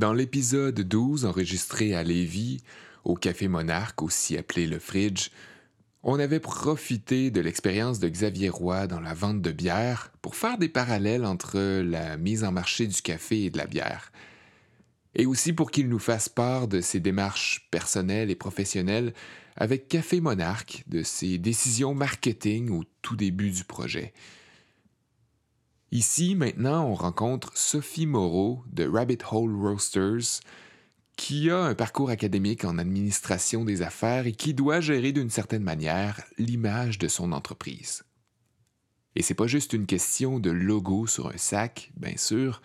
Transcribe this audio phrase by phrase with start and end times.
[0.00, 2.62] Dans l'épisode 12 enregistré à Lévis,
[3.04, 5.28] au Café Monarque, aussi appelé le Fridge,
[6.02, 10.56] on avait profité de l'expérience de Xavier Roy dans la vente de bière pour faire
[10.56, 14.10] des parallèles entre la mise en marché du café et de la bière.
[15.16, 19.12] Et aussi pour qu'il nous fasse part de ses démarches personnelles et professionnelles
[19.54, 24.14] avec Café Monarque, de ses décisions marketing au tout début du projet.
[25.92, 30.40] Ici, maintenant, on rencontre Sophie Moreau de Rabbit Hole Roasters,
[31.16, 35.64] qui a un parcours académique en administration des affaires et qui doit gérer d'une certaine
[35.64, 38.04] manière l'image de son entreprise.
[39.16, 42.62] Et c'est pas juste une question de logo sur un sac, bien sûr.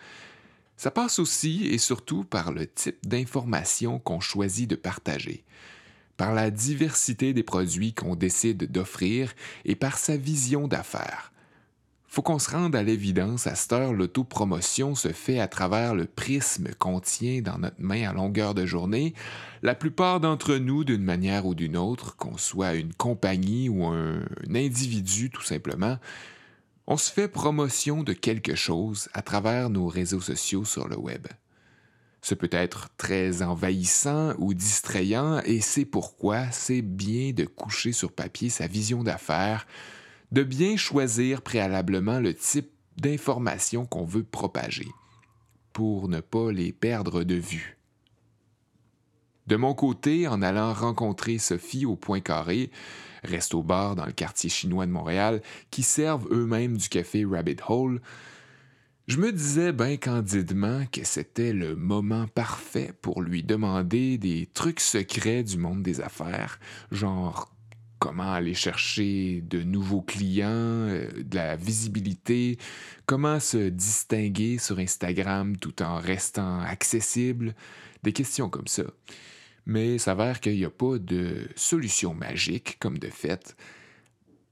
[0.76, 5.44] Ça passe aussi et surtout par le type d'information qu'on choisit de partager,
[6.16, 11.32] par la diversité des produits qu'on décide d'offrir et par sa vision d'affaires
[12.16, 16.06] faut qu'on se rende à l'évidence, à cette heure, l'autopromotion se fait à travers le
[16.06, 19.12] prisme qu'on tient dans notre main à longueur de journée.
[19.60, 24.20] La plupart d'entre nous, d'une manière ou d'une autre, qu'on soit une compagnie ou un,
[24.20, 25.98] un individu tout simplement,
[26.86, 31.26] on se fait promotion de quelque chose à travers nos réseaux sociaux sur le web.
[32.22, 38.10] Ce peut être très envahissant ou distrayant et c'est pourquoi c'est bien de coucher sur
[38.10, 39.66] papier sa vision d'affaires,
[40.36, 44.88] de bien choisir préalablement le type d'informations qu'on veut propager
[45.72, 47.78] pour ne pas les perdre de vue.
[49.46, 52.70] De mon côté, en allant rencontrer Sophie au Point Carré,
[53.24, 58.02] resto-bar dans le quartier chinois de Montréal, qui servent eux-mêmes du café Rabbit Hole,
[59.06, 64.80] je me disais bien candidement que c'était le moment parfait pour lui demander des trucs
[64.80, 66.60] secrets du monde des affaires,
[66.92, 67.55] genre
[67.98, 72.58] comment aller chercher de nouveaux clients, euh, de la visibilité,
[73.06, 77.54] comment se distinguer sur Instagram tout en restant accessible,
[78.02, 78.84] des questions comme ça.
[79.66, 83.56] Mais il s'avère qu'il n'y a pas de solution magique, comme de fait.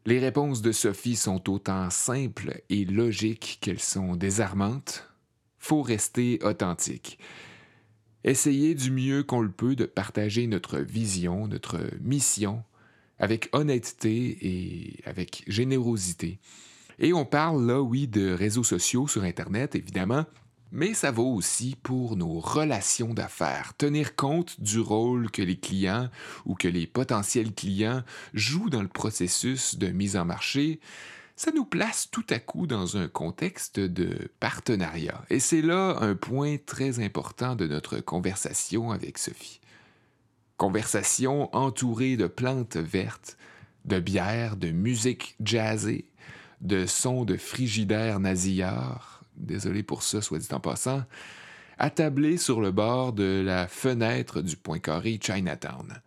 [0.06, 5.08] Les réponses de Sophie sont autant simples et logiques qu'elles sont désarmantes.
[5.58, 7.18] Faut rester authentique.
[8.24, 12.64] Essayer du mieux qu'on le peut de partager notre vision, notre mission,
[13.18, 16.38] avec honnêteté et avec générosité.
[16.98, 20.24] Et on parle là, oui, de réseaux sociaux sur Internet, évidemment,
[20.74, 23.74] mais ça vaut aussi pour nos relations d'affaires.
[23.78, 26.08] Tenir compte du rôle que les clients
[26.46, 30.80] ou que les potentiels clients jouent dans le processus de mise en marché,
[31.36, 35.24] ça nous place tout à coup dans un contexte de partenariat.
[35.30, 39.60] Et c'est là un point très important de notre conversation avec Sophie.
[40.64, 43.36] Conversation entourée de plantes vertes,
[43.84, 46.08] de bières, de musique jazzée,
[46.62, 51.02] de sons de frigidaire nasillard, désolé pour ça, soit dit en passant,
[51.76, 56.00] attablé sur le bord de la fenêtre du point carré Chinatown.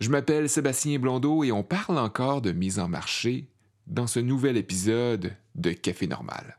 [0.00, 3.48] Je m'appelle Sébastien Blondeau et on parle encore de mise en marché
[3.86, 6.58] dans ce nouvel épisode de Café Normal.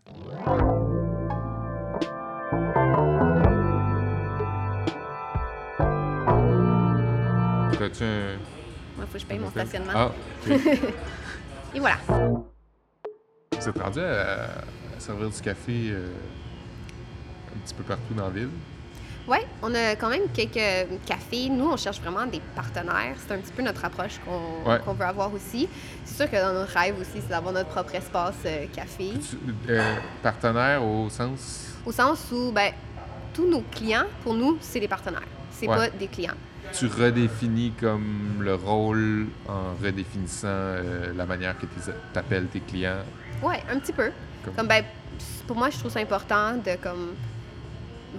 [7.89, 8.37] T'as-tu un.
[8.97, 9.91] Moi, faut que je paye mon stationnement.
[9.95, 10.11] Ah.
[11.75, 11.97] Et voilà.
[12.07, 16.07] Vous êtes rendu à, à servir du café euh,
[17.55, 18.49] un petit peu partout dans la ville?
[19.27, 21.49] Ouais, on a quand même quelques cafés.
[21.49, 23.15] Nous, on cherche vraiment des partenaires.
[23.27, 24.79] C'est un petit peu notre approche qu'on Ouais.
[24.87, 25.69] veut avoir aussi.
[26.03, 29.11] C'est sûr que dans nos rêves aussi, c'est d'avoir notre propre espace euh, café.
[29.19, 29.37] Tu-
[29.71, 31.75] euh, partenaire au sens?
[31.85, 32.71] Au sens où, ben,
[33.33, 35.21] tous nos clients, pour nous, c'est des partenaires.
[35.51, 35.75] C'est Ouais.
[35.75, 36.33] pas des clients.
[36.73, 43.03] Tu redéfinis comme le rôle en redéfinissant euh, la manière que tu appelles tes clients?
[43.41, 44.11] Ouais, un petit peu.
[44.45, 44.83] Comme- Comme ben,
[45.47, 47.13] pour moi, je trouve ça important de comme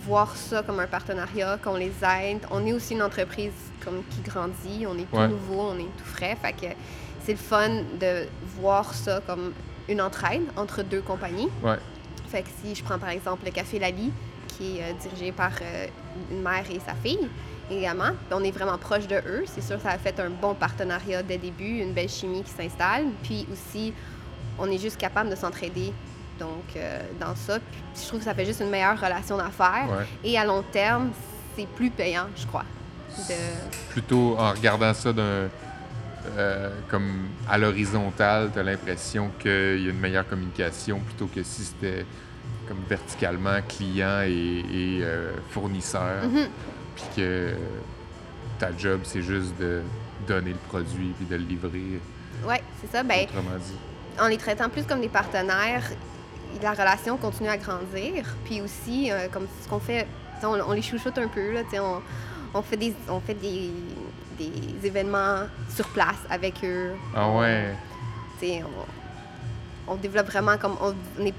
[0.04, 2.40] voir ça comme un partenariat, qu'on les aide.
[2.50, 3.52] On est aussi une entreprise
[3.84, 5.28] comme qui grandit, on est tout Ouais.
[5.28, 6.72] nouveau, on est tout frais, fait que
[7.24, 7.68] c'est le fun
[8.00, 8.26] de
[8.60, 9.52] voir ça comme
[9.88, 11.48] une entraide entre deux compagnies.
[11.62, 11.78] Ouais.
[12.28, 14.12] Fait que si je prends par exemple le Café Lali,
[14.48, 15.86] qui est euh, dirigé par euh,
[16.30, 17.28] une mère et sa fille
[17.70, 19.44] également, on est vraiment proche de eux.
[19.46, 22.50] C'est sûr, ça a fait un bon partenariat dès le début, une belle chimie qui
[22.50, 23.04] s'installe.
[23.22, 23.92] Puis aussi,
[24.58, 25.92] on est juste capable de s'entraider.
[26.38, 29.86] Donc, euh, dans ça, puis je trouve que ça fait juste une meilleure relation d'affaires.
[29.90, 30.06] Ouais.
[30.24, 31.10] Et à long terme,
[31.56, 32.64] c'est plus payant, je crois.
[33.28, 33.34] De...
[33.90, 35.48] Plutôt en regardant ça d'un.
[36.38, 39.50] euh, comme à l'horizontale, tu as l'impression qu'il
[39.82, 42.06] y a une meilleure communication plutôt que si c'était
[42.68, 46.24] comme verticalement client et, et, euh, fournisseur.
[46.24, 46.46] Mhm.
[46.94, 47.54] Puis que
[48.58, 49.82] ta job, c'est juste de
[50.26, 52.00] donner le produit puis de le livrer,
[52.46, 53.02] Ouais, c'est ça.
[53.02, 53.74] Ben, autrement dit.
[54.20, 55.82] en les traitant plus comme des partenaires,
[56.62, 58.24] la relation continue à grandir.
[58.44, 60.06] Puis aussi, euh, comme ce qu'on fait
[60.42, 62.00] on, on les chouchoute un peu, là, on,
[62.54, 63.70] on fait, des, on fait des,
[64.38, 65.40] des événements
[65.74, 66.92] sur place avec eux.
[67.14, 67.74] Ah ouais.
[68.42, 70.76] On, on développe vraiment comme.
[70.80, 71.34] On, on est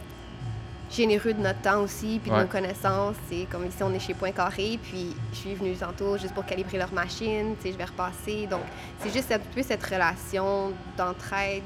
[0.91, 3.15] généreux de notre temps aussi, puis de nos connaissances.
[3.29, 6.45] C'est comme ici, on est chez Point Carré, puis je suis venue tantôt juste pour
[6.45, 8.47] calibrer leur machine, tu sais, je vais repasser.
[8.47, 8.61] Donc,
[8.99, 11.63] c'est juste un peu cette relation d'entraide,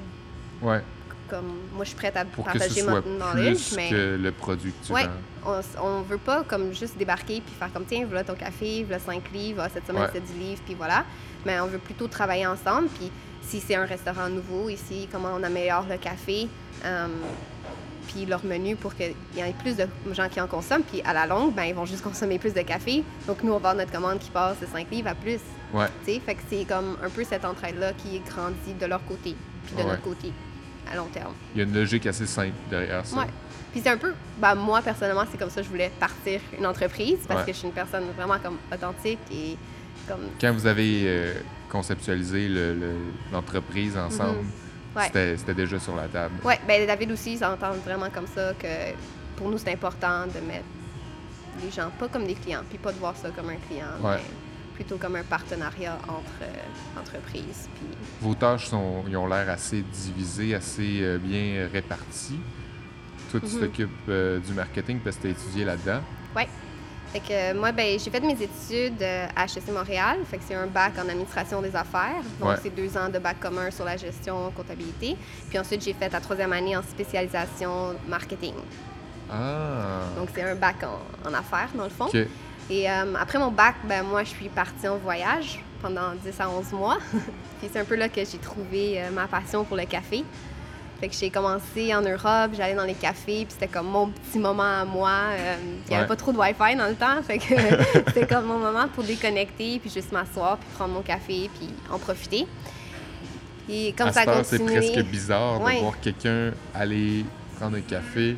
[0.62, 0.82] Ouais.
[1.30, 3.90] comme moi, je suis prête à Pour que ce partager soit mon knowledge, plus mais
[3.90, 5.06] que le produit que tu Ouais.
[5.44, 5.60] vends.
[5.82, 9.00] on, on veut pas comme juste débarquer puis faire comme tiens, voilà ton café, voilà
[9.00, 10.10] 5 livres, ah, cette semaine Ouais.
[10.14, 11.04] c'est 10 livres, puis voilà.
[11.46, 13.12] Mais on veut plutôt travailler ensemble, puis
[13.42, 16.48] si c'est un restaurant nouveau ici, comment on améliore le café,
[16.84, 17.08] euh,
[18.16, 21.14] puis leur menu pour qu'il y ait plus de gens qui en consomment, puis à
[21.14, 23.04] la longue, ben, ils vont juste consommer plus de café.
[23.28, 25.40] Donc nous, on va avoir notre commande qui passe de 5 livres à plus.
[25.74, 25.88] Ouais.
[26.06, 26.20] tu sais.
[26.22, 29.36] Fait que c'est comme un peu cette entraide-là qui grandit de leur côté,
[29.66, 29.88] puis de Ouais.
[29.88, 30.32] notre côté,
[30.92, 31.34] à long terme.
[31.54, 33.18] Il y a une logique assez simple derrière ça.
[33.18, 33.26] Ouais.
[33.74, 36.66] Puis c'est un peu, ben moi personnellement, c'est comme ça que je voulais partir une
[36.66, 37.48] entreprise parce Ouais.
[37.48, 39.58] que je suis une personne vraiment comme authentique et
[40.08, 41.34] comme Quand vous avez euh,
[41.70, 42.96] conceptualisé le- le-
[43.34, 44.46] l'entreprise ensemble, Mhm.
[44.96, 45.36] Ouais.
[45.38, 46.36] c'était déjà sur la table.
[46.44, 48.68] ouais, ben David aussi, il s'entend vraiment comme ça que
[49.36, 50.66] pour nous c'est important de mettre
[51.64, 54.16] les gens pas comme des clients, puis pas de voir ça comme un client, Ouais.
[54.18, 54.22] mais
[54.76, 57.70] plutôt comme un partenariat entre euh, entreprises.
[57.76, 57.88] Puis
[58.22, 62.40] Vos tâches sont, ils ont l'air assez divisées, assez euh, bien réparties.
[63.32, 63.62] Toi, tu Mhm.
[63.62, 66.02] t'occupes euh, du marketing parce que tu as étudié là-dedans.
[66.36, 66.48] Ouais.
[67.16, 70.18] Fait que euh, moi, ben, j'ai fait mes études euh, à HEC Montréal.
[70.30, 72.22] Fait que c'est un bac en administration des affaires.
[72.42, 72.56] Donc, Ouais.
[72.62, 75.16] c'est deux ans de bac commun sur la gestion, comptabilité.
[75.48, 78.56] Puis ensuite, j'ai fait la troisième année en spécialisation marketing.
[79.32, 80.02] Ah!
[80.18, 82.10] Donc, c'est un bac en, en affaires, dans le fond.
[82.70, 86.50] Et euh, après mon bac, ben, moi, je suis partie en voyage pendant 10 à
[86.50, 86.98] 11 mois.
[87.62, 90.26] puis c'est un peu là que j'ai trouvé euh, ma passion pour le café.
[91.00, 94.40] Fait que j'ai commencé en Europe, j'allais dans les cafés, puis c'était comme mon petit
[94.40, 95.10] moment à moi.
[95.32, 96.08] Euh, il n'y avait Ouais.
[96.08, 97.44] pas trop de Wi-Fi dans le temps, fait que
[98.08, 102.00] c'était comme mon moment pour déconnecter, puis juste m'asseoir, puis prendre mon café, puis en
[102.00, 102.48] profiter.
[103.70, 105.76] Et comme à ça a c'est presque bizarre Ouais.
[105.76, 107.26] de voir quelqu'un aller
[107.60, 108.36] prendre un café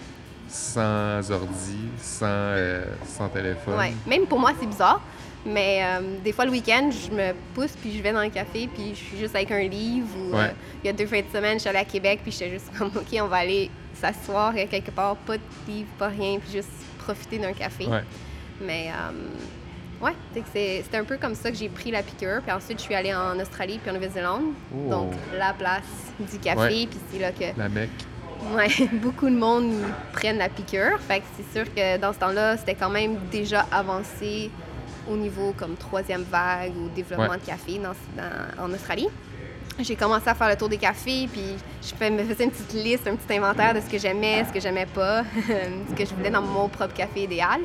[0.48, 3.78] sans ordi, sans, euh, sans téléphone.
[3.78, 3.94] Ouais.
[4.08, 5.02] Même pour moi, c'est bizarre.
[5.48, 8.68] Mais euh, des fois, le week-end, je me pousse, puis je vais dans le café,
[8.74, 10.08] puis je suis juste avec un livre.
[10.20, 10.44] Ou, Ouais.
[10.46, 10.52] euh,
[10.84, 12.68] il y a deux fins de semaine, je suis allée à Québec, puis j'étais juste
[12.78, 16.52] comme, OK, on va aller s'asseoir euh, quelque part, pas de livre, pas rien, puis
[16.52, 17.86] juste profiter d'un café.
[17.88, 18.04] Ouais.
[18.62, 20.12] Mais, euh, ouais,
[20.54, 22.42] c'est un peu comme ça que j'ai pris la piqûre.
[22.44, 24.44] Puis ensuite, je suis allée en Australie, puis en Nouvelle-Zélande.
[24.76, 24.90] Oh.
[24.90, 25.84] Donc, la place
[26.20, 26.88] du café, Ouais.
[26.88, 27.90] puis c'est là que La Mecque.
[28.54, 28.68] Ouais,
[29.02, 29.74] beaucoup de monde
[30.12, 31.00] prennent la piqûre.
[31.08, 34.52] Fait que c'est sûr que dans ce temps-là, c'était quand même déjà avancé
[35.10, 37.38] au niveau comme troisième vague ou développement Ouais.
[37.38, 39.08] de café dans, dans- en Australie.
[39.80, 42.74] J'ai commencé à faire le tour des cafés, puis je fais- me faisais une petite
[42.74, 45.24] liste, un petit inventaire de ce que j'aimais, ce que j'aimais pas,
[45.90, 47.62] ce que je voulais dans mon propre café idéal.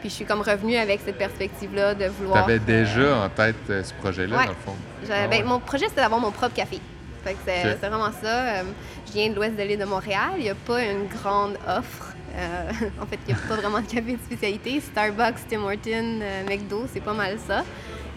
[0.00, 2.44] Puis je suis comme revenue avec cette perspective-là de Tu vouloir...
[2.44, 4.44] avais déjà en tête euh, ce projet-là, Ouais.
[4.44, 4.74] dans le fond?
[5.10, 5.42] Ah ben, ouais.
[5.44, 6.80] Mon projet, c'était d'avoir mon propre café.
[7.22, 7.76] Fait que c'est Ok.
[7.80, 8.26] c'est vraiment ça.
[8.58, 8.62] Euh,
[9.06, 10.32] je viens de l'ouest de l'île de Montréal.
[10.36, 12.13] Il n'y a pas une grande offre.
[12.34, 12.70] Euh,
[13.02, 14.80] en fait, il n'y a pas vraiment de café de spécialité.
[14.80, 17.64] Starbucks, Tim Hortons, euh, McDo, c'est pas mal ça.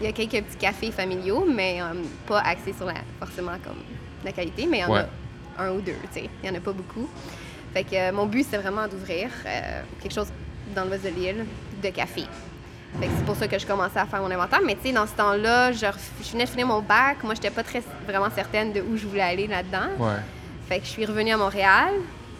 [0.00, 1.94] Il y a quelques petits cafés familiaux, mais euh,
[2.26, 3.82] pas axés sur la, forcément comme
[4.24, 5.04] la qualité, mais il y en Ouais.
[5.58, 6.30] a un ou deux, tu sais.
[6.42, 7.08] Il n'y en a pas beaucoup.
[7.72, 9.28] Fait que mon but, c'est vraiment d'ouvrir
[10.00, 10.28] quelque chose
[10.74, 11.44] dans l'ouest de l'île
[11.82, 12.24] de café.
[12.98, 14.60] Fait que c'est pour ça que je commençais à faire mon inventaire.
[14.64, 15.86] Mais tu sais, dans ce temps-là, je,
[16.32, 17.22] venais de finir mon bac.
[17.22, 19.88] Moi, j'étais pas très vraiment certaine de où je voulais aller là-dedans.
[19.98, 20.14] Ouais.
[20.68, 21.90] Fait que je suis revenue à Montréal.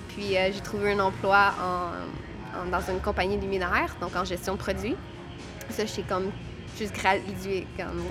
[0.09, 4.55] Puis euh, j'ai trouvé un emploi en- en- dans une compagnie luminaire, donc en gestion
[4.55, 4.97] de produits.
[5.71, 6.31] Ça, j'ai comme
[6.79, 8.05] juste gradué, comme,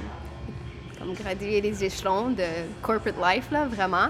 [0.99, 2.43] comme gradué les échelons de
[2.81, 4.07] corporate life, là, vraiment.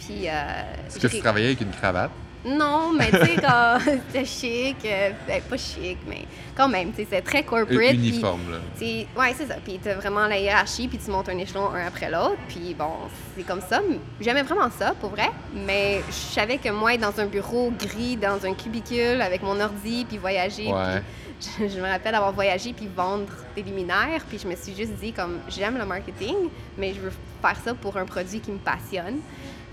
[0.00, 0.28] Puis.
[0.28, 2.10] euh, Est-ce que tu travaillais avec une cravate?
[2.48, 6.24] Non, mais tu sais, quand c'était chic, euh, ben, pas chic, mais
[6.56, 7.94] quand même, tu sais, c'est très corporate.
[7.94, 8.58] Uniforme, là.
[8.80, 9.56] ouais, c'est ça.
[9.64, 12.38] Puis t'as vraiment la hiérarchie, puis tu montes un échelon un après l'autre.
[12.48, 12.90] Puis bon,
[13.36, 13.80] c'est comme ça.
[14.20, 15.30] J'aimais vraiment ça, pour vrai.
[15.54, 19.60] Mais je savais que moi, être dans un bureau gris, dans un cubicule, avec mon
[19.60, 21.02] ordi, puis voyager, Ouais.
[21.60, 24.22] je me rappelle avoir voyagé puis vendre des luminaires.
[24.28, 26.36] Puis je me suis juste dit, comme, j'aime le marketing,
[26.76, 29.20] mais je veux faire ça pour un produit qui me passionne.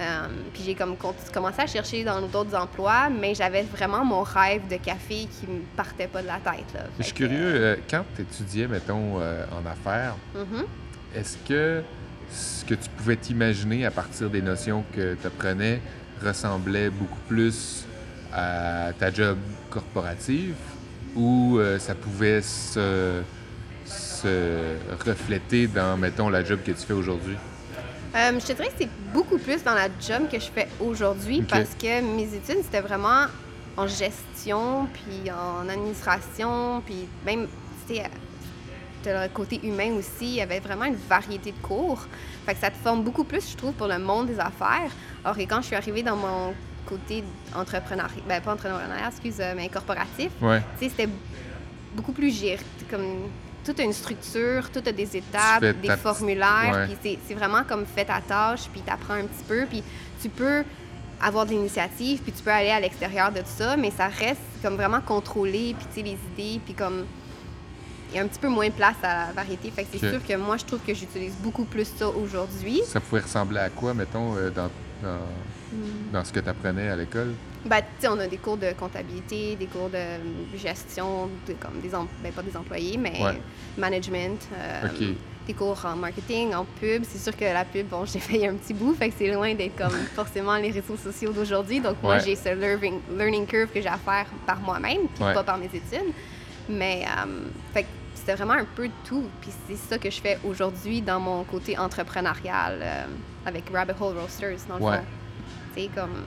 [0.01, 0.95] Euh, puis j'ai comme
[1.33, 5.61] commencé à chercher dans d'autres emplois, mais j'avais vraiment mon rêve de café qui me
[5.77, 6.73] partait pas de la tête.
[6.73, 6.81] Là.
[6.99, 10.65] Je suis que, curieux, euh, quand tu étudiais, mettons, euh, en affaires, mhm.
[11.15, 11.81] est-ce que
[12.29, 15.79] ce que tu pouvais t'imaginer à partir des notions que tu apprenais
[16.21, 17.85] ressemblait beaucoup plus
[18.33, 19.37] à ta job
[19.69, 20.55] corporative
[21.15, 23.21] ou euh, ça pouvait se,
[23.85, 24.75] se
[25.05, 27.37] refléter dans, mettons, la job que tu fais aujourd'hui?
[28.15, 31.41] Euh, je te dirais que c'est beaucoup plus dans la job que je fais aujourd'hui
[31.41, 33.25] parce que mes études, c'était vraiment
[33.75, 37.47] en gestion, puis en administration, puis même,
[37.87, 38.03] tu sais,
[39.03, 42.07] de le côté humain aussi, il y avait vraiment une variété de cours.
[42.45, 44.91] Fait que ça te forme beaucoup plus, je trouve, pour le monde des affaires.
[45.23, 46.53] Alors que quand je suis arrivée dans mon
[46.85, 47.21] côté
[47.53, 50.61] entrepreneurial, ben pas entrepreneurial, excuse, euh, mais corporatif, Ouais.
[50.79, 51.09] tu sais, c'était
[51.93, 52.63] beaucoup plus géré.
[52.89, 53.29] Comme
[53.65, 56.95] tout a une structure, tout a des étapes, des formulaires, ouais.
[56.95, 59.83] puis c'est- vraiment comme fais ta tâche, puis t'apprends un petit peu, puis
[60.21, 60.63] tu peux
[61.21, 64.41] avoir de l'initiative, puis tu peux aller à l'extérieur de tout ça, mais ça reste
[64.61, 67.05] comme vraiment contrôlé, puis tu sais, les idées, puis comme
[68.11, 69.71] il y a un petit peu moins de place à la variété.
[69.71, 72.81] Fait que c'est sûr que moi, je trouve que j'utilise beaucoup plus ça aujourd'hui.
[72.85, 74.69] Ça pouvait ressembler à quoi, mettons, euh, dans,
[75.01, 75.17] dans,
[75.71, 76.11] Hmm.
[76.13, 77.33] dans ce que tu apprenais à l'école?
[77.65, 80.17] Ben, on a des cours de comptabilité, des cours de euh,
[80.55, 83.41] gestion, de, comme des em- ben, pas des employés, mais Ouais.
[83.77, 85.15] management, euh, OK.
[85.47, 87.03] des cours en marketing, en pub.
[87.07, 89.53] C'est sûr que la pub, bon, j'ai fait un petit bout, fait que c'est loin
[89.55, 91.79] d'être comme forcément les réseaux sociaux d'aujourd'hui.
[91.79, 95.33] Donc, moi, j'ai ce learning, learning curve que j'ai à faire par moi-même, puis Ouais.
[95.33, 96.13] pas par mes études.
[96.69, 99.23] Mais, euh, fait c'était vraiment un peu de tout.
[99.39, 103.05] Puis c'est ça que je fais aujourd'hui dans mon côté entrepreneurial euh,
[103.45, 105.03] avec Rabbit Hole Roasters, dans le fond.
[105.75, 106.23] C'est comme,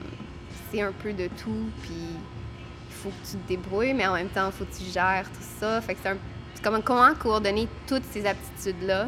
[0.71, 4.29] c'est un peu de tout, puis il faut que tu te débrouilles, mais en même
[4.29, 5.81] temps, il faut que tu gères tout ça.
[5.81, 6.17] Fait que c'est un-
[6.55, 9.07] c'est comme comment coordonner toutes ces aptitudes-là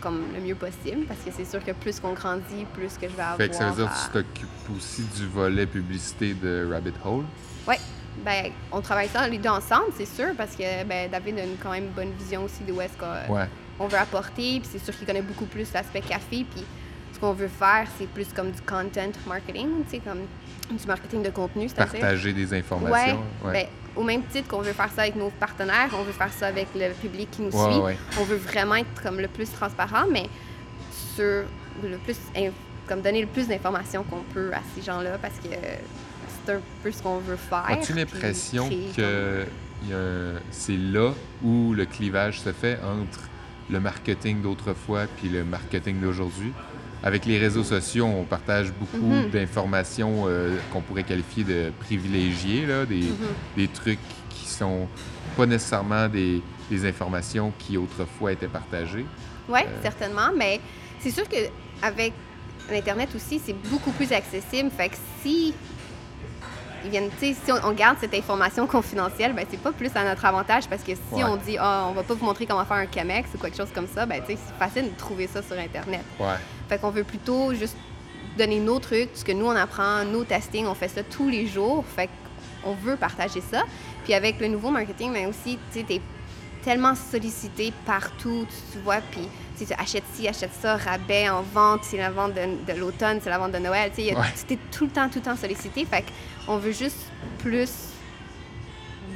[0.00, 3.14] comme le mieux possible, parce que c'est sûr que plus qu'on grandit, plus que je
[3.16, 3.36] vais avoir.
[3.36, 7.24] Fait que ça veut dire que tu t'occupes aussi du volet publicité de Rabbit Hole?
[7.66, 7.80] Ouais.
[8.24, 11.56] Ben, on travaille ça les deux ensemble, c'est sûr, parce que ben, David a une
[11.60, 13.48] quand même bonne vision aussi de où est-ce qu'on Ouais.
[13.80, 14.60] on veut apporter.
[14.60, 16.44] Puis c'est sûr qu'il connaît beaucoup plus l'aspect café.
[16.48, 16.64] Puis
[17.18, 20.20] ce qu'on veut faire, c'est plus comme du content marketing, tu sais, comme
[20.76, 22.00] du marketing de contenu, c'est-à-dire.
[22.00, 23.20] Partager des Ouais, informations.
[23.44, 26.46] ben, au même titre qu'on veut faire ça avec nos partenaires, on veut faire ça
[26.46, 27.80] avec le public qui nous Ouais, suit.
[27.80, 27.98] ouais.
[28.20, 30.26] On veut vraiment être comme le plus transparent, mais
[31.14, 31.44] sur
[31.82, 32.16] le plus
[32.86, 35.48] comme donner le plus d'informations qu'on peut à ces gens-là parce que
[36.46, 37.64] c'est un peu ce qu'on veut faire.
[37.68, 39.44] As-tu l'impression que
[40.50, 43.20] c'est là où le clivage se fait entre
[43.70, 46.52] le marketing d'autrefois puis le marketing d'aujourd'hui?
[47.02, 49.30] Avec les réseaux sociaux, on partage beaucoup Mhm.
[49.30, 53.16] d'informations euh, qu'on pourrait qualifier de privilégiées, là, des, Mhm.
[53.56, 54.00] des trucs
[54.30, 54.88] qui sont
[55.36, 59.06] pas nécessairement des, des informations qui autrefois étaient partagées.
[59.48, 60.60] Oui, Euh, certainement, mais
[60.98, 62.12] c'est sûr qu'avec
[62.70, 64.68] l'Internet aussi, c'est beaucoup plus accessible.
[64.76, 65.54] Fait que si
[66.84, 70.24] ils viennent, si on, on garde cette information confidentielle, ben c'est pas plus à notre
[70.24, 71.24] avantage parce que si Ouais.
[71.24, 73.70] on dit ah on va pas vous montrer comment faire un Camex ou quelque chose
[73.74, 76.02] comme ça, ben c'est facile de trouver ça sur Internet.
[76.20, 76.26] Ouais.
[76.68, 77.76] Fait qu'on veut plutôt juste
[78.36, 81.46] donner nos trucs, ce que nous on apprend, nos testings, on fait ça tous les
[81.46, 81.84] jours.
[81.96, 82.08] Fait
[82.62, 83.62] qu'on veut partager ça.
[84.04, 86.00] Puis avec le nouveau marketing, mais aussi, tu sais, t'es
[86.64, 91.96] tellement sollicité partout, tu, vois, puis tu achètes ci, achètes ça, rabais en vente, c'est
[91.96, 94.56] la vente de, de l'automne, c'est la vente de Noël, tu sais, Ouais.
[94.72, 95.84] tout le temps, tout le temps sollicité.
[95.84, 96.04] Fait
[96.46, 96.96] qu'on veut juste
[97.38, 97.70] plus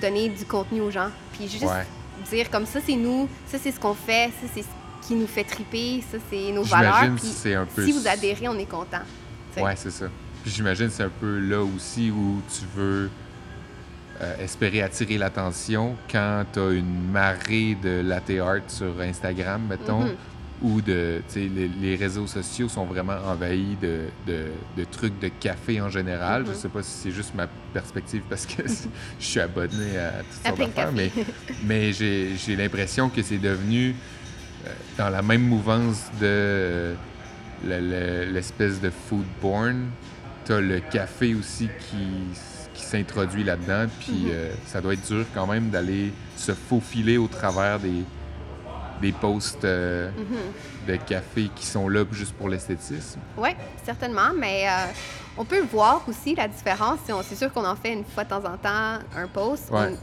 [0.00, 1.87] donner du contenu aux gens, puis juste Ouais.
[2.30, 4.68] dire comme ça, c'est nous, ça c'est ce qu'on fait, ça c'est ce
[5.06, 7.14] qui nous fait triper, ça c'est nos valeurs.
[7.16, 9.02] Puis c'est un peu si vous adhérez, on est content.
[9.52, 9.62] tu sais.
[9.64, 10.06] Ouais, c'est ça.
[10.42, 13.11] Puis j'imagine que c'est un peu là aussi où tu veux
[14.21, 20.02] euh, espérer attirer l'attention quand tu as une marée de latte art sur Instagram, mettons,
[20.04, 20.14] Mhm.
[20.62, 25.18] ou de, tu sais, les, les réseaux sociaux sont vraiment envahis de, de- de trucs
[25.18, 26.44] de café en général.
[26.47, 26.56] Je Mhm.
[26.56, 28.62] sais pas si c'est juste ma perspective parce que
[29.18, 31.11] je suis abonné à toutes sortes d'affaires, mais,
[31.64, 33.94] mais j'ai j'ai l'impression que c'est devenu
[34.97, 36.95] dans la même mouvance de euh,
[37.64, 39.87] le- le- l'espèce de foodborne.
[40.45, 42.38] Tu as le café aussi qui,
[42.75, 44.31] qui s'introduit là-dedans, puis Mhm.
[44.33, 48.02] euh, ça doit être dur quand même d'aller se faufiler au travers des,
[49.00, 50.88] des posts euh, Mhm.
[50.88, 53.21] de café qui sont là juste pour l'esthétisme.
[53.37, 53.50] Oui,
[53.85, 54.87] certainement, mais euh,
[55.37, 56.99] on peut voir aussi la différence.
[57.07, 59.71] Si on- C'est sûr qu'on en fait une fois de temps en temps un post.
[59.71, 59.90] Ouais.
[59.92, 59.97] On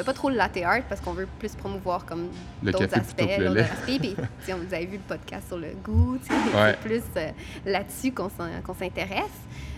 [0.00, 2.28] fait pas trop le latte art parce qu'on veut plus promouvoir comme
[2.62, 3.22] d'autres aspects.
[3.38, 3.86] d'autres aspects.
[4.00, 4.14] Puis,
[4.48, 6.76] vous avez vu le podcast sur le goût, Ouais.
[6.82, 7.30] c'est plus euh,
[7.66, 8.30] là-dessus qu'on
[8.78, 9.24] s'intéresse.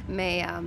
[0.08, 0.60] Mais euh,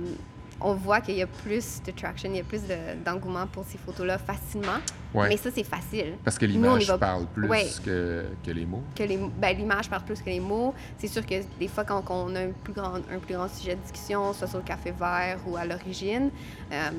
[0.60, 3.64] on voit qu'il y a plus de traction, il y a plus de- d'engouement pour
[3.64, 4.78] ces photos-là facilement.
[5.12, 5.28] Ouais.
[5.28, 6.14] Mais ça, c'est facile.
[6.24, 7.66] Parce que l'image va- parle plus Ouais.
[7.84, 8.82] que, que les mots.
[8.94, 10.74] que les- ben, l'image parle plus que les mots.
[10.98, 13.74] C'est sûr que des fois, quand on a un plus grand, un plus grand sujet
[13.76, 16.30] de discussion, soit sur le café vert ou à l'origine,
[16.72, 16.90] euh,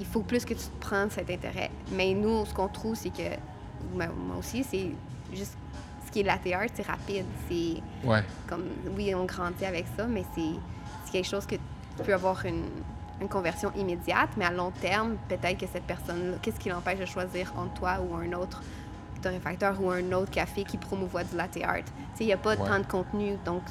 [0.00, 1.70] il faut plus que tu te prennes cet intérêt.
[1.92, 3.36] Mais nous, ce qu'on trouve, c'est que,
[3.94, 4.06] moi
[4.38, 4.90] aussi, c'est
[5.32, 5.56] juste
[6.06, 7.26] ce qui est latte art, c'est rapide.
[7.48, 7.76] C'est
[8.08, 8.24] Ouais.
[8.48, 8.64] comme,
[8.96, 12.64] oui, on grandit avec ça, mais c'est quelque chose que tu peux avoir une,
[13.20, 17.04] une conversion immédiate, mais à long terme, peut-être que cette personne-là, qu'est-ce qui l'empêche de
[17.06, 18.62] choisir entre toi ou un autre
[19.22, 21.76] torréfacteur ou un autre café qui promouvoit du latte art?
[21.76, 22.66] Tu sais, il n'y a pas Ouais.
[22.68, 23.62] tant de contenu, donc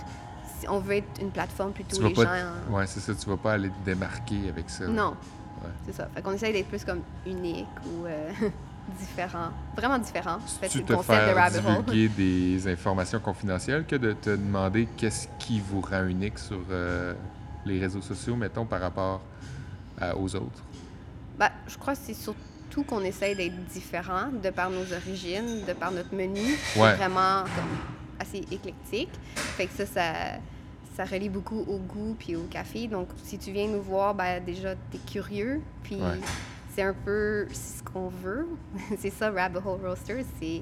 [0.60, 2.52] si on veut être une plateforme plutôt Tu les pas gens.
[2.76, 3.16] Ouais, c'est ça.
[3.16, 4.86] Tu vas pas aller te démarquer avec ça.
[4.88, 5.16] Non.
[5.64, 5.70] Ouais.
[5.86, 6.08] C'est ça.
[6.14, 8.30] Fait qu'on essaye d'être plus comme unique ou euh,
[9.00, 9.50] différent.
[9.76, 10.40] Vraiment différent.
[10.60, 11.84] Fait tu te concept de faire Rabbit Hole.
[11.86, 17.14] divulguer des informations confidentielles que de te demander qu'est-ce qui vous rend unique sur euh,
[17.66, 19.22] les réseaux sociaux, mettons, par rapport
[20.00, 20.64] à- aux autres?
[21.38, 25.74] Ben, je crois que c'est surtout qu'on essaye d'être différent de par nos origines, de
[25.74, 26.42] par notre menu.
[26.74, 27.78] C'est vraiment comme,
[28.20, 29.10] assez éclectique.
[29.36, 30.14] Fait que ça, ça,
[31.00, 32.88] ça relie beaucoup au goût puis au café.
[32.90, 35.62] Donc, si tu viens nous voir, ben, déjà, tu es curieux.
[35.82, 36.20] Puis, Ouais.
[36.76, 38.48] c'est un peu ce qu'on veut.
[39.00, 40.26] c'est ça, Rabbit Hole Roasters.
[40.42, 40.62] C'est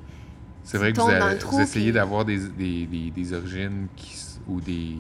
[0.64, 3.88] C'est vrai que vous, avez- trou, vous essayez puis- d'avoir des, des, des, des origines
[3.96, 4.16] qui,
[4.48, 4.98] ou, des,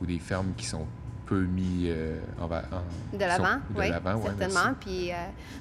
[0.00, 0.86] ou des fermes qui sont
[1.26, 4.74] peu mis euh, en, en- De l'avant, oui, De l'avant, ouais, certainement.
[4.80, 5.14] Puis, euh,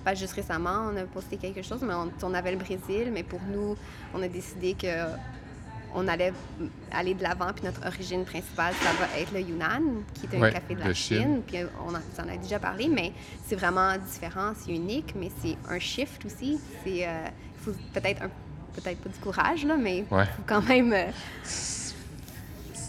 [0.05, 3.23] ben, juste récemment, on a posté quelque chose, mais on, on avait le Brésil, mais
[3.23, 3.75] pour nous,
[4.13, 4.87] on a décidé que
[5.95, 6.33] on allait
[6.91, 9.81] aller de l'avant, puis notre origine principale, ça va être le Yunnan,
[10.13, 11.17] qui est un Ouais, café de la Chine.
[11.17, 11.41] Chine.
[11.47, 13.11] Puis on en, en a déjà parlé, mais
[13.45, 16.59] c'est vraiment différent, c'est unique, mais c'est un shift aussi.
[16.83, 18.29] C'est, euh, il faut peut-être un,
[18.73, 20.25] peut-être pas du courage, là, mais il Ouais.
[20.25, 21.05] faut quand même euh,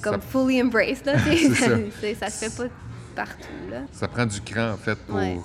[0.02, 2.30] comme Ça- fully embrace, là, ça.
[2.30, 2.68] Se fait pas
[3.16, 3.82] partout, là.
[3.92, 5.38] Ça prend du cran, en fait, pour Ouais.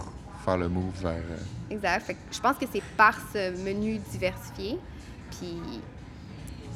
[0.44, 1.12] faire le move vers...
[1.14, 1.38] euh,
[1.74, 2.06] Exact.
[2.06, 4.78] Fait que je pense que c'est par ce menu diversifié,
[5.32, 5.58] puis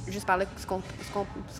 [0.07, 0.65] juste par là, ce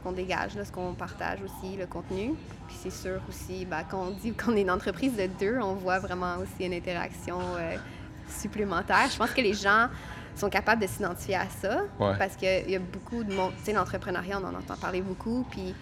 [0.02, 2.34] qu'on dégage, là, ce qu'on partage aussi, le contenu.
[2.68, 5.74] Puis c'est sûr aussi, ben, quand on dit qu'on est une entreprise de deux, on
[5.76, 7.76] voit vraiment aussi une interaction euh,
[8.28, 9.08] supplémentaire.
[9.12, 9.88] Je pense que les gens
[10.36, 12.16] sont capables de s'identifier à ça Ouais.
[12.18, 13.52] parce qu'il y a beaucoup de monde.
[13.60, 15.74] Tu sais, l'entrepreneuriat, on en entend parler beaucoup, puis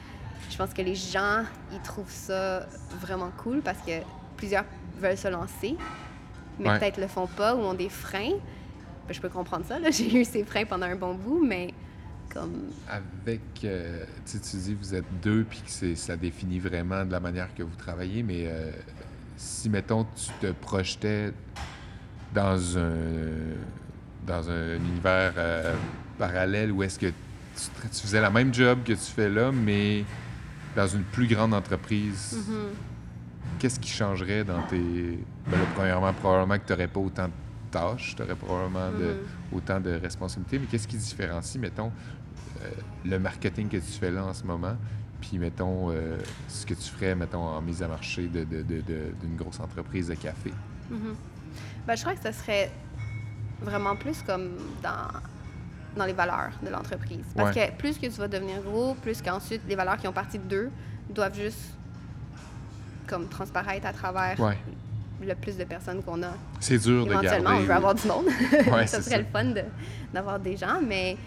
[0.49, 2.65] je pense que les gens, ils trouvent ça
[2.99, 3.91] vraiment cool parce que
[4.37, 4.63] plusieurs
[4.97, 5.77] veulent se lancer,
[6.59, 6.79] mais Ouais.
[6.79, 8.33] peut-être le font pas ou ont des freins.
[9.07, 9.77] Ben, je peux comprendre ça.
[9.91, 11.73] J'ai eu ces freins pendant un bon bout, mais
[12.33, 12.71] comme.
[12.87, 17.19] Avec, euh, tu dis vous êtes deux, puis que c'est- ça définit vraiment de la
[17.19, 18.71] manière que vous travaillez, mais euh,
[19.37, 21.31] si, mettons, tu te projetais
[22.33, 22.91] dans un,
[24.25, 25.75] dans un univers euh,
[26.17, 30.03] parallèle où est-ce que tu, faisais la même job que tu fais là, mais
[30.75, 32.55] dans une plus grande entreprise, Mhm.
[33.59, 34.77] qu'est-ce qui changerait dans tes...
[35.49, 37.31] Ben là, premièrement, probablement que tu n'aurais pas autant de
[37.71, 39.17] tâches, tu aurais probablement de, Mhm.
[39.53, 41.91] autant de responsabilités, mais qu'est-ce qui différencie, mettons,
[43.05, 44.75] le marketing que tu fais là en ce moment,
[45.21, 48.81] puis, mettons, euh, ce que tu ferais, mettons, en mise à marché de- de- de-
[48.81, 50.53] de- d'une grosse entreprise de café?
[50.91, 51.15] Mhm.
[51.87, 52.71] Ben, je crois que ce serait
[53.61, 54.51] vraiment plus comme
[54.83, 55.07] dans,
[55.97, 57.25] dans les valeurs de l'entreprise.
[57.35, 57.71] Parce Ouais.
[57.71, 60.43] que plus que tu vas devenir gros, plus qu'ensuite les valeurs qui ont parti de
[60.43, 60.69] deux
[61.09, 61.73] doivent juste
[63.07, 64.57] comme transparaître à travers Ouais.
[65.25, 66.33] le plus de personnes qu'on a.
[66.59, 67.27] C'est dur de garder...
[67.27, 68.25] Éventuellement, on veut avoir du monde.
[68.71, 69.17] Ouais, ça serait ça.
[69.17, 69.63] le fun de-
[70.13, 71.17] d'avoir des gens, mais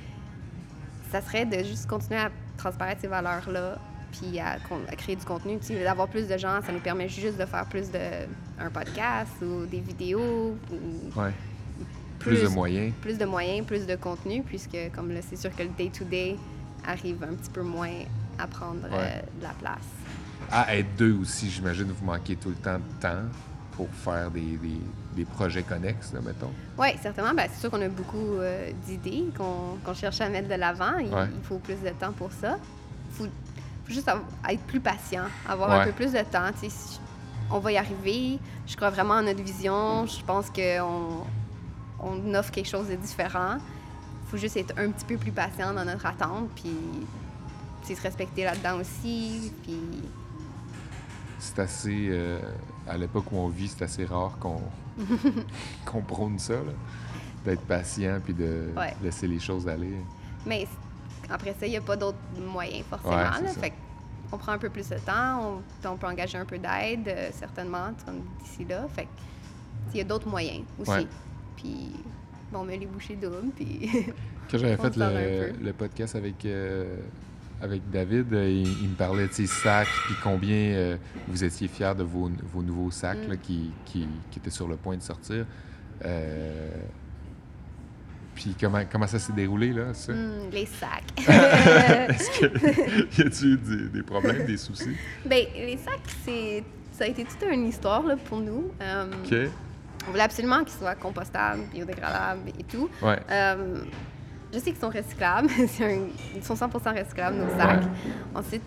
[1.10, 3.78] ça serait de juste continuer à transparaître ces valeurs-là,
[4.12, 4.56] puis à,
[4.96, 5.58] créer du contenu.
[5.58, 7.98] Tu sais, D'avoir plus de gens, ça nous permet juste de faire plus de
[8.58, 11.32] un podcast ou des vidéos, ou Ouais.
[12.18, 12.92] Plus, de moyens.
[13.00, 16.36] plus de moyens, plus de contenu, puisque comme là, c'est sûr que le day-to-day
[16.86, 17.92] arrive un petit peu moins
[18.38, 19.86] à prendre euh, de la place.
[20.50, 23.22] À être deux aussi, j'imagine, vous manquez tout le temps de temps
[23.72, 24.80] pour faire des, des-
[25.16, 26.50] des projets connexes, là, mettons.
[26.78, 27.34] Oui, certainement.
[27.34, 30.98] Ben, c'est sûr qu'on a beaucoup euh, d'idées qu'on qu'on cherche à mettre de l'avant.
[30.98, 31.26] Il, Ouais.
[31.34, 32.58] il faut plus de temps pour ça.
[33.10, 34.08] Il faut, faut juste
[34.48, 35.76] être plus patient, avoir Ouais.
[35.76, 36.48] un peu plus de temps.
[36.56, 37.00] Si-
[37.52, 38.38] on va y arriver.
[38.68, 40.06] Je crois vraiment en notre vision.
[40.06, 41.24] Je pense qu'on
[41.98, 43.56] on offre quelque chose de différent.
[44.24, 46.76] Il faut juste être un petit peu plus patient dans notre attente, puis
[47.84, 49.52] se respecter là-dedans aussi.
[49.64, 49.76] Puis
[51.40, 52.06] C'est assez...
[52.10, 52.38] euh,
[52.86, 54.60] à l'époque où on vit, c'est assez rare qu'on
[55.84, 56.72] qu'on prône ça, là.
[57.44, 58.94] D'être patient puis de Ouais.
[59.02, 59.94] laisser les choses aller.
[60.46, 60.66] Mais
[61.28, 63.16] après ça, il n'y a pas d'autres moyens forcément.
[63.16, 63.48] Ouais, là.
[63.48, 63.72] Fait
[64.32, 67.30] on prend un peu plus de temps, on, on peut engager un peu d'aide, euh,
[67.32, 67.88] certainement,
[68.42, 68.86] d'ici là.
[68.94, 69.08] Fait
[69.92, 70.90] il y a d'autres moyens aussi.
[70.90, 71.06] Ouais.
[71.56, 71.90] Puis
[72.52, 73.90] bon, on met les bouchées doubles, puis
[74.50, 76.96] Quand j'avais fait le, le podcast avec, euh,
[77.62, 80.96] avec David, euh, il, il me parlait de ses sacs, puis combien euh,
[81.28, 83.30] vous étiez fiers de vos, vos nouveaux sacs Mm.
[83.30, 85.44] là, qui, qui, qui étaient sur le point de sortir.
[86.04, 86.70] Euh,
[88.34, 90.12] puis comment, comment ça s'est déroulé, là, ça?
[90.12, 91.04] hum, les sacs.
[91.18, 94.96] Est-ce que y a-tu eu des, des problèmes, des soucis?
[95.26, 98.72] ben, les sacs, c'est ça a été toute une histoire là, pour nous.
[98.80, 99.34] OK.
[100.06, 102.88] On voulait absolument qu'ils soient compostables, biodégradables et tout.
[103.02, 103.18] Ouais.
[104.52, 105.48] Je sais qu'ils sont recyclables.
[105.80, 107.84] Un- ils sont 100% recyclables, nos sacs.
[108.34, 108.62] Ensuite,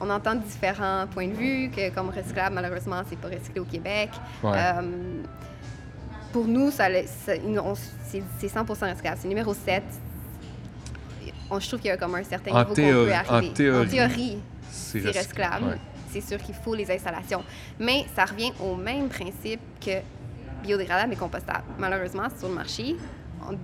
[0.00, 4.10] on entend différents points de vue, que comme recyclable, malheureusement, c'est pas recyclé au Québec.
[4.42, 4.50] Ouais.
[4.54, 5.22] Euh,
[6.32, 7.32] pour nous, ça, ça-
[8.08, 9.16] c'est c'est 100 recyclable.
[9.20, 9.82] C'est numéro 7.
[11.50, 13.48] On, je trouve qu'il y a comme un certain En niveau qu'on peut arriver.
[13.50, 13.52] En
[13.86, 14.38] théorie.
[14.70, 15.78] c'est c'est recyclable, ouais.
[16.10, 17.42] C'est sûr qu'il faut les installations.
[17.78, 19.90] Mais ça revient au même principe que
[20.62, 21.64] biodégradable et compostable.
[21.78, 22.96] Malheureusement, sur le marché,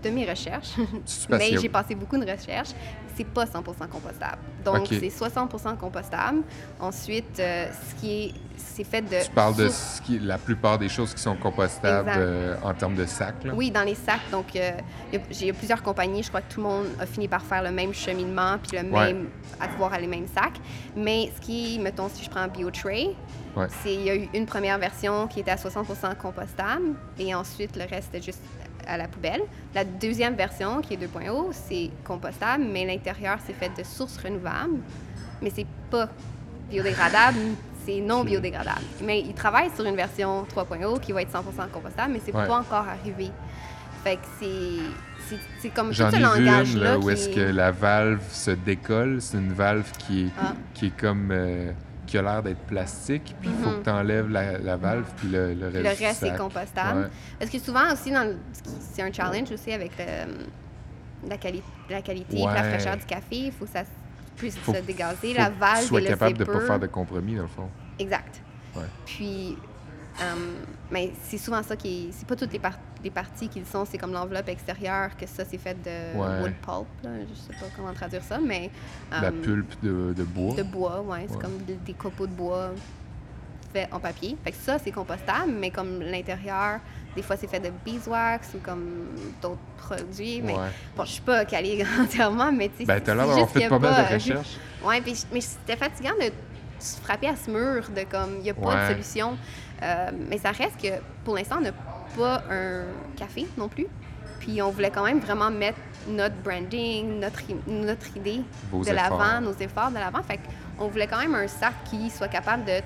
[0.02, 0.74] de mes recherches,
[1.30, 2.70] mais j'ai passé beaucoup de recherches,
[3.16, 4.38] c'est pas 100 compostable.
[4.64, 6.42] Donc, c'est 60% compostable.
[6.78, 9.24] Ensuite, euh, ce qui est, c'est fait de...
[9.24, 12.74] Tu parles de sources- ce qui, la plupart des choses qui sont compostables euh, en
[12.74, 13.42] termes de sacs.
[13.44, 13.52] Là.
[13.56, 14.20] Oui, dans les sacs.
[14.30, 14.70] Donc, euh,
[15.12, 16.22] il y a- j'ai plusieurs compagnies.
[16.22, 18.88] Je crois que tout le monde a fini par faire le même cheminement puis le
[18.88, 19.12] Ouais.
[19.12, 19.28] même
[19.60, 20.60] avoir les mêmes sacs.
[20.94, 23.16] Mais ce qui, est, mettons, si je prends BioTray,
[23.56, 23.66] Ouais.
[23.82, 25.86] c'est il y a eu une première version qui était à 60
[26.18, 28.42] compostable et ensuite le reste était juste
[28.86, 29.42] à la poubelle.
[29.74, 34.78] La deuxième version, qui est 2.0, c'est compostable, mais l'intérieur, c'est fait de sources renouvelables.
[35.42, 36.08] Mais c'est pas
[36.70, 37.38] biodégradable,
[37.86, 38.82] c'est non biodégradable.
[39.02, 42.46] Mais ils travaillent sur une version 3.0 qui va être 100% compostable, mais c'est Ouais.
[42.46, 43.30] pas encore arrivé.
[44.04, 45.36] Fait que c'est.
[45.60, 49.20] c'est- comme tout J'en ce une là, où est-ce est- que la valve se décolle.
[49.20, 50.54] C'est une valve qui est, Ah.
[50.72, 51.30] qui est comme.
[51.32, 51.72] euh,
[52.08, 53.36] qui a l'air d'être plastique.
[53.40, 53.78] Puis il faut Mhm.
[53.78, 55.84] que tu enlèves la, la valve, puis le, le reste.
[56.00, 57.00] Le reste est compostable.
[57.02, 57.08] Ouais.
[57.38, 58.12] Parce que souvent aussi,
[58.92, 62.68] c'est un challenge aussi avec le- la, quali- la qualité et la Ouais.
[62.70, 63.36] fraîcheur du café.
[63.36, 63.84] Il faut que ça
[64.36, 65.32] puisse Faut- se dégazer.
[65.34, 67.36] Faut La que valve tu sois et le capable de ne pas faire de compromis,
[67.36, 67.68] dans le fond.
[67.98, 68.40] Exact.
[68.76, 68.82] Ouais.
[69.04, 69.56] Puis,
[70.22, 70.24] euh,
[70.90, 72.12] mais c'est souvent ça qui est.
[72.12, 73.84] C'est pas toutes les, par- les parties qui le sont.
[73.84, 76.40] C'est comme l'enveloppe extérieure, que ça, c'est fait de Ouais.
[76.42, 76.86] wood pulp.
[77.04, 77.10] Là.
[77.28, 78.70] Je sais pas comment traduire ça, mais.
[79.10, 80.54] La euh, pulpe de, de bois.
[80.54, 81.26] De bois, ouais.
[81.30, 82.70] C'est comme des, des copeaux de bois
[83.72, 84.36] faits en papier.
[84.44, 86.80] Fait que ça, c'est compostable, mais comme l'intérieur,
[87.14, 89.06] des fois, c'est fait de beeswax ou comme
[89.42, 90.40] d'autres produits.
[90.42, 90.68] Mais Ouais.
[90.96, 92.84] bon, je suis pas calée entièrement, mais tu sais.
[92.84, 94.56] Ben, t'as l'air d'avoir fait pas mal de pas- recherches.
[95.04, 96.30] Puis, mais c'était fatigant de
[96.78, 99.36] se frapper à ce mur de comme, il n'y a pas de solution.
[99.82, 100.88] Euh, mais ça reste que
[101.24, 101.72] pour l'instant, on n'a
[102.16, 102.82] pas un
[103.16, 103.86] café non plus.
[104.40, 108.40] Puis on voulait quand même vraiment mettre notre branding, notre, notre idée
[108.70, 110.22] Vos de l'avant, nos efforts de l'avant.
[110.22, 110.38] Fait
[110.78, 112.80] qu'on voulait quand même un sac qui soit capable de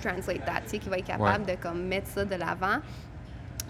[0.00, 2.78] translate that, tu sais, qui va être capable de comme mettre ça de l'avant.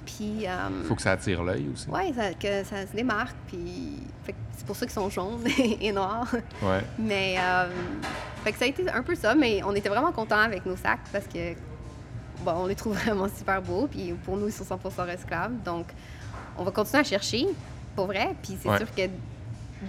[0.06, 1.86] Puis, euh, faut que ça attire l'œil aussi.
[2.14, 3.34] ça- que ça se démarque.
[3.46, 5.44] Puis, fait que c'est pour ça qu'ils sont jaunes
[5.80, 6.32] et noirs.
[6.62, 6.80] Ouais.
[6.98, 7.68] Mais euh,
[8.44, 10.76] fait que ça a été un peu ça, mais on était vraiment contents avec nos
[10.76, 11.54] sacs parce que
[12.44, 14.78] bon, on les trouve vraiment super beaux, puis pour nous ils sont 100%
[15.10, 15.62] recyclables.
[15.64, 15.86] Donc
[16.58, 17.46] on va continuer à chercher
[17.96, 18.78] pour vrai, puis c'est Ouais.
[18.78, 19.02] sûr que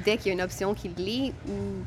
[0.06, 1.84] dès qu'il y a une option qui l'est ou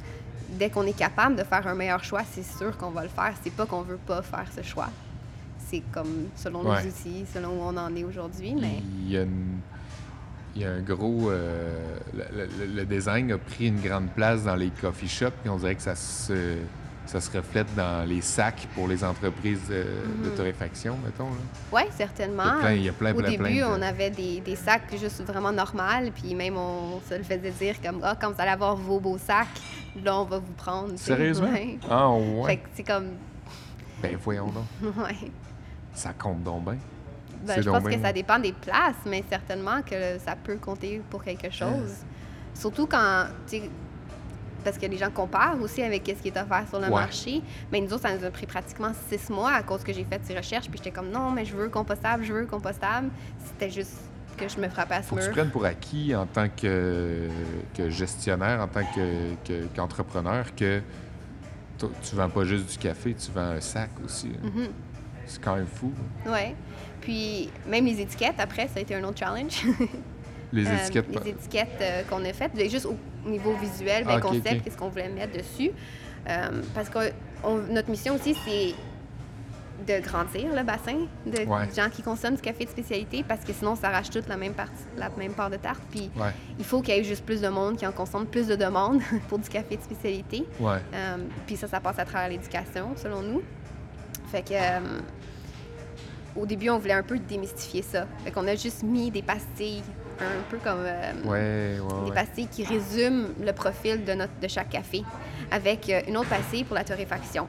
[0.59, 3.33] dès qu'on est capable de faire un meilleur choix, c'est sûr qu'on va le faire.
[3.43, 4.89] C'est pas qu'on veut pas faire ce choix.
[5.67, 6.87] C'est comme selon nos Ouais.
[6.87, 9.59] outils, selon où on en est aujourd'hui, mais Il y a, une-
[10.55, 11.31] il y a un gros.
[11.31, 15.51] euh, le, le- le design a pris une grande place dans les coffee shops, puis
[15.51, 16.59] on dirait que ça se,
[17.07, 19.85] ça se reflète dans les sacs pour les entreprises de,
[20.25, 20.37] de Mhm.
[20.37, 21.29] torréfaction, mettons.
[21.31, 21.37] Là.
[21.73, 22.43] ouais, Il y certainement.
[22.45, 24.57] a plein, il y a plein, Au plein, début, plein de- on avait des, des
[24.57, 28.41] sacs juste vraiment normales, puis même on se le faisait dire comme ah, quand vous
[28.41, 29.47] allez avoir vos beaux sacs,
[30.03, 30.97] là on va vous prendre.
[30.97, 31.49] Sérieusement?
[31.51, 31.79] Ouais.
[31.91, 32.47] Ah, ouais.
[32.47, 33.11] Fait que c'est comme
[34.03, 34.97] Ben voyons donc.
[35.05, 35.31] ouais.
[35.93, 36.79] Ça compte donc bien.
[37.47, 41.23] Ben, je pense que ça dépend des places, mais certainement que ça peut compter pour
[41.23, 41.93] quelque chose.
[42.55, 43.71] Surtout quand tu sais,
[44.65, 46.91] parce que les gens comparent aussi avec ce qui est offert sur le Ouais.
[46.91, 47.43] marché.
[47.71, 50.21] Mais nous autres, ça nous a pris pratiquement six mois à cause que j'ai fait
[50.25, 50.69] ces recherches.
[50.69, 53.09] Puis j'étais comme, non, mais je veux compostable, je veux compostable.
[53.45, 53.95] C'était juste
[54.37, 55.37] que je me frappais à ce Faut que tu mur.
[55.37, 57.29] prennes pour acquis en tant que,
[57.75, 60.81] que gestionnaire, en tant que- que- qu'entrepreneur, que,
[61.79, 64.29] toi, tu vends pas juste du café, tu vends un sac aussi.
[64.29, 64.39] là.
[64.43, 64.69] Mhm.
[65.27, 65.93] C'est quand même fou.
[66.27, 66.55] Ouais.
[67.01, 69.65] Puis même les étiquettes, après, ça a été un autre challenge.
[70.53, 71.25] Les Euh, étiquettes.
[71.25, 72.97] les étiquettes euh, qu'on a faites, juste au
[73.27, 75.71] niveau visuel, ben, Ah, concept, qu'est-ce qu'on voulait mettre dessus.
[76.29, 76.99] Euh, parce que
[77.43, 78.75] on- notre mission aussi, c'est
[79.87, 81.69] de grandir le bassin de Ouais.
[81.77, 84.55] gens qui consomment du café de spécialité parce que sinon ça arrache toute la même
[84.55, 85.83] partie, la même part de tarte.
[85.91, 88.47] Puis Ouais, il faut qu'il y ait juste plus de monde qui en consomme, plus
[88.47, 90.47] de demandes pour du café de spécialité.
[90.61, 90.79] ouais.
[90.95, 93.43] Euh, puis ça, ça passe à travers l'éducation, selon nous.
[94.31, 95.01] Fait que, euh,
[96.37, 98.07] au début, on voulait un peu démystifier ça.
[98.25, 99.83] Fait qu'on a juste mis des pastilles,
[100.21, 104.49] un peu comme euh, Ouais, ouais, des pastilles qui résument le profil de, notre, de
[104.49, 105.03] chaque café,
[105.51, 107.47] avec euh, une autre pastille pour la torréfaction.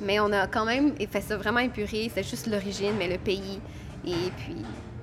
[0.00, 2.10] Mais on a quand même fait ça vraiment épuré.
[2.12, 3.60] C'est juste l'origine, mais le pays.
[4.04, 4.56] Et puis,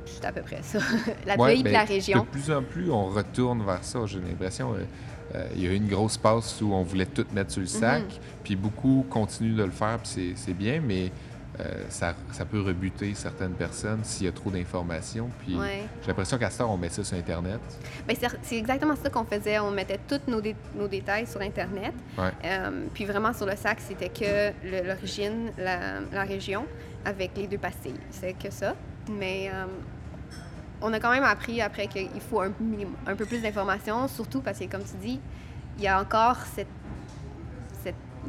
[0.06, 0.80] c'est à peu près ça.
[1.26, 2.22] la pays ben, la région.
[2.24, 4.00] De plus en plus, on retourne vers ça.
[4.06, 4.74] J'ai l'impression.
[4.74, 4.84] euh,
[5.36, 7.68] euh, il y a eu une grosse passe où on voulait tout mettre sur le
[7.68, 8.10] sac, Mhm.
[8.44, 11.12] puis beaucoup continuent de le faire, puis c'est- c'est bien, mais
[11.60, 15.30] euh, ça, ça peut rebuter certaines personnes s'il y a trop d'informations.
[15.46, 15.84] Puis Ouais.
[16.02, 17.60] j'ai l'impression qu'à ce temps, on met ça sur Internet.
[18.08, 19.60] Ben, c'est exactement ça qu'on faisait.
[19.60, 21.94] On mettait tous nos, dé- nos détails sur Internet.
[22.18, 22.32] Ouais.
[22.46, 26.66] Euh, puis vraiment, sur le sac, c'était que l'origine, la, la région,
[27.06, 28.00] avec les deux pastilles.
[28.12, 28.76] C'est que ça.
[29.12, 29.66] Mais euh,
[30.82, 32.52] on a quand même appris après qu'il faut un
[33.16, 35.20] peu plus d'informations, surtout parce que, comme tu dis,
[35.78, 36.68] il y a encore cette,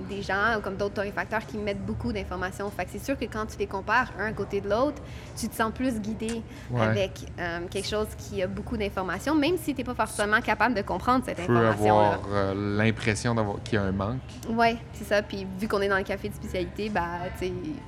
[0.08, 2.70] des gens, comme d'autres torréfacteurs, qui mettent beaucoup d'informations.
[2.70, 5.02] Fait que c'est sûr que quand tu les compares un à côté de l'autre,
[5.36, 6.80] tu te sens plus guidé Ouais.
[6.82, 10.74] avec euh, quelque chose qui a beaucoup d'informations, même si tu n'es pas forcément capable
[10.74, 14.18] de comprendre cette Tu peux avoir euh, l'impression qu'il y a un manque.
[14.48, 15.22] Oui, c'est ça.
[15.22, 17.18] Puis vu qu'on est dans le café de spécialité, bah,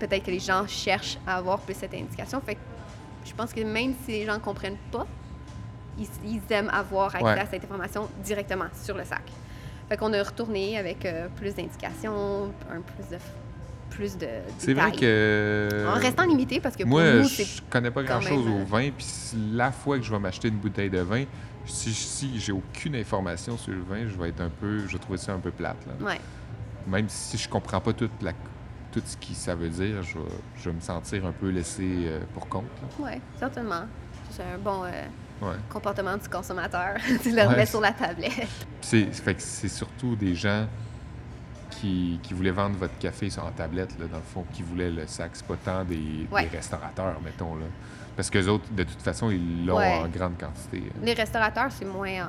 [0.01, 2.41] peut-être que les gens cherchent à avoir plus cette indication.
[2.45, 2.61] Fait que
[3.25, 5.07] je pense que même si les gens ne comprennent pas,
[5.99, 7.39] ils, ils aiment avoir accès Ouais.
[7.39, 9.23] à cette information directement sur le sac.
[9.93, 13.19] Fait qu'on a retourné avec euh, plus d'indications, un plus de
[13.91, 14.27] plus de
[14.57, 15.85] C'est vrai que.
[15.87, 18.89] En restant limité, parce que pour Moi, nous, je connais pas grand-chose au euh, vin,
[18.89, 19.07] puis
[19.53, 21.25] la fois que je vais m'acheter une bouteille de vin,
[21.67, 24.99] si, si j'ai aucune information sur le vin, je vais être un peu, je vais
[24.99, 25.85] trouver ça un peu plate.
[25.87, 26.07] Là.
[26.07, 26.21] Ouais.
[26.87, 28.33] Même si je comprends pas toute la,
[28.93, 30.25] tout ce que ça veut dire, je vais,
[30.57, 32.65] je vais me sentir un peu laissé euh, pour compte.
[32.99, 33.83] Oui, certainement.
[34.31, 34.91] C'est un bon euh,
[35.43, 35.55] Ouais.
[35.69, 36.95] comportement du consommateur.
[37.23, 37.45] tu le Ouais.
[37.47, 38.47] remets sur la tablette.
[38.81, 39.13] C'est,
[39.69, 40.67] surtout des gens
[41.71, 44.91] qui, qui voulaient vendre votre café sur en tablette, là, dans le fond, qui voulaient
[44.91, 45.31] le sac.
[45.35, 46.47] C'est pas tant des, Ouais.
[46.47, 47.55] des restaurateurs, mettons.
[47.57, 47.65] Là.
[48.17, 50.83] Parce que autres, de toute façon, ils l'ont en grande quantité.
[51.03, 52.25] Les restaurateurs, c'est moins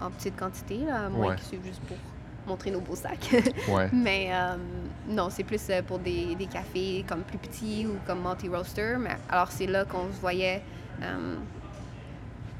[0.00, 1.96] en, en petite quantité, là, moins que c'est juste pour
[2.46, 3.28] montrer nos beaux sacs.
[3.68, 3.88] Ouais.
[3.92, 4.54] Mais euh,
[5.08, 8.96] non, c'est plus euh, pour des, des cafés comme plus petits ou comme multi-roaster.
[8.98, 10.62] Mais alors, c'est là qu'on se voyait.
[11.02, 11.34] euh,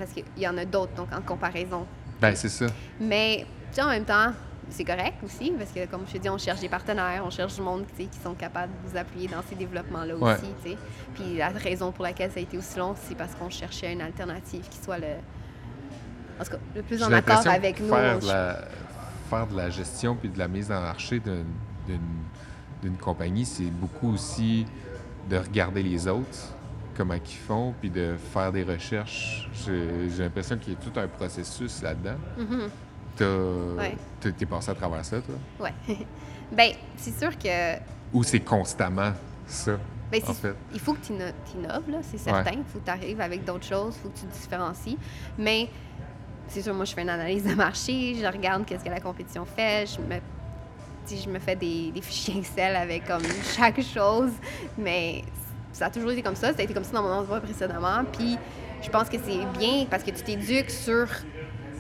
[0.01, 1.87] parce qu'il y en a d'autres, donc en comparaison.
[2.21, 2.67] Ben, c'est ça.
[3.01, 4.33] Mais, tu sais, en même temps,
[4.71, 7.55] c'est correct aussi, parce que, comme je te dis, on cherche des partenaires, on cherche
[7.57, 10.33] du monde qui sont capables de vous appuyer dans ces développements-là Ouais.
[10.35, 10.47] aussi.
[10.65, 10.77] tu sais.
[11.15, 14.01] Puis la raison pour laquelle ça a été aussi long, c'est parce qu'on cherchait une
[14.01, 15.07] alternative qui soit le,
[16.41, 17.89] en tout cas, le plus en accord avec nous.
[17.89, 18.65] Faire de, la,
[19.29, 24.65] faire de la gestion puis de la mise en marché d'une compagnie, c'est beaucoup aussi
[25.29, 26.55] de regarder les autres,
[27.01, 29.49] comment ils font, puis de faire des recherches.
[29.65, 32.17] J'ai l'impression qu'il y a tout un processus là-dedans.
[33.17, 33.25] T'as-
[33.79, 33.97] Ouais.
[34.21, 35.35] t'es- passé à travers ça, toi?
[35.61, 35.73] Ouais.
[36.53, 37.77] ben, c'est sûr que
[38.13, 39.13] Ou c'est constamment
[39.47, 39.79] ça,
[40.13, 40.55] Ben, en fait?
[40.75, 42.51] il faut que tu inno- innoves, c'est certain.
[42.53, 44.99] Il faut que tu arrives avec d'autres choses, il faut que tu te différencies.
[45.39, 45.71] Mais
[46.49, 49.47] c'est sûr, moi, je fais une analyse de marché, je regarde qu'est-ce que la compétition
[49.47, 50.21] fait, je me,
[51.25, 53.23] je me fais des, des fichiers Excel avec comme
[53.57, 54.33] chaque chose.
[54.77, 55.25] Mais
[55.81, 56.53] ça a toujours été comme ça.
[56.53, 58.05] Ça a été comme ça dans mon endroit précédemment.
[58.13, 58.37] Puis
[58.83, 61.07] je pense que c'est bien parce que tu t'éduques sur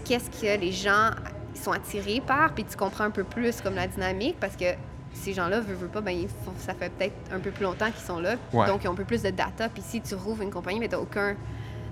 [0.06, 1.10] qu'est-ce que les gens
[1.54, 4.64] sont attirés par, puis tu comprends un peu plus comme la dynamique parce que
[5.12, 8.04] ces gens-là, veulent, veulent pas, ben, font- ça fait peut-être un peu plus longtemps qu'ils
[8.06, 8.66] sont là, Ouais.
[8.66, 9.68] donc ils ont un peu plus de data.
[9.68, 11.36] Puis si tu rouvres une compagnie, mais tu n'as aucun,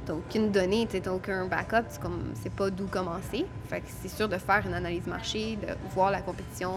[0.09, 3.45] aucune donnée, tu n'as aucun backup, tu comme, sais pas d'où commencer.
[3.69, 6.73] Fait que c'est sûr de faire une analyse marché, de voir la compétition,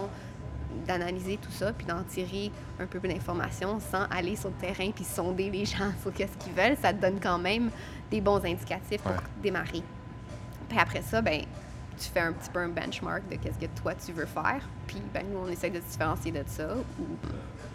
[0.86, 5.04] d'analyser tout ça, puis d'en tirer un peu d'informations sans aller sur le terrain puis
[5.04, 6.76] sonder les gens sur qu'est-ce qu'ils veulent.
[6.80, 7.70] Ça te donne quand même
[8.10, 9.18] des bons indicatifs pour Ouais.
[9.42, 9.82] démarrer.
[10.68, 11.42] Puis après ça, ben
[11.98, 14.66] tu fais un petit peu un benchmark de qu'est-ce que toi tu veux faire.
[14.86, 16.74] Puis ben nous on essaie de se différencier de ça.
[16.98, 17.04] Ou...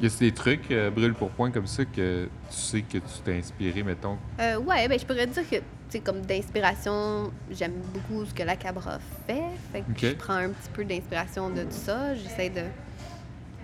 [0.01, 3.19] Y a des trucs, euh, brûle pour point comme ça, que tu sais que tu
[3.23, 4.17] t'es inspiré, mettons?
[4.39, 5.55] Euh, ouais, ben je pourrais dire que
[5.89, 9.41] c'est comme d'inspiration, j'aime beaucoup ce que la Cabra fait.
[9.71, 12.13] Fait que je prends un petit peu d'inspiration de tout ça.
[12.15, 12.61] J'essaie de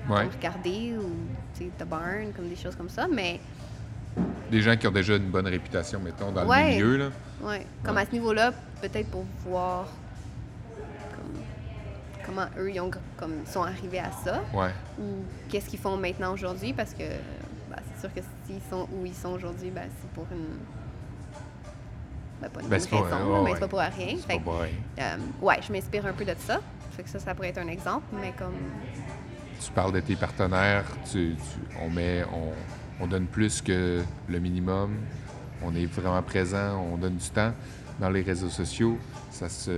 [0.09, 0.27] Ouais.
[0.27, 1.09] regarder ou
[1.55, 3.07] tu sais, The Barn, comme des choses comme ça.
[3.07, 3.39] Mais
[4.51, 6.71] Des gens qui ont déjà une bonne réputation, mettons, dans le Ouais.
[6.75, 7.09] milieu, là.
[7.41, 9.87] Ouais, comme à ce niveau-là, peut-être pour voir
[11.15, 11.41] comme,
[12.25, 14.69] comment eux ils ont, comme, sont arrivés à ça Ouais.
[14.99, 17.03] ou qu'est-ce qu'ils font maintenant aujourd'hui parce que
[17.69, 20.45] bah, c'est sûr que s'ils sont où ils sont aujourd'hui, bah, c'est pour une.
[22.41, 24.17] bah, pas une Ben, pas- raison, là, mais c'est pas pour rien.
[24.17, 24.51] Fait pas
[24.99, 26.59] euh, ouais, je m'inspire un peu de ça.
[26.91, 28.53] Fait que ça, ça pourrait être un exemple, mais comme.
[29.65, 34.39] Tu parles de tes partenaires, tu, tu- on met, on, on donne plus que le
[34.39, 34.91] minimum,
[35.63, 37.53] on est vraiment présent, on donne du temps.
[37.99, 38.97] Dans les réseaux sociaux,
[39.31, 39.71] ça se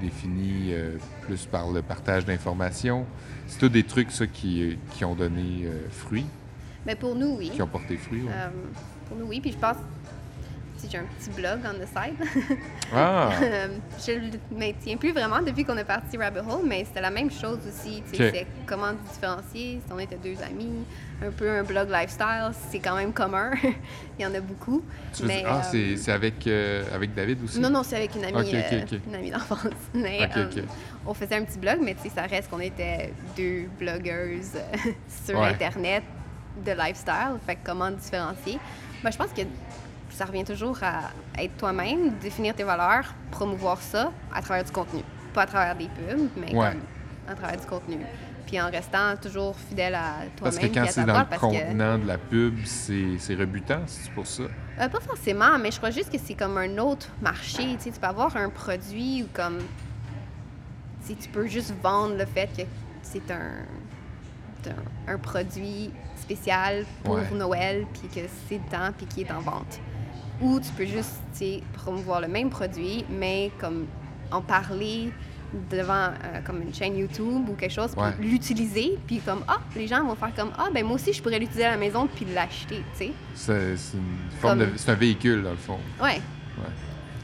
[0.00, 3.06] définit euh, plus par le partage d'informations.
[3.46, 6.26] C'est tous des trucs, ça, qui, qui ont donné euh, fruit,
[6.84, 7.50] Mais pour nous, oui.
[7.50, 8.22] qui ont porté fruit.
[8.22, 8.30] ouais.
[8.32, 8.48] Euh,
[9.08, 9.40] pour nous, oui.
[9.40, 9.76] Puis je pense.
[10.90, 12.58] J'ai un petit blog on the side.
[12.94, 13.30] Ah!
[13.42, 13.68] Euh,
[14.06, 17.30] je le maintiens plus vraiment depuis qu'on est parti Rabbit Hole, mais c'était la même
[17.30, 18.02] chose aussi.
[18.10, 18.34] tu sais, Ok.
[18.34, 19.80] C'est comment différencier.
[19.86, 20.84] Si on était deux amis,
[21.24, 23.50] un peu un blog lifestyle, c'est quand même commun.
[24.18, 24.82] Il y en a beaucoup.
[25.14, 27.60] Tu veux mais, dire- ah, euh, c'est avec, euh, avec David aussi?
[27.60, 28.50] Non, non, c'est avec une amie,
[29.06, 29.66] une amie d'enfance.
[29.94, 30.28] Mais
[31.06, 34.52] on faisait un petit blog, mais tu sais, ça reste qu'on était deux blogueuses
[35.24, 35.48] sur Ouais.
[35.48, 36.04] Internet
[36.64, 37.36] de lifestyle.
[37.44, 38.58] Fait que comment différencier?
[39.02, 39.42] Ben, je pense que
[40.22, 41.10] ça revient toujours à
[41.42, 45.02] être toi-même, définir tes valeurs, promouvoir ça à travers du contenu.
[45.34, 46.70] Pas à travers des pubs, mais Ouais.
[46.70, 46.80] comme
[47.28, 47.96] à travers du contenu.
[48.46, 51.46] Puis en restant toujours fidèle à Parce toi-même que quand c'est dans le parce que...
[51.46, 54.44] contenant de la pub, c'est rebutant, c'est pour ça?
[54.44, 57.64] Euh, pas forcément, mais je crois juste que c'est comme un autre marché.
[57.78, 59.58] Tu sais, tu peux avoir un produit ou comme.
[61.00, 62.62] Si tu peux juste vendre le fait que
[63.02, 64.70] c'est un,
[65.08, 67.28] un, un produit spécial pour Ouais.
[67.32, 69.80] Noël, puis que c'est temps, puis qui est en vente.
[70.42, 71.20] Ou tu peux juste
[71.74, 73.86] promouvoir le même produit, mais comme
[74.30, 75.12] en parler
[75.70, 79.86] devant euh, comme une chaîne YouTube ou quelque chose, puis l'utiliser, puis comme ah, les
[79.86, 82.26] gens vont faire comme ah, ben moi aussi je pourrais l'utiliser à la maison puis
[82.34, 83.12] l'acheter, tu sais.
[83.34, 84.76] C'est c'est une forme Comme- de.
[84.76, 85.78] C'est un véhicule, dans le fond.
[86.02, 86.14] Ouais.
[86.58, 86.70] Ouais.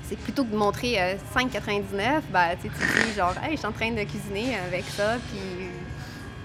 [0.02, 3.72] C'est plutôt que de montrer euh, 5,99, ben, tu dis genre, hey, je suis en
[3.72, 5.68] train de cuisiner avec ça, puis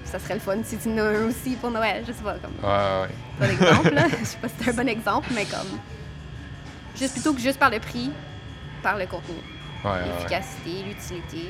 [0.06, 2.04] ça serait le fun si tu en as un aussi pour Noël.
[2.08, 3.10] Je sais pas, comme, Ouais, ouais.
[3.40, 4.08] pas d'exemple, là.
[4.20, 5.80] Je sais pas si c'est un bon exemple, mais comme.
[6.98, 8.12] Juste plutôt que juste par le prix,
[8.82, 9.36] par le contenu.
[9.84, 10.06] Ouais, ouais, ouais.
[10.16, 11.50] L'efficacité, l'utilité.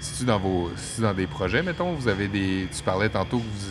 [0.00, 0.70] C'est-tu dans vos.
[0.76, 2.68] C'est dans des projets, mettons, vous avez des.
[2.74, 3.66] Tu parlais tantôt que vous.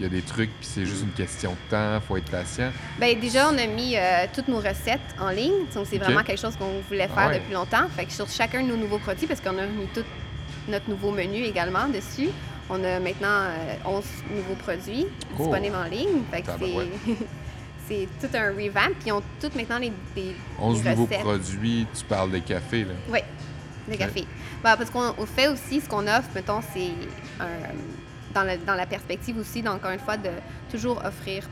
[0.00, 2.72] Il y a des trucs, puis c'est juste une question de temps, faut être patient.
[2.98, 5.66] Ben déjà, on a mis euh, toutes nos recettes en ligne.
[5.74, 7.38] Donc, c'est vraiment quelque chose qu'on voulait faire ouais.
[7.38, 7.86] depuis longtemps.
[7.94, 10.02] Fait que sur chacun de nos nouveaux produits, parce qu'on a mis tout
[10.66, 12.30] notre nouveau menu également dessus,
[12.70, 15.06] on a maintenant euh, 11 nouveaux produits
[15.38, 15.42] Oh.
[15.42, 16.22] disponibles en ligne.
[16.32, 17.12] Fait que c'est...
[18.20, 18.92] c'est tout un revamp.
[18.98, 22.84] Puis, ils ont toutes maintenant les, des, 11 des nouveaux produits, tu parles des cafés,
[22.84, 22.94] là.
[23.08, 23.20] Oui,
[23.88, 24.24] le café.
[24.62, 26.90] Ben, parce qu'on on fait aussi, ce qu'on offre, mettons, c'est
[28.34, 30.30] dans, le- dans la perspective aussi, donc, encore une fois, de
[30.70, 31.44] toujours offrir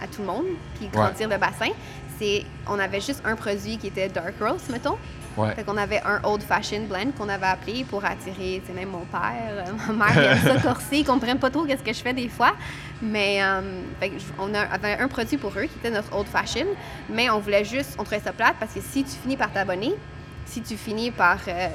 [0.00, 0.44] à tout le monde,
[0.78, 1.70] puis grandir le bassin.
[2.18, 4.96] C'est, on avait juste un produit qui était Dark Roast, mettons.
[5.36, 5.54] Ouais.
[5.54, 9.04] Fait qu'on avait un Old Fashioned Blend qu'on avait appelé pour attirer, tu même mon
[9.06, 12.12] père, euh, ma mère, aime ça corser, ils comprennent pas trop qu'est-ce que je fais
[12.12, 12.52] des fois.
[13.00, 13.60] Mais euh,
[13.98, 16.68] fait on avait un produit pour eux qui était notre Old Fashioned,
[17.08, 19.94] mais on voulait juste, on trouvait ça plate parce que si tu finis par t'abonner,
[20.44, 21.68] si tu finis par, euh,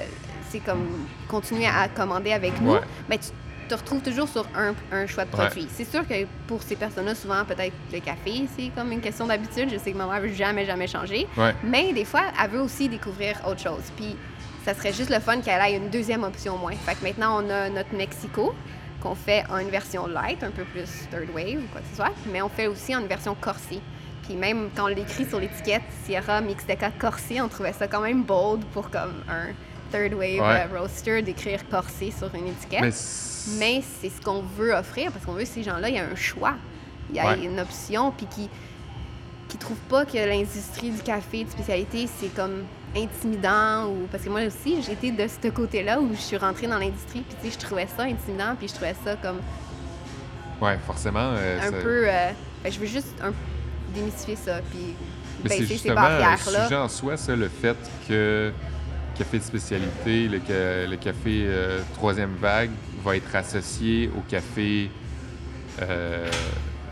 [0.49, 2.81] c'est comme, continuer à commander avec nous, Ouais.
[3.09, 3.29] ben, tu
[3.67, 5.45] te retrouves toujours sur un, un choix de Ouais.
[5.45, 5.67] produit.
[5.73, 9.69] C'est sûr que pour ces personnes-là, souvent, peut-être le café, c'est comme une question d'habitude.
[9.71, 11.27] Je sais que ma mère veut jamais, jamais changer.
[11.37, 11.53] Ouais.
[11.63, 13.83] Mais des fois, elle veut aussi découvrir autre chose.
[13.95, 14.15] Puis
[14.65, 16.73] ça serait juste le fun qu'elle ait une deuxième option au moins.
[16.73, 18.53] Fait que maintenant, on a notre Mexico
[19.01, 21.95] qu'on fait en une version light, un peu plus third wave ou quoi que ce
[21.97, 22.13] soit.
[22.31, 23.79] Mais on fait aussi en une version corsée.
[24.23, 28.23] Puis même quand on l'écrit sur l'étiquette Sierra Mixteca corsé, on trouvait ça quand même
[28.23, 29.47] bold pour comme un
[29.91, 30.65] third wave Ouais.
[30.71, 32.81] euh, roaster d'écrire corsé sur une étiquette.
[32.81, 35.99] Mais c'est- c'est ce qu'on veut offrir parce qu'on veut que ces gens-là, il y
[35.99, 36.53] a un choix.
[37.09, 37.43] Il y a Ouais.
[37.43, 38.49] une option, puis qui
[39.49, 44.29] qui trouvent pas que l'industrie du café de spécialité, c'est comme intimidant ou parce que
[44.29, 47.53] moi aussi j'étais de ce côté-là où je suis rentrée dans l'industrie puis tu sais
[47.57, 49.37] je trouvais ça intimidant puis je trouvais ça comme
[50.61, 51.31] Ouais, forcément.
[51.37, 52.31] euh, un peu euh,
[52.63, 53.31] que je veux juste un,
[53.95, 54.79] démystifier ça puis
[55.37, 58.51] c'est baisser ces justement un barrières là sujet en soi, ça, le fait que
[59.17, 62.69] café de spécialité, le, ca- le café euh, troisième vague
[63.03, 64.89] va être associé au café
[65.81, 66.29] euh,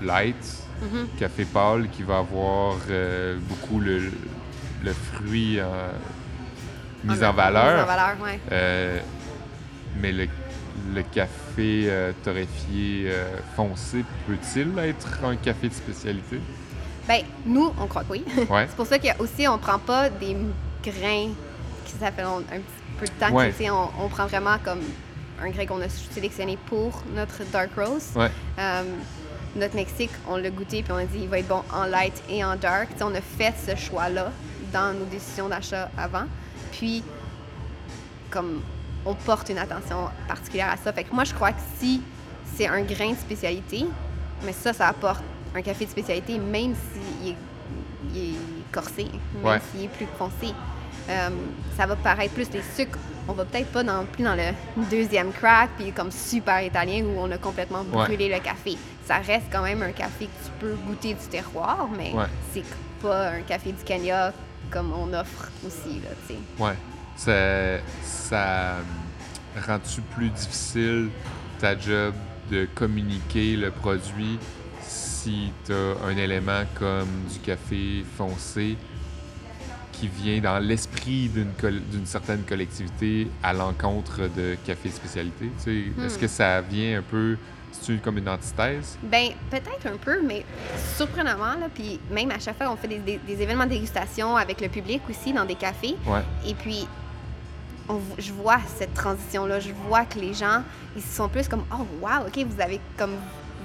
[0.01, 1.07] light, Mhm.
[1.17, 4.11] café pâle qui va avoir euh, beaucoup le,
[4.83, 7.85] le fruit mis en Mise en valeur.
[7.85, 9.01] valeur, ouais.
[10.01, 10.27] Mais le,
[10.93, 11.89] le café
[12.23, 13.09] torréfié
[13.55, 16.39] foncé peut-il être un café de spécialité?
[17.07, 18.25] Ben, nous, on croit que oui.
[18.49, 18.65] Ouais.
[18.69, 20.35] C'est pour ça qu'aussi, on prend pas des
[20.83, 21.29] grains
[21.99, 22.61] ça fait un petit
[22.99, 23.51] peu de temps Ouais.
[23.51, 24.81] que, on, on prend vraiment comme
[25.41, 28.09] un grain qu'on a sélectionné pour notre Dark Rose.
[28.15, 28.31] Ouais.
[28.59, 28.83] Euh,
[29.55, 32.21] notre Mexique, on l'a goûté puis on a dit il va être bon en light
[32.29, 32.89] et en dark.
[33.01, 34.31] On a fait ce choix-là
[34.73, 36.25] dans nos décisions d'achat avant.
[36.71, 37.03] Puis,
[38.29, 38.61] comme
[39.05, 40.91] on porte une attention particulière à ça.
[40.91, 42.01] Fait que moi, je crois que si
[42.55, 43.85] c'est un grain de spécialité,
[44.43, 45.21] mais ça, ça apporte
[45.55, 47.35] un café de spécialité, même s'il est,
[48.13, 48.37] il est
[48.71, 49.03] corsé,
[49.35, 49.59] même Ouais.
[49.71, 50.53] s'il est plus foncé.
[51.09, 51.29] Euh,
[51.77, 52.97] ça va paraître plus les sucres.
[53.27, 54.53] On va peut-être pas non plus dans le
[54.89, 58.05] deuxième crack, puis comme super italien où on a complètement Ouais.
[58.05, 58.77] brûlé le café.
[59.05, 62.25] Ça reste quand même un café que tu peux goûter du terroir, mais Ouais.
[62.53, 62.63] c'est
[63.01, 64.31] pas un café du Kenya
[64.71, 66.39] comme on offre aussi, là, tu sais.
[66.63, 66.73] Ouais.
[67.15, 68.75] Ça, ça
[69.67, 71.09] rend-tu plus difficile
[71.59, 72.13] ta job
[72.51, 74.37] de communiquer le produit
[74.81, 78.77] si tu as un élément comme du café foncé?
[79.99, 85.51] Qui vient dans l'esprit d'une certaine collectivité à l'encontre de café spécialité?
[85.57, 86.05] tu sais?
[86.05, 86.21] Est-ce Hmm.
[86.21, 87.37] que ça vient un peu...
[87.71, 88.97] C'est comme une antithèse?
[89.03, 90.45] Ben, peut-être un peu, mais
[90.95, 94.35] surprenamment, là, puis même à chaque fois, on fait des, des- des événements de dégustation
[94.37, 95.95] avec le public aussi dans des cafés.
[96.07, 96.21] Ouais.
[96.47, 96.87] Et puis,
[97.89, 99.59] on je vois cette transition-là.
[99.59, 100.63] Je vois que les gens,
[100.95, 103.15] ils sont plus comme Oh, wow, OK, vous avez comme.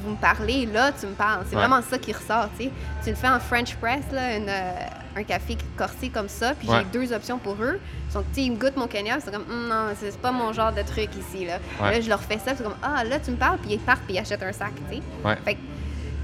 [0.02, 1.44] Vous me parlez, là, tu me parles.
[1.48, 1.62] C'est Ouais.
[1.66, 2.70] vraiment ça qui ressort, tu sais.
[3.04, 4.72] Tu le fais en French press, là, une, euh,
[5.16, 6.78] un café corsé comme ça, puis Ouais.
[6.92, 7.80] j'ai deux options pour eux.
[8.08, 10.20] Ils sont, tu sais, ils me goûtent mon ils sont comme Hum, non, c'est c'est
[10.20, 11.58] pas mon genre de truc ici, là.
[11.80, 11.92] Ouais.
[11.92, 14.02] Là, je leur fais ça, c'est comme Ah, là, tu me parles, puis ils partent,
[14.02, 15.02] puis ils achètent un sac, tu sais.
[15.24, 15.36] Ouais.
[15.44, 15.60] Fait que,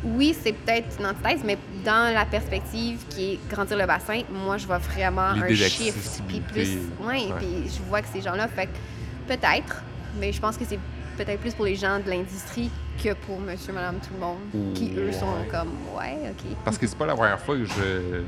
[0.05, 4.57] oui, c'est peut-être une antithèse, mais dans la perspective qui est grandir le bassin, moi,
[4.57, 6.23] je vois vraiment un shift.
[6.29, 6.79] Puis plus.
[7.03, 7.29] Ouais.
[7.39, 8.69] puis je vois que ces gens-là, fait
[9.27, 9.83] peut-être,
[10.21, 10.79] mais je pense que c'est
[11.17, 12.71] peut-être plus pour les gens de l'industrie
[13.03, 16.57] que pour monsieur, madame, tout le monde, qui eux sont comme, ouais, ok.
[16.65, 18.23] Parce que c'est pas la première fois que je,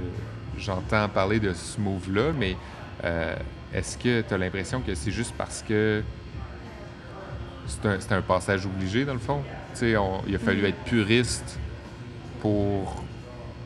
[0.59, 2.57] j'entends parler de ce move-là, mais
[3.05, 3.35] euh,
[3.73, 6.03] est-ce que tu as l'impression que c'est juste parce que
[7.67, 9.43] c'est un, passage obligé, dans le fond?
[9.75, 11.59] Tu sais, on- il a fallu être puriste
[12.41, 13.03] pour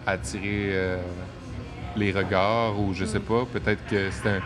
[0.07, 0.99] attirer euh,
[1.97, 4.41] les regards, ou je sais pas, peut-être que c'est un...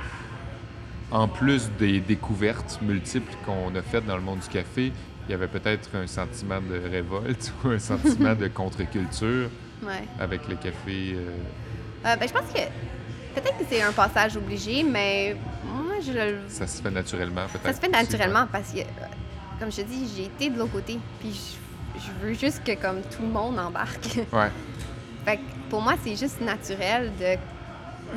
[1.10, 4.92] En plus des découvertes multiples qu'on a faites dans le monde du café,
[5.28, 9.48] il y avait peut-être un sentiment de révolte ou un sentiment de contre-culture
[9.82, 10.02] Ouais.
[10.18, 11.14] avec le café.
[11.14, 11.36] euh,
[12.04, 12.60] Euh, ben, je pense que
[13.40, 17.64] peut-être que c'est un passage obligé, mais moi, je le ça se fait naturellement, peut-être.
[17.66, 18.82] Ça se fait aussi, naturellement parce que, euh,
[19.58, 20.98] comme je te dis, j'ai été de l'autre côté.
[21.20, 21.56] Puis
[21.96, 24.18] je, je veux juste que comme tout le monde embarque.
[24.32, 24.50] Ouais.
[25.24, 27.36] Fait que pour moi, c'est juste naturel de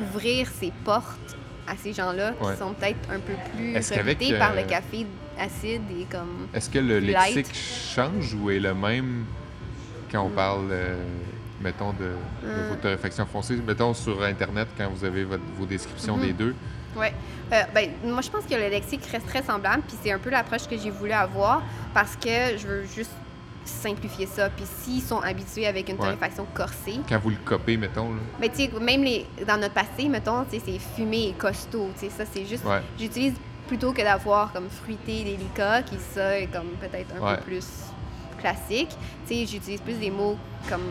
[0.04, 4.60] ouvrir ses portes à ces gens-là qui sont peut-être un peu plus rebutés par le
[4.60, 5.06] euh, café
[5.38, 6.46] acide et comme...
[6.54, 7.34] Est-ce que le Light.
[7.34, 7.54] lexique
[7.94, 9.24] change ou est le même
[10.12, 10.34] quand on Mm.
[10.34, 10.96] parle, euh,
[11.60, 12.10] mettons, de, de
[12.44, 12.68] Euh.
[12.70, 13.56] votre torréfaction foncée?
[13.56, 16.22] Mettons sur Internet, quand vous avez votre- vos descriptions Mhm.
[16.26, 16.54] des deux?
[16.96, 17.12] Ouais.
[17.52, 20.30] Euh, ben, moi, je pense que le lexique reste très semblable, puis c'est un peu
[20.30, 21.62] l'approche que j'ai voulu avoir
[21.94, 23.12] parce que je veux juste
[23.64, 24.48] simplifier ça.
[24.50, 26.00] Puis s'ils sont habitués avec une Ouais.
[26.02, 28.10] torréfaction corsée, Quand vous le copez, mettons.
[28.10, 28.20] Là.
[28.40, 30.60] Mais tu sais, même les, dans notre passé, mettons, c'est
[30.96, 31.90] fumé et costaud.
[31.94, 32.64] Tu sais, ça, c'est juste.
[32.64, 32.80] Ouais.
[32.98, 33.34] J'utilise
[33.68, 37.36] plutôt que d'avoir comme fruité, délicat, qui ça est comme peut-être un Ouais.
[37.36, 37.66] peu plus
[38.38, 38.90] classique.
[39.28, 40.36] Tu sais, j'utilise plus des mots
[40.68, 40.82] comme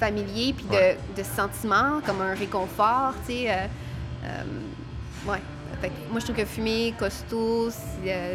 [0.00, 0.98] familiers puis de, Ouais.
[1.16, 3.50] de sentiments, comme un réconfort, tu sais.
[3.50, 3.66] euh,
[4.24, 4.42] euh,
[5.30, 5.38] ouais.
[5.80, 8.34] Fait que moi, je trouve que fumé, costaud, c'est, euh,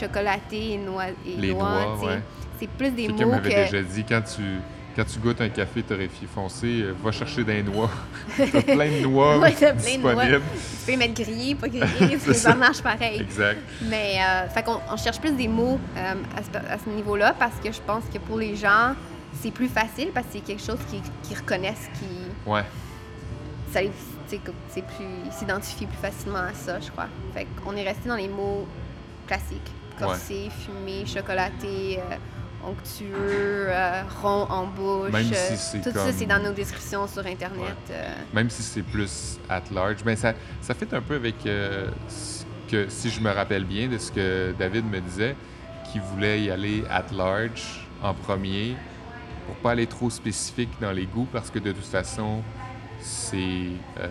[0.00, 2.20] chocolaté et noix, et Les noix, ouais.
[2.58, 3.54] c'est plus des mots m'avait que...
[3.70, 4.42] déjà dit, quand tu,
[4.96, 7.90] quand tu goûtes un café torréfié foncé, euh, va chercher des noix.
[8.36, 10.14] T'as plein de noix Ouais, t'as plein de noix.
[10.14, 10.42] disponibles.
[10.86, 13.20] Tu peux mettre grillés, pas grillés, C'est ça marche pareil.
[13.20, 13.60] Exact.
[13.82, 17.34] Mais, euh, fait qu'on on cherche plus des mots euh, à ce, à ce niveau-là
[17.38, 18.94] parce que je pense que pour les gens,
[19.40, 20.78] c'est plus facile parce que c'est quelque chose
[21.22, 22.64] qu'ils reconnaissent, qui Ouais.
[23.72, 23.90] ça les-
[24.26, 27.06] c'est plus, ils s'identifient plus facilement à ça, je crois.
[27.34, 28.66] Fait qu'on est resté dans les mots
[29.26, 32.16] classiques corsé, fumé, chocolaté, euh,
[32.68, 35.12] onctueux, euh, rond en bouche.
[35.12, 37.60] Même si euh, c'est tout ça, c'est dans nos descriptions sur Internet.
[37.60, 37.74] Ouais.
[37.94, 40.02] euh, Même si c'est plus at large.
[40.04, 41.36] Ben ça, ça fait un peu avec
[42.08, 45.36] ce que, si je me rappelle bien, de ce que David me disait,
[45.92, 48.76] qu'il voulait y aller at large en premier
[49.46, 52.42] pour pas aller trop spécifique dans les goûts parce que de toute façon,
[53.00, 53.68] c'est
[54.00, 54.08] euh,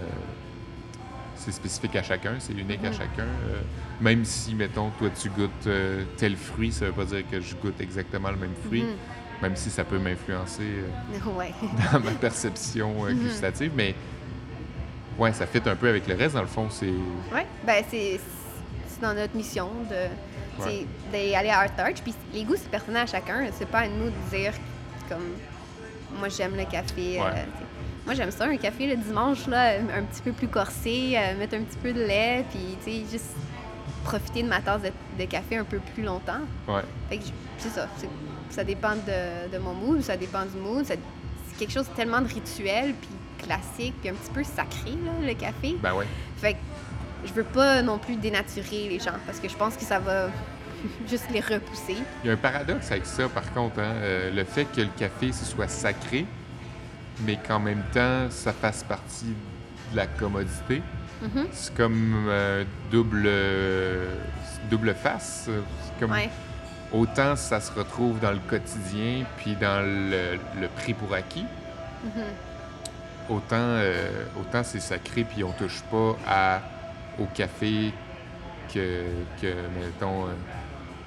[1.35, 2.93] c'est spécifique à chacun, c'est unique à Mhm.
[2.93, 3.23] chacun.
[3.23, 3.59] Euh,
[3.99, 7.55] même si, mettons, toi tu goûtes euh, tel fruit, ça veut pas dire que je
[7.55, 8.95] goûte exactement le même fruit, mhm.
[9.41, 10.63] même si ça peut m'influencer.
[10.63, 11.51] euh, Ouais.
[11.91, 13.15] dans ma perception Mhm.
[13.23, 13.93] gustative, mais
[15.17, 16.67] ouais, ça fit un peu avec le reste, dans le fond.
[16.69, 16.85] C'est.
[16.87, 18.19] Oui, ben c'est
[18.87, 20.85] c'est dans notre mission de Ouais.
[21.11, 22.01] d'aller à Art Touch.
[22.03, 23.47] Puis les goûts, c'est personnel à chacun.
[23.53, 24.53] C'est pas à nous de dire
[25.09, 25.29] comme
[26.19, 27.19] moi j'aime le café.
[27.19, 27.45] euh, Ouais.
[28.05, 31.55] moi j'aime ça, un café le dimanche, là, un petit peu plus corsé, euh, mettre
[31.55, 33.35] un petit peu de lait, puis tu sais, juste
[34.03, 36.41] profiter de ma tasse de, de café un peu plus longtemps.
[36.67, 36.81] Ouais.
[37.09, 37.23] Fait que
[37.57, 37.87] c'est ça.
[38.49, 40.85] Ça dépend de, de mon mood, ça dépend du mood.
[40.85, 40.99] C'est
[41.57, 43.09] quelque chose de tellement de rituel, puis
[43.45, 45.75] classique, puis un petit peu sacré, là, le café.
[45.81, 46.05] Ben ouais.
[46.37, 46.57] Fait que
[47.25, 50.27] je veux pas non plus dénaturer les gens parce que je pense que ça va
[51.09, 51.97] juste les repousser.
[52.23, 53.79] Il y a un paradoxe avec ça, par contre.
[53.79, 56.25] hein, euh, le fait que le café, ce soit sacré,
[57.25, 59.33] mais qu'en même temps, ça fasse partie
[59.91, 60.81] de la commodité.
[61.21, 61.47] Mhm.
[61.51, 64.15] C'est comme euh, double, euh,
[64.69, 65.49] double face.
[65.99, 66.29] Comme Ouais.
[66.91, 71.45] autant ça se retrouve dans le quotidien, puis dans le, le prix pour acquis.
[72.03, 72.23] Mhm.
[73.29, 73.79] Autant,
[74.37, 76.61] autant c'est sacré, puis on touche pas à,
[77.17, 77.93] au café
[78.73, 79.03] que,
[79.41, 79.47] que
[79.79, 80.25] mettons,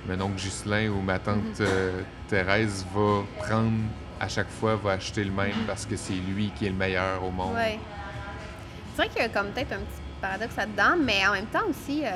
[0.09, 3.73] mon oncle Ghislain ou ma tante euh, Thérèse va prendre
[4.21, 7.23] à chaque fois, va acheter le même parce que c'est lui qui est le meilleur
[7.23, 7.55] au monde.
[7.57, 11.67] C'est vrai qu'il y a comme peut-être un petit paradoxe là-dedans, mais en même temps
[11.69, 12.09] aussi, euh,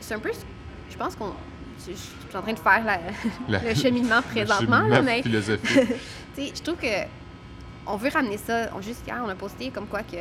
[0.00, 0.30] c'est un peu.
[0.90, 1.32] Je pense qu'on.
[1.84, 3.00] Je, je suis en train de faire la-
[3.48, 5.80] La- le cheminement Le présentement, là, cheminement mais philosophique.
[6.36, 6.86] Tu sais, je trouve que
[7.86, 8.68] on veut ramener ça.
[8.76, 10.16] On, juste hier, on a posté comme quoi que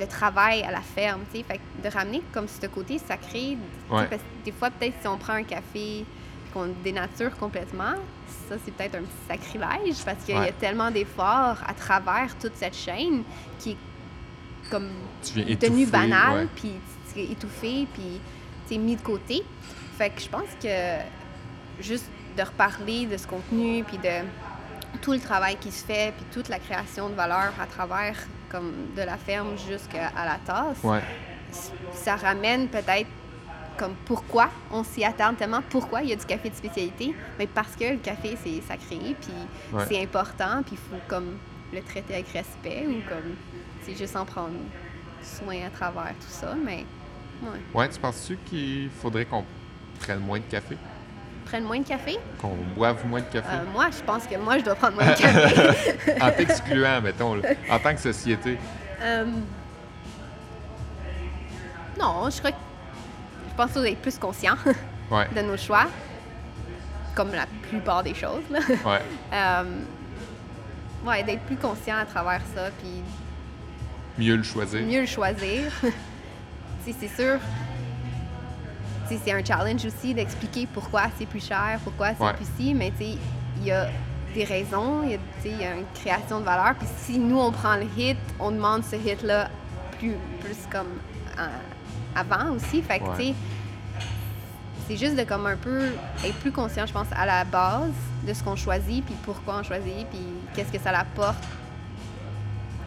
[0.00, 3.58] le travail à la ferme, tu sais, fait que de ramener comme ce côté sacré.
[3.90, 4.06] Ouais.
[4.06, 6.04] Parce que des fois, peut-être si on prend un café
[6.52, 7.94] qu'on dénature complètement,
[8.48, 12.56] ça c'est peut-être un petit sacrilège parce qu'il y a tellement d'efforts à travers toute
[12.56, 13.22] cette chaîne
[13.58, 13.76] qui est
[14.70, 14.88] comme
[15.22, 16.48] tu viens devenu étouffer, banal, ouais.
[16.56, 16.72] puis
[17.08, 19.42] tu sais, étouffé, puis mis de côté.
[19.98, 20.68] Fait que je pense que
[21.80, 24.24] juste de reparler de ce contenu, puis de
[25.02, 28.16] tout le travail qui se fait, puis toute la création de valeur à travers
[28.50, 31.00] comme de la ferme jusqu'à la tasse, Ouais.
[31.94, 33.08] ça ramène peut-être
[33.78, 37.14] comme pourquoi on s'y attarde tellement, pourquoi il y a du café de spécialité.
[37.38, 39.32] Mais parce que le café, c'est sacré, puis
[39.72, 39.84] Ouais.
[39.88, 41.38] c'est important, puis il faut comme
[41.72, 43.36] le traiter avec respect ou comme
[43.82, 44.50] c'est juste en prendre
[45.22, 46.54] soin à travers tout ça.
[46.62, 46.84] Mais
[47.42, 47.48] ouais.
[47.72, 49.44] Ouais, tu penses-tu qu'il faudrait qu'on
[50.00, 50.76] prenne moins de café?
[51.50, 52.16] Prenne moins de café.
[52.40, 53.48] Qu'on boive moins de café?
[53.52, 56.12] Euh, moi, je pense que moi, je dois prendre moins de café.
[56.22, 58.56] en t'excluant, mettons, là, en tant que société.
[59.02, 59.24] Euh,
[61.98, 62.56] Non, je crois que
[63.50, 64.54] je pense faut être plus conscient
[65.10, 65.86] Ouais, de nos choix,
[67.16, 68.44] comme la plupart des choses.
[68.50, 68.60] Là.
[68.68, 69.02] ouais.
[69.32, 69.64] Euh,
[71.04, 73.02] ouais, d'être plus conscient à travers ça, puis
[74.18, 74.82] Mieux le choisir.
[74.82, 75.72] mieux le choisir.
[76.84, 77.38] C'est sûr.
[79.18, 82.32] C'est un challenge aussi d'expliquer pourquoi c'est plus cher, pourquoi c'est Ouais.
[82.34, 83.18] plus si, mais tu sais,
[83.58, 83.88] il y a
[84.34, 86.74] des raisons, il y, a, y une création de valeur.
[86.76, 89.48] Puis si nous, on prend le hit, on demande ce hit-là
[89.98, 90.86] plus, plus comme
[91.38, 91.46] euh,
[92.14, 92.80] avant aussi.
[92.82, 93.16] Fait que, Ouais.
[93.16, 93.34] tu sais,
[94.88, 95.86] c'est juste de comme un peu
[96.24, 97.90] être plus conscient, je pense, à la base
[98.26, 100.20] de ce qu'on choisit, puis pourquoi on choisit, puis
[100.54, 101.42] qu'est-ce que ça l'apporte,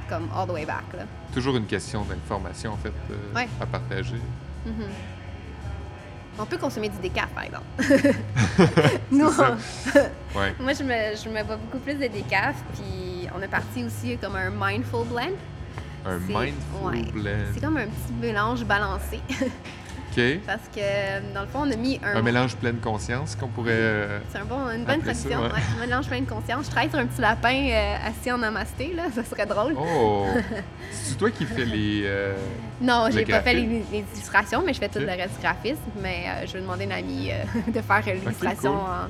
[0.10, 1.04] comme all the way back, là.
[1.34, 3.48] Toujours une question d'information, en fait, euh, Ouais.
[3.60, 4.20] à partager.
[4.66, 4.74] Mhm.
[6.40, 7.66] On peut consommer du décaf, par exemple.
[9.12, 9.58] Nous, on-
[10.40, 10.56] Ouais.
[10.60, 14.18] moi, je me, je me bois beaucoup plus de décaf, puis on a parti aussi
[14.18, 15.36] comme un mindful blend.
[16.06, 17.02] Un mindful ouais.
[17.14, 17.46] blend.
[17.54, 19.20] C'est comme un petit mélange balancé,
[20.18, 20.40] OK.
[20.46, 22.18] parce que dans le fond, on a mis un...
[22.18, 23.72] Un mélange pleine conscience qu'on pourrait...
[23.74, 25.48] euh, C'est un bon, une bonne tradition, ouais.
[25.48, 25.60] ouais.
[25.82, 26.66] Un mélange plein de conscience.
[26.66, 29.74] Je travaille sur un petit lapin euh, assis en namasté, là, ça serait drôle.
[29.78, 30.26] Oh!
[30.92, 32.04] C'est toi qui fais les...
[32.06, 32.36] euh,
[32.82, 35.78] Non, j'ai pas fait les, illustrations, mais je fais tout le reste du graphisme.
[36.02, 37.32] Mais euh, je vais demander à une amie
[37.68, 38.80] de faire euh, l'illustration cool.
[38.80, 39.08] en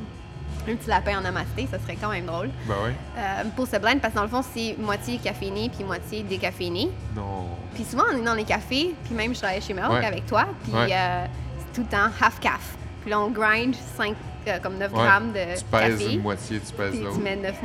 [0.67, 2.49] un petit lapin en namasté, ça serait quand même drôle.
[2.67, 2.93] Ben ouais.
[3.17, 6.89] Euh, pour ce blend, parce que dans le fond, c'est moitié caféiné puis moitié décaféiné.
[7.15, 7.47] Non.
[7.73, 10.05] Puis souvent, on est dans les cafés, puis même je travaille chez Ouais.
[10.05, 10.87] avec toi, puis Ouais.
[10.91, 11.25] euh,
[11.59, 12.75] c'est tout le temps half caf.
[13.01, 14.15] Puis là, on grind 5,
[14.61, 14.99] comme 9 Ouais.
[15.03, 16.13] grammes de Tu pèses café.
[16.13, 17.19] une moitié, tu pèses Puis tu l'autre.
[17.19, 17.55] mets 9,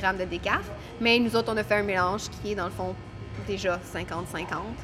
[0.00, 0.62] grammes de décaf.
[1.00, 2.94] Mais nous autres, on a fait un mélange qui est dans le fond
[3.46, 4.42] déjà 50-50.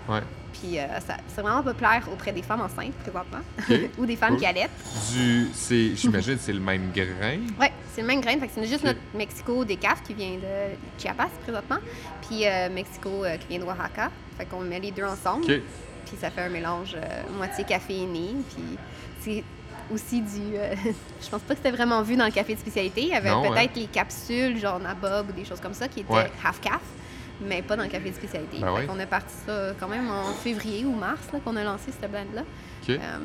[0.09, 0.21] Ouais.
[0.53, 3.41] Puis euh, ça- c'est vraiment populaire auprès des femmes enceintes présentement.
[3.99, 4.39] Ou des femmes Cool.
[4.39, 4.71] qui allaitent.
[5.13, 5.49] Du...
[5.53, 7.39] c'est- J'imagine c'est le même grain.
[7.61, 8.39] Ouais, c'est le même grain.
[8.39, 11.79] Fait que c'est juste notre Mexico décaf qui vient de Chiapas présentement.
[12.29, 14.11] Puis euh, Mexico euh, qui vient de Oaxaca.
[14.39, 15.45] Fait qu'on met les deux ensemble.
[15.47, 18.31] Puis ça fait un mélange euh, moitié caféiné.
[18.55, 18.79] Puis
[19.21, 19.45] c'est
[19.93, 20.57] aussi du.
[20.57, 20.75] euh,
[21.23, 23.03] je pense pas que c'était vraiment vu dans le café de spécialité.
[23.03, 26.01] Il y avait Non, peut-être les capsules, genre Nabob ou des choses comme ça, qui
[26.01, 26.31] étaient Ouais.
[26.45, 26.81] half caf,
[27.47, 28.59] mais pas dans le café de spécialité.
[28.61, 32.07] Ben qu'on a parti ça quand même en février ou mars qu'on a lancé ce
[32.07, 32.43] blend-là.
[32.43, 32.91] OK.
[32.91, 33.19] Euh,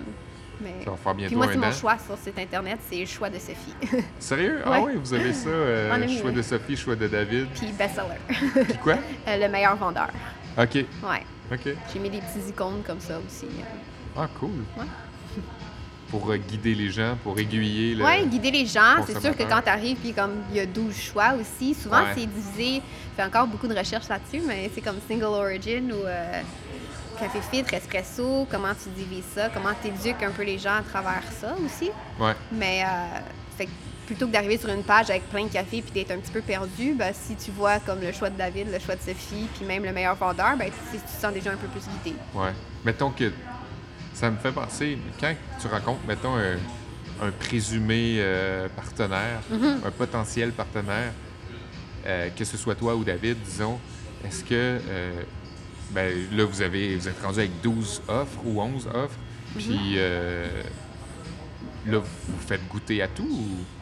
[0.62, 0.84] mais...
[0.84, 1.72] Ça va faire Puis bientôt moi, un c'est mon an.
[1.72, 3.74] choix sur site internet, c'est le choix de Sophie.
[4.20, 4.62] Sérieux?
[4.66, 5.50] Ah oui, vous avez ça.
[5.50, 7.48] euh, On choix de Sophie, choix de David.
[7.56, 8.20] Puis bestseller.
[8.28, 8.96] Puis quoi?
[9.28, 10.10] Euh, le meilleur vendeur.
[10.58, 10.76] OK.
[10.76, 11.24] Ouais.
[11.52, 11.74] OK.
[11.94, 13.48] J'ai mis des petits icônes comme ça aussi.
[14.18, 14.50] Ah, cool.
[14.78, 14.86] Ouais.
[16.12, 18.04] Pour euh, guider les gens, pour aiguiller le...
[18.04, 19.04] Ouais, guider les gens.
[19.06, 22.00] C'est sûr que quand tu arrives, puis comme il y a 12 choix aussi, souvent
[22.02, 22.14] Ouais.
[22.16, 22.82] c'est divisé.
[23.12, 26.42] Je fais encore beaucoup de recherches là-dessus, mais c'est comme single origin ou euh,
[27.20, 30.82] café filtre, espresso, comment tu divises ça, comment tu éduques un peu les gens à
[30.82, 31.92] travers ça aussi.
[32.20, 32.34] Ouais.
[32.52, 33.20] Mais euh,
[33.58, 33.72] fait que
[34.08, 36.42] plutôt que d'arriver sur une page avec plein de café puis d'être un petit peu
[36.42, 39.66] perdu, ben, si tu vois comme le choix de David, le choix de Sophie, puis
[39.66, 42.16] même le meilleur vendeur, ben, tu, tu te sens déjà un peu plus guidé.
[42.34, 42.54] Ouais.
[42.86, 43.32] Mettons que
[44.20, 46.58] ça me fait penser, quand tu rencontres, mettons, un,
[47.26, 49.80] un présumé euh, partenaire, Mhm.
[49.86, 51.14] un potentiel partenaire,
[52.06, 53.80] euh, que ce soit toi ou David, disons,
[54.26, 55.22] est-ce que, euh,
[55.92, 59.18] ben, là, vous, avez, vous êtes rendu avec 12 offres ou 11 offres,
[59.56, 59.62] Mhm.
[59.62, 59.96] puis
[61.88, 63.79] là, vous faites goûter à tout ou...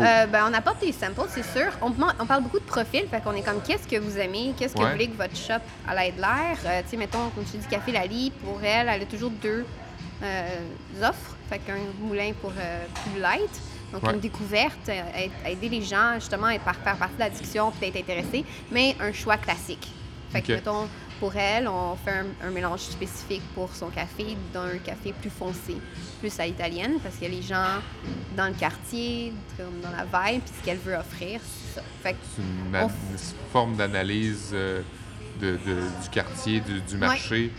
[0.00, 1.70] Euh, ben, on apporte des samples, c'est sûr.
[1.82, 1.90] On,
[2.26, 4.86] parle beaucoup de profil, fait qu'on est comme qu'est-ce que vous aimez, qu'est-ce que Ouais.
[4.86, 6.56] vous voulez que votre shop à l'aide l'air?
[6.64, 9.66] Euh, tu sais, mettons, comme je dis, Café Lali, pour elle, elle a toujours deux
[10.22, 10.48] euh,
[11.02, 11.36] offres.
[11.50, 13.50] Fait qu'un moulin pour euh, plus light.
[13.92, 14.14] Donc, Ouais.
[14.14, 18.44] une découverte, aide- aider les gens justement à faire partie de la discussion, peut-être intéressés,
[18.70, 19.86] mais un choix classique.
[20.32, 20.88] Fait que, mettons,
[21.22, 22.10] pour elle, on fait
[22.42, 25.76] un, un mélange spécifique pour son café d'un café plus foncé,
[26.18, 27.78] plus à l'italienne, parce que les gens
[28.36, 31.82] dans le quartier, dans la vibe, puis ce qu'elle veut offrir, c'est ça.
[32.02, 33.18] Fait C'est une, On an- une
[33.52, 34.82] forme d'analyse euh,
[35.40, 37.52] de, de- du quartier, du, du marché,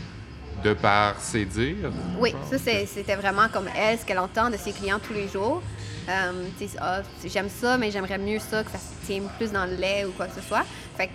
[0.61, 1.89] de par ses dires.
[2.19, 5.29] oui, ça, c'est- c'était vraiment comme elle, ce qu'elle entend de ses clients tous les
[5.29, 5.61] jours.
[6.09, 6.43] Euh,
[6.81, 10.03] ah, j'aime ça, mais j'aimerais mieux ça, que ça se tienne plus dans le lait
[10.03, 10.65] ou quoi que ce soit.
[10.97, 11.11] Fait que,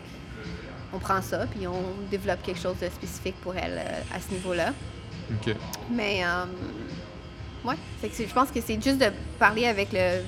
[0.93, 4.33] on prend ça, puis on développe quelque chose de spécifique pour elle euh, à ce
[4.33, 4.73] niveau-là.
[5.31, 5.55] OK.
[5.91, 6.45] Mais, euh,
[7.65, 10.23] ouais, Fait que c'est- je pense que c'est juste de parler avec le,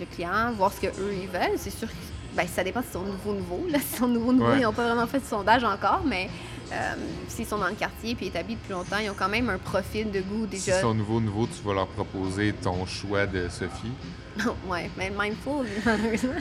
[0.00, 1.56] le client, voir ce qu'eux, ils veulent.
[1.58, 1.94] C'est sûr que
[2.36, 3.64] ben, ça dépend si sont nouveau nouveau.
[3.70, 3.78] Là.
[3.88, 4.58] Si sont nouveau nouveau, Ouais.
[4.58, 6.28] ils n'ont pas vraiment fait de sondage encore, mais
[6.72, 6.94] euh,
[7.28, 10.10] s'ils sont dans le quartier puis établis depuis longtemps, ils ont quand même un profil
[10.10, 10.78] de goût Si déjà.
[10.78, 13.92] ils sont nouveaux, nouveaux, tu vas leur proposer ton choix de Sophie.
[14.68, 16.32] ouais, mais mindful, malheureusement,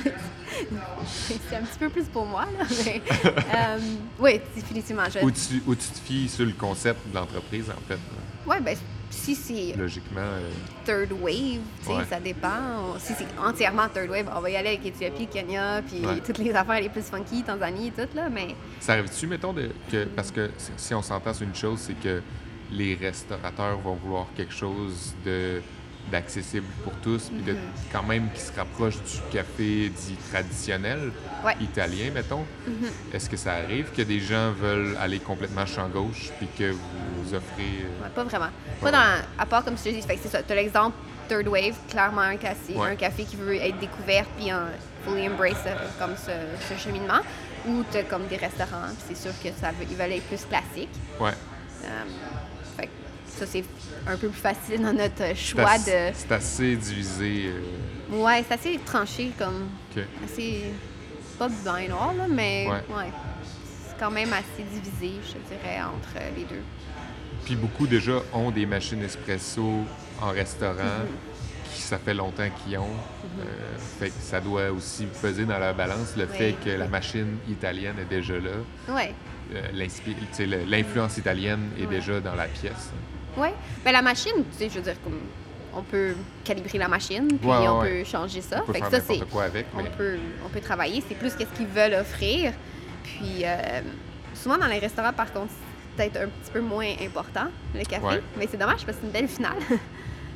[1.06, 2.66] c'est un petit peu plus pour moi, là.
[2.86, 3.02] Mais,
[3.56, 3.78] euh,
[4.20, 5.04] oui, définitivement.
[5.14, 5.20] Je...
[5.20, 8.00] Ou tu, ou tu te fies sur le concept de l'entreprise, en fait.
[8.48, 8.76] Ouais, ben,
[9.14, 10.50] si c'est Logiquement, euh,
[10.86, 11.34] third wave,
[11.82, 12.04] tu sais, Ouais.
[12.10, 12.98] ça dépend.
[13.00, 16.20] Si c'est entièrement third wave, on va y aller avec Éthiopie, Kenya, puis Ouais.
[16.26, 19.70] toutes les affaires les plus funky, Tanzanie et tout, là, mais ça arrive-tu, mettons, de,
[19.92, 22.22] que, parce que si- si on s'entend sur une chose, c'est que
[22.72, 25.62] les restaurateurs vont vouloir quelque chose de
[26.12, 27.56] d'accessible pour tous, puis de,
[27.92, 31.12] quand même qui se rapproche du café dit traditionnel,
[31.44, 31.56] Ouais.
[31.62, 32.46] italien, mettons.
[33.14, 37.34] Est-ce que ça arrive que des gens veulent aller complètement champ gauche, puis que vous
[37.34, 37.64] offrez...
[37.82, 38.50] euh, ouais, pas vraiment.
[38.82, 40.42] Pas dans, à part comme je te dis, c'est ça.
[40.44, 40.96] T'as l'exemple
[41.28, 42.90] third wave, clairement un café, Ouais.
[42.92, 44.66] un café qui veut être découvert puis en
[45.06, 46.32] fully embrace euh, comme ce,
[46.74, 47.20] ce cheminement.
[47.66, 50.46] Ou t'as comme des restaurants, puis c'est sûr que ça veut, ils veulent être plus
[50.46, 50.90] classiques.
[51.20, 51.32] Ouais.
[51.86, 52.04] Euh,
[53.38, 53.64] ça, c'est
[54.08, 56.16] un peu plus facile dans notre C'est choix assez- de.
[56.16, 57.46] C'est assez divisé.
[57.48, 59.68] euh, Ouais, c'est assez tranché, comme.
[59.96, 60.04] OK.
[60.26, 60.66] assez.
[61.40, 62.68] pas blanc et noir, là, mais.
[62.68, 62.96] Ouais.
[62.96, 63.10] Ouais.
[63.88, 66.62] C'est quand même assez divisé, je dirais, entre les deux.
[67.46, 69.84] Puis beaucoup déjà ont des machines espresso
[70.22, 71.04] en restaurant,
[71.74, 72.84] qui ça fait longtemps qu'ils ont.
[73.40, 73.44] Euh,
[74.00, 76.38] fait que ça doit aussi peser dans la balance le Oui.
[76.38, 78.52] fait que la machine italienne est déjà là.
[78.94, 79.14] Ouais.
[79.54, 79.62] Euh,
[80.68, 81.88] L'influence italienne est Ouais.
[81.96, 82.92] déjà dans la pièce.
[83.38, 83.54] Ouais.
[83.84, 85.20] Ben, la machine, tu sais, je veux dire, comme.
[85.76, 86.14] On peut
[86.44, 88.60] calibrer la machine, puis Ouais, ouais, on peut changer ça.
[88.62, 89.14] On peut fait que ça, c'est.
[89.14, 91.04] n'importe quoi avec, On mais peut, on peut travailler.
[91.10, 92.54] C'est plus qu'est-ce qu'ils veulent offrir.
[93.04, 93.82] Puis, euh,
[94.36, 95.52] souvent dans les restaurants, par contre,
[95.98, 98.06] c'est peut-être un petit peu moins important, le café.
[98.06, 98.22] Ouais.
[98.38, 99.56] Mais c'est dommage parce que c'est une belle finale.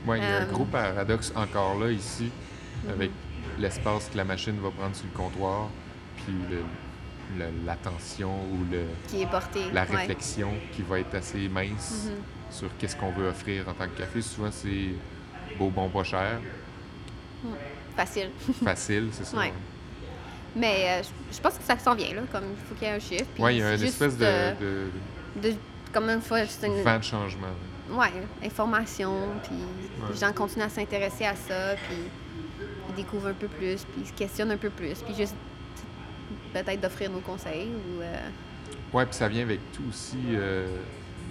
[0.07, 2.31] ouais, il y a un Euh, gros paradoxe encore là ici,
[2.85, 2.89] Mhm.
[2.93, 3.11] avec
[3.59, 5.67] l'espace que la machine va prendre sur le comptoir,
[6.25, 6.33] puis
[7.37, 9.27] le- l'attention ou le, qui est
[9.71, 9.97] la ouais.
[9.97, 12.11] réflexion qui va être assez mince Mhm.
[12.49, 14.21] Sur qu'est-ce qu'on veut offrir en tant que café.
[14.21, 14.89] Souvent, c'est
[15.57, 16.39] beau, bon, pas cher,
[17.95, 18.29] Facile.
[18.63, 19.37] facile, c'est ça.
[19.37, 19.53] Ouais.
[20.55, 22.21] Mais euh, je- pense que ça s'en vient, là.
[22.31, 23.25] Comme il faut qu'il y ait un chiffre.
[23.39, 24.25] Oui, il y a une juste, espèce de,
[24.59, 25.55] de de-
[25.93, 26.81] Comme une fois, c'est une.
[26.81, 27.47] vent de changement.
[27.91, 28.11] Ouais,
[28.43, 29.13] information.
[29.43, 30.09] Puis Ouais.
[30.13, 31.75] les gens continuent à s'intéresser à ça.
[31.87, 31.97] Puis
[32.89, 33.83] ils découvrent un peu plus.
[33.83, 34.95] Puis ils se questionnent un peu plus.
[35.03, 35.35] Puis juste
[36.53, 38.01] peut-être d'offrir nos conseils ou.
[38.01, 38.15] euh,
[38.93, 40.17] Oui, puis ça vient avec tout aussi.
[40.31, 40.67] euh,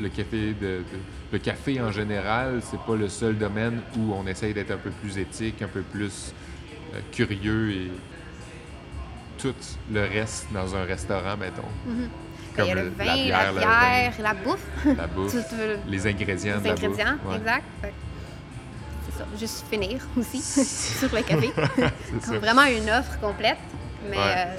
[0.00, 0.84] le café de, de-
[1.32, 4.90] le café en général, c'est pas le seul domaine où on essaye d'être un peu
[4.90, 6.32] plus éthique, un peu plus
[6.94, 7.90] euh, curieux et
[9.38, 9.54] tout
[9.92, 11.62] le reste dans un restaurant, mettons.
[11.86, 14.66] ben, il y a le le- vin, la la bière, la bouffe.
[14.84, 17.32] la bouffe, Tout, euh, les ingrédients de les la ingrédients, bouffe.
[17.32, 17.36] Ouais.
[17.38, 17.64] exact.
[19.10, 19.26] C'est ça.
[19.38, 20.38] Juste finir aussi
[20.98, 21.50] sur le café.
[22.22, 22.36] C'est.
[22.38, 23.58] Vraiment une offre complète.
[24.10, 24.22] Mais Ouais.
[24.36, 24.54] euh,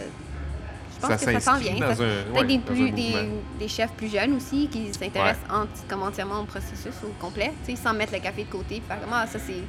[1.02, 1.74] je pense Ça que ça s'en vient.
[1.80, 3.36] dans Ça- un- Peut-être ouais, des, dans un plus, des, mouvement.
[3.60, 5.46] des chefs plus jeunes aussi qui s'intéressent
[5.88, 8.82] comme entièrement au processus au complet, sans mettre le café de côté.
[8.88, 9.62] Faire comme, ah, ça c'est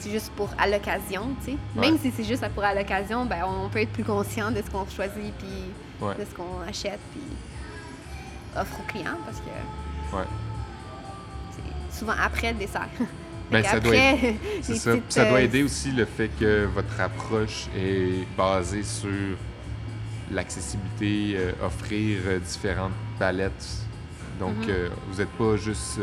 [0.00, 1.56] c'est juste pour à l'occasion, tu sais.
[1.76, 4.68] Même si c'est juste pour à l'occasion, ben, on peut être plus conscient de ce
[4.68, 5.46] qu'on choisit puis
[6.00, 6.14] Ouais.
[6.16, 7.22] de ce qu'on achète puis
[8.60, 10.24] offre aux clients parce que Ouais.
[11.90, 12.88] c'est souvent après le dessert.
[13.50, 13.92] Ben, Fait ça doit
[14.62, 19.10] petites, Ça doit euh, aider aussi le fait que votre approche est basée sur
[20.32, 23.68] l'accessibilité, euh, offrir euh, différentes palettes.
[24.38, 24.66] Donc, Mhm.
[24.70, 26.00] euh, vous n'êtes pas juste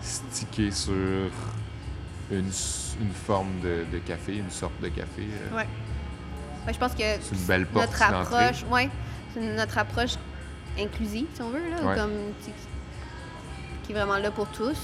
[0.00, 0.92] stické sur
[2.30, 2.50] une,
[3.00, 5.22] une forme de, de café, une sorte de café.
[5.52, 5.56] euh.
[5.56, 5.66] Ouais.
[6.72, 8.88] Je pense que C'est une belle porte notre approche, ouais,
[9.34, 10.12] c'est notre approche
[10.78, 11.96] inclusive, si on veut, là, Ouais.
[11.96, 12.12] comme
[13.82, 14.78] qui est vraiment là pour tous.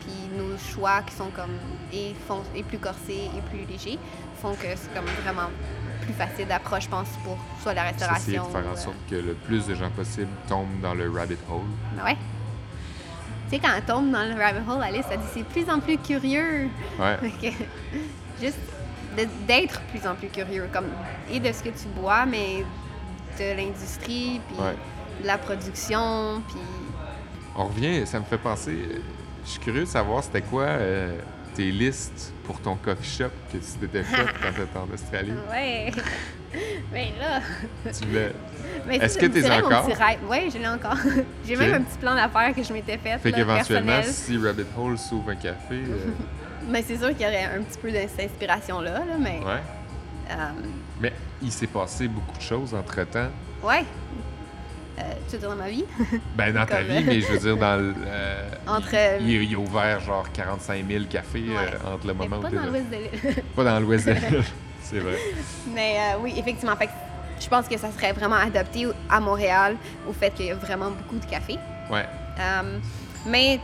[0.00, 1.52] Puis nos choix qui sont comme
[1.92, 3.98] et, font, et plus corsés et plus légers
[4.40, 5.50] font que c'est comme vraiment
[6.04, 8.16] plus facile d'approche, je pense, pour soit la restauration.
[8.22, 11.10] essayer de faire en euh, sorte que le plus de gens possible tombent dans le
[11.10, 11.60] rabbit hole.
[11.96, 12.16] ben ouais.
[13.50, 15.80] Tu sais, quand on tombe dans le rabbit hole, Alice, ça dit c'est plus en
[15.80, 16.68] plus curieux.
[16.98, 17.18] Ouais.
[18.40, 18.58] Juste
[19.46, 20.86] d'être plus en plus curieux, comme
[21.30, 22.64] et de ce que tu bois, mais
[23.38, 24.74] de l'industrie, puis Ouais.
[25.22, 26.58] de la production, puis
[27.56, 28.72] On revient, ça me fait penser.
[28.72, 28.98] euh,
[29.44, 31.16] Je suis curieux de savoir c'était quoi euh,
[31.54, 35.32] tes listes pour ton coffee shop que tu t'étais fait quand tu étais en Australie.
[35.50, 35.90] ouais.
[36.92, 37.40] mais là,
[37.92, 38.32] Tu voulais-
[38.86, 39.88] mais Est-ce que t'es encore?
[40.28, 40.96] Ouais, je l'ai encore.
[41.46, 44.66] J'ai même un petit plan d'affaires que je m'étais fait, Fait là, qu'éventuellement, si Rabbit
[44.78, 46.10] Hole s'ouvre un café, euh,
[46.68, 49.62] Mais c'est sûr qu'il y aurait un petit peu de cette inspiration-là, là, mais ouais.
[50.30, 50.34] euh,
[51.00, 53.28] Mais il s'est passé beaucoup de choses entre-temps.
[53.62, 53.84] ouais.
[54.98, 55.84] Euh, tu veux dire dans ma vie?
[56.36, 57.94] Ben, dans ta vie, mais je veux dire, dans le.
[58.06, 61.56] euh, Entre, il, il- il a ouvert genre 45 000 cafés Ouais.
[61.56, 62.66] euh, entre le moment pas où dans là.
[62.68, 63.42] l'ouest de l'île.
[63.56, 64.42] Pas dans l'ouest de l'île.
[64.82, 65.18] C'est vrai.
[65.74, 66.76] Mais euh, oui, effectivement.
[66.76, 66.92] Fait que
[67.40, 69.76] je pense que ça serait vraiment adapté à Montréal
[70.08, 71.58] au fait qu'il y a vraiment beaucoup de café.
[71.90, 72.06] Ouais.
[72.38, 72.78] Euh,
[73.26, 73.58] mais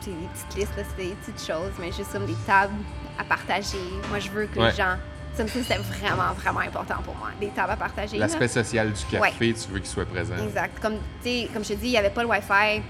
[0.00, 2.72] c'est des petites listes, c'est des petites choses, mais juste comme des tables
[3.18, 3.76] à partager.
[4.08, 4.70] Moi, je veux que Ouais.
[4.70, 4.96] les gens.
[5.40, 7.28] Ça me semble que c'était vraiment, vraiment important pour moi.
[7.40, 8.18] Des tables à partager.
[8.18, 10.34] L'aspect social du café, tu veux qu'il soit présent.
[10.36, 10.78] Exact.
[10.80, 12.82] Comme, tu sais, comme je te dis, il n'y avait pas le Wi-Fi.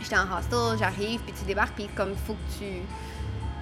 [0.00, 2.66] J'étais en hostel, j'arrive, puis tu débarques, puis comme il faut que tu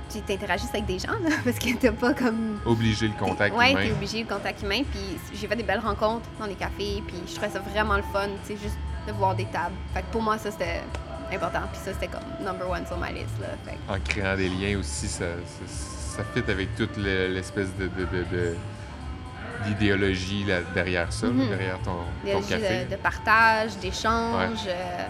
[0.09, 2.61] tu t'interagisses avec des gens, là, parce que t'as pas comme...
[2.65, 3.83] Obliger le contact ouais, humain.
[3.83, 7.17] t'es obligé le contact humain, puis j'ai fait des belles rencontres dans les cafés, puis
[7.27, 9.75] je trouvais ça vraiment le fun, tu sais, juste de voir des tables.
[9.95, 10.81] Fait que pour moi, ça, c'était
[11.33, 13.49] important, puis ça, c'était comme number one sur ma liste, là.
[13.65, 15.25] Fait que- En créant des liens aussi, ça,
[15.67, 18.57] ça, ça fit avec toute le- l'espèce de, de, de- de-
[19.65, 21.49] d'idéologie là, derrière ça, là, Mhm.
[21.49, 21.97] derrière ton,
[22.31, 22.85] ton café.
[22.85, 25.05] de, de partage, d'échange, euh,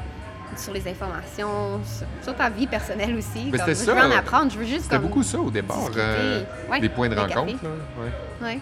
[0.56, 3.50] sur les informations, sur, sur ta vie personnelle aussi.
[3.50, 5.50] Mais comme, c'était je veux ça, en apprendre, je veux juste C'était beaucoup ça au
[5.50, 7.62] départ, euh, Ouais, des points de rencontre.
[7.62, 8.46] Là, ouais.
[8.46, 8.60] Ouais.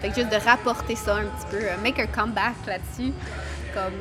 [0.00, 3.12] Fait que juste de rapporter ça un petit peu, euh, make a comeback là-dessus,
[3.74, 3.92] comme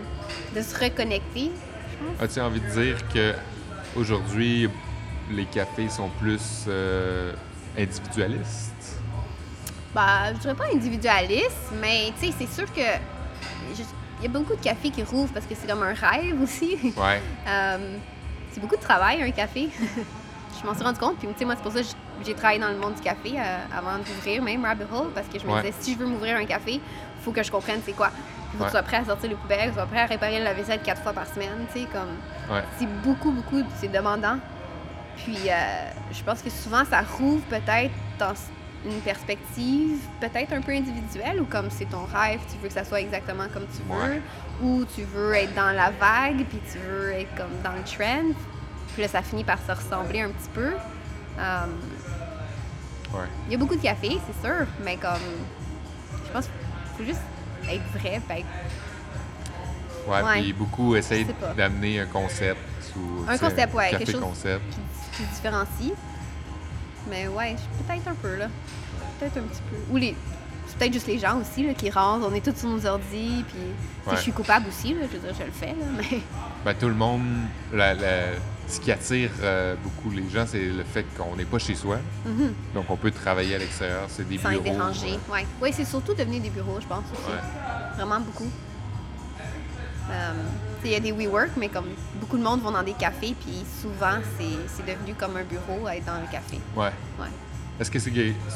[0.56, 1.52] de se reconnecter.
[2.20, 3.34] As-tu envie de dire que
[3.96, 4.70] aujourd'hui
[5.32, 7.34] les cafés sont plus euh,
[7.78, 9.00] individualistes?
[9.94, 12.82] Bah, je dirais pas individualiste, mais tu sais, c'est sûr que
[14.22, 16.94] il y a beaucoup de cafés qui rouvrent parce que c'est comme un rêve aussi.
[16.98, 17.22] Ouais.
[17.48, 17.98] Euh,
[18.52, 19.70] c'est beaucoup de travail, un café.
[20.62, 21.18] je m'en suis rendu compte.
[21.18, 21.88] Puis, tu sais, moi, c'est pour ça que
[22.26, 25.40] j'ai travaillé dans le monde du café euh, avant d'ouvrir même Rabbit Hole, parce que
[25.40, 25.62] je me Ouais.
[25.62, 26.82] disais, si je veux m'ouvrir un café, il
[27.24, 28.10] faut que je comprenne c'est quoi.
[28.52, 28.66] Faut que Ouais.
[28.68, 30.82] tu sois prêt à sortir les poubelles, que tu sois prêt à réparer la vaisselle
[30.82, 32.56] quatre fois par semaine, tu sais, comme...
[32.56, 32.64] Ouais.
[32.80, 34.38] C'est beaucoup, beaucoup, c'est demandant.
[35.18, 35.54] Puis, euh,
[36.12, 38.34] je pense que souvent, ça rouvre peut-être dans
[38.86, 42.86] une perspective peut-être un peu individuelle ou comme c'est ton rêve, tu veux que ça
[42.86, 44.22] soit exactement comme tu veux, Ouais.
[44.64, 48.34] ou tu veux être dans la vague, puis tu veux être comme dans le trend.
[48.94, 50.72] Puis là, ça finit par se ressembler un petit peu.
[53.14, 53.28] Ouais.
[53.48, 55.12] Il y a beaucoup de café, c'est sûr, mais comme.
[56.26, 56.54] Je pense qu'il
[56.98, 57.22] faut juste
[57.76, 58.48] être vrai, puis être
[60.08, 60.42] Ouais, Ouais.
[60.42, 62.60] puis beaucoup essayent d'amener un concept
[62.98, 64.64] ou Un concept, ouais, quelque chose- concept.
[64.72, 65.94] qui, qui différencie.
[67.10, 67.56] Mais ouais,
[67.88, 68.48] peut-être un peu, là.
[69.20, 69.76] Peut-être un petit peu.
[69.94, 70.16] Ou les.
[70.68, 72.28] C'est peut-être juste les gens aussi là, qui rentrent.
[72.30, 73.60] On est tous sur nos ordi, puis
[74.08, 74.16] Ouais.
[74.16, 76.20] je suis coupable aussi, là, je veux dire, je le fais, là, mais
[76.66, 77.24] Ben, tout le monde,
[77.74, 78.34] la- la-
[78.70, 81.98] ce qui attire euh, beaucoup les gens, c'est le fait qu'on n'est pas chez soi.
[82.26, 82.54] Mhm.
[82.76, 84.06] Donc, on peut travailler à l'extérieur.
[84.08, 84.66] C'est des sans bureaux.
[84.66, 85.20] être dérangé.
[85.32, 85.46] ouais.
[85.62, 87.30] Ouais, c'est surtout devenu des bureaux, je pense aussi.
[87.32, 87.96] Ouais.
[87.98, 88.50] Vraiment beaucoup.
[90.12, 90.34] Euh,
[90.84, 91.86] Il y a des WeWork, mais comme
[92.20, 95.96] beaucoup de monde vont dans des cafés, puis souvent, c'est devenu comme un bureau à
[95.98, 96.60] être dans le café.
[96.76, 96.86] Ouais.
[97.20, 97.28] Ouais.
[97.80, 98.12] Est-ce que c'est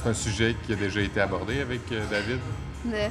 [0.05, 2.39] un sujet qui a déjà été abordé avec euh, David?
[2.85, 3.09] Le-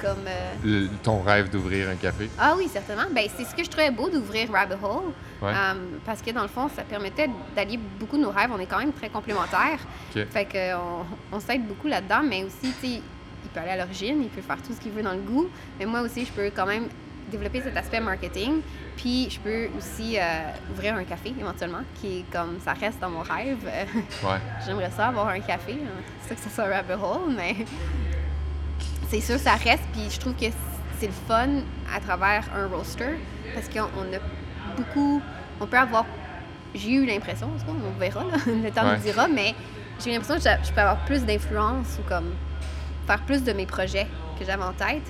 [0.00, 0.26] comme.
[0.26, 2.28] euh, Le- ton rêve d'ouvrir un café?
[2.38, 3.04] Ah oui, certainement.
[3.14, 5.12] Ben, c'est ce que je trouvais beau d'ouvrir Rabbit Hole.
[5.42, 5.52] Ouais.
[5.54, 5.74] Euh,
[6.04, 8.50] parce que dans le fond, ça permettait d'allier beaucoup de nos rêves.
[8.52, 9.78] On est quand même très complémentaires.
[10.12, 11.04] Fait que on,
[11.36, 13.02] on s'aide beaucoup là-dedans, mais aussi, tu sais,
[13.44, 15.48] il peut aller à l'origine, il peut faire tout ce qu'il veut dans le goût.
[15.78, 16.88] Mais moi aussi, je peux quand même
[17.30, 18.62] développer cet aspect marketing.
[18.96, 20.22] Puis je peux aussi euh,
[20.72, 23.58] ouvrir un café éventuellement, qui est comme ça reste dans mon rêve.
[23.64, 24.38] Ouais.
[24.66, 25.72] J'aimerais ça avoir un café.
[25.74, 26.02] hein.
[26.22, 27.54] C'est ça que ça soit un rabbit hole, mais
[29.08, 29.82] c'est sûr ça reste.
[29.92, 30.46] Puis je trouve que
[30.98, 31.48] c'est le fun
[31.94, 33.18] à travers un roaster
[33.54, 34.18] parce qu'on on a
[34.76, 35.22] beaucoup.
[35.60, 36.04] On peut avoir.
[36.74, 38.96] J'ai eu l'impression, en tout cas, on verra, là, le temps Ouais.
[38.96, 39.54] nous dira, mais
[39.98, 42.32] j'ai eu l'impression que je peux avoir plus d'influence ou comme
[43.06, 44.06] faire plus de mes projets
[44.38, 45.02] que j'avais en tête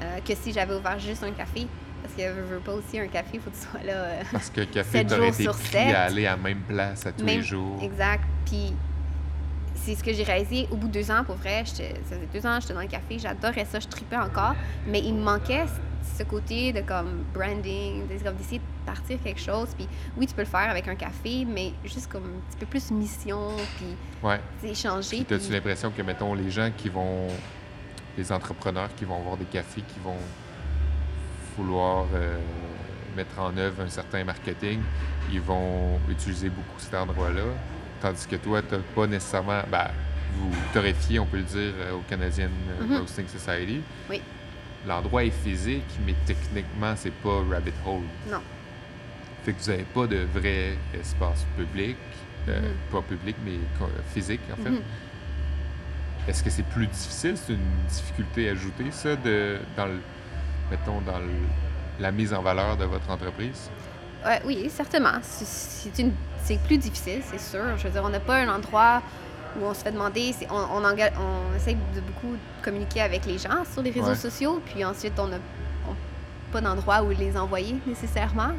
[0.00, 1.66] euh, que si j'avais ouvert juste un café.
[2.02, 3.92] Parce que je veux pas aussi un café, il faut que tu sois là.
[3.94, 6.60] euh, Parce que le café, Sept t'aurais jours été sur à aller à la même
[6.60, 7.80] place à tous les jours.
[7.82, 8.22] Exact.
[8.44, 8.74] Puis
[9.86, 11.62] c'est ce que j'ai réalisé au bout de deux ans, pour vrai.
[11.64, 14.54] Ça faisait deux ans que j'étais dans le café, j'adorais ça, je tripais encore.
[14.86, 15.64] Mais il me manquait
[16.18, 19.68] ce côté de comme branding, d'essayer de partir quelque chose.
[19.76, 22.66] Puis oui, tu peux le faire avec un café, mais juste comme un petit peu
[22.66, 23.86] plus mission, puis
[24.22, 24.40] Ouais.
[24.64, 25.22] échanger.
[25.24, 27.28] Puis, as-tu puis- l'impression que, mettons, les gens qui vont.
[28.18, 30.16] Les entrepreneurs qui vont avoir des cafés, qui vont
[31.56, 32.38] vouloir euh,
[33.14, 34.80] mettre en œuvre un certain marketing,
[35.32, 37.42] ils vont utiliser beaucoup cet endroit-là?
[38.00, 39.62] Tandis que toi, tu n'as pas nécessairement.
[39.70, 39.88] Ben,
[40.34, 42.48] vous torréfiez, on peut le dire, euh, au Canadian
[42.80, 42.96] euh, Mhm.
[42.98, 43.80] Roasting Society.
[44.10, 44.20] Oui.
[44.86, 48.02] L'endroit est physique, mais techniquement, c'est pas Rabbit Hole.
[48.30, 48.40] Non.
[49.44, 51.96] Fait que vous n'avez pas de vrai espace public,
[52.48, 52.66] euh, Mhm.
[52.92, 53.58] pas public, mais
[54.12, 54.70] physique, en fait.
[54.70, 54.80] Mhm.
[56.28, 57.36] Est-ce que c'est plus difficile?
[57.36, 60.00] C'est une difficulté ajoutée, ça, de, dans le,
[60.70, 61.46] mettons, dans le-
[62.00, 63.70] la mise en valeur de votre entreprise?
[64.24, 65.18] Ouais, oui, certainement.
[65.22, 66.12] C'est une-
[66.46, 67.76] c'est plus difficile, c'est sûr.
[67.76, 69.02] Je veux dire, on n'a pas un endroit
[69.58, 70.34] où on se fait demander.
[70.50, 74.14] On, on, essaie de beaucoup communiquer avec les gens sur les réseaux Ouais.
[74.14, 75.38] sociaux, puis ensuite, on n'a
[76.52, 78.50] pas d'endroit où les envoyer nécessairement.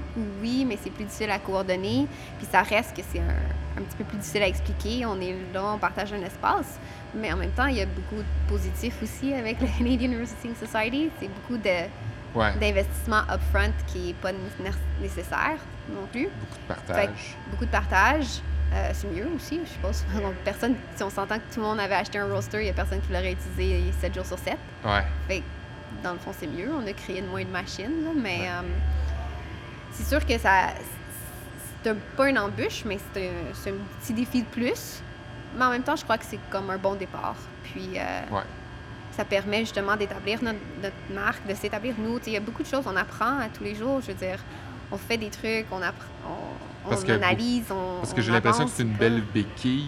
[0.41, 2.05] Oui, mais c'est plus difficile à coordonner,
[2.37, 5.05] puis ça reste que c'est un, un petit peu plus difficile à expliquer.
[5.05, 6.79] On est là, on partage un espace.
[7.15, 10.53] Mais en même temps, il y a beaucoup de positifs aussi avec la Canadian Roasting
[10.55, 11.09] Society.
[11.19, 11.87] C'est beaucoup de
[12.35, 12.53] Ouais.
[12.59, 14.69] d'investissement upfront qui n'est pas né-
[15.01, 15.57] nécessaire
[15.89, 16.27] non plus.
[16.39, 17.07] Beaucoup de partage.
[17.45, 18.41] que beaucoup de partage.
[18.73, 20.03] Euh, c'est mieux aussi, je suppose.
[20.21, 22.69] Donc, personne, si on s'entend que tout le monde avait acheté un roaster, il n'y
[22.69, 24.57] a personne qui l'aurait utilisé 7 jours sur 7.
[24.83, 25.03] Ouais.
[25.27, 25.43] Fait que,
[26.03, 26.69] dans le fond, c'est mieux.
[26.73, 28.47] On a créé de moins de machines, là, mais Ouais.
[28.49, 28.61] euh,
[29.93, 30.69] c'est sûr que ça.
[31.83, 35.01] C'est un- pas une embûche, mais c'est un, c'est un petit défi de plus.
[35.57, 37.35] Mais en même temps, je crois que c'est comme un bon départ.
[37.63, 38.41] Puis, euh, Ouais.
[39.15, 42.19] ça permet justement d'établir notre, notre marque, de s'établir nous.
[42.27, 44.01] Il y a beaucoup de choses qu'on apprend à tous les jours.
[44.01, 44.39] Je veux dire,
[44.91, 46.07] on fait des trucs, on, apprend,
[46.85, 47.97] on, on que analyse, on.
[47.99, 49.87] Parce que j'ai l'impression que c'est une belle béquille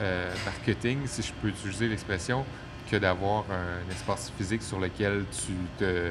[0.00, 2.44] euh, marketing, si je peux utiliser l'expression,
[2.90, 6.10] que d'avoir un espace physique sur lequel tu te.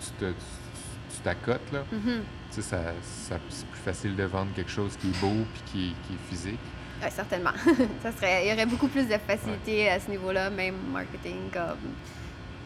[0.00, 1.80] tu te- tu t'accotes, là.
[1.90, 2.22] Mhm.
[2.50, 5.62] Tu sais, ça, ça- c'est plus facile de vendre quelque chose qui est beau puis
[5.66, 6.60] qui, qui est physique.
[7.02, 7.50] Ouais, certainement.
[8.02, 11.76] ça serait, il y aurait beaucoup plus de facilité à ce niveau-là, même marketing, comme.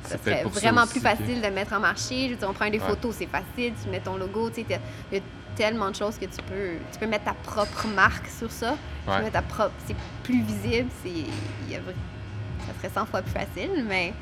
[0.04, 2.26] Ça serait ça vraiment plus que- facile de mettre en marché.
[2.26, 2.86] Je veux dire, on prend des Ouais.
[2.86, 4.66] photos, c'est facile, tu mets ton logo, tu sais,
[5.12, 5.22] il y a
[5.56, 8.74] tellement de choses que tu peux, tu peux mettre ta propre marque sur ça.
[9.06, 11.24] Tu peux ta propre, c'est plus visible, c'est,
[11.70, 14.12] ça serait 100 fois plus facile, mais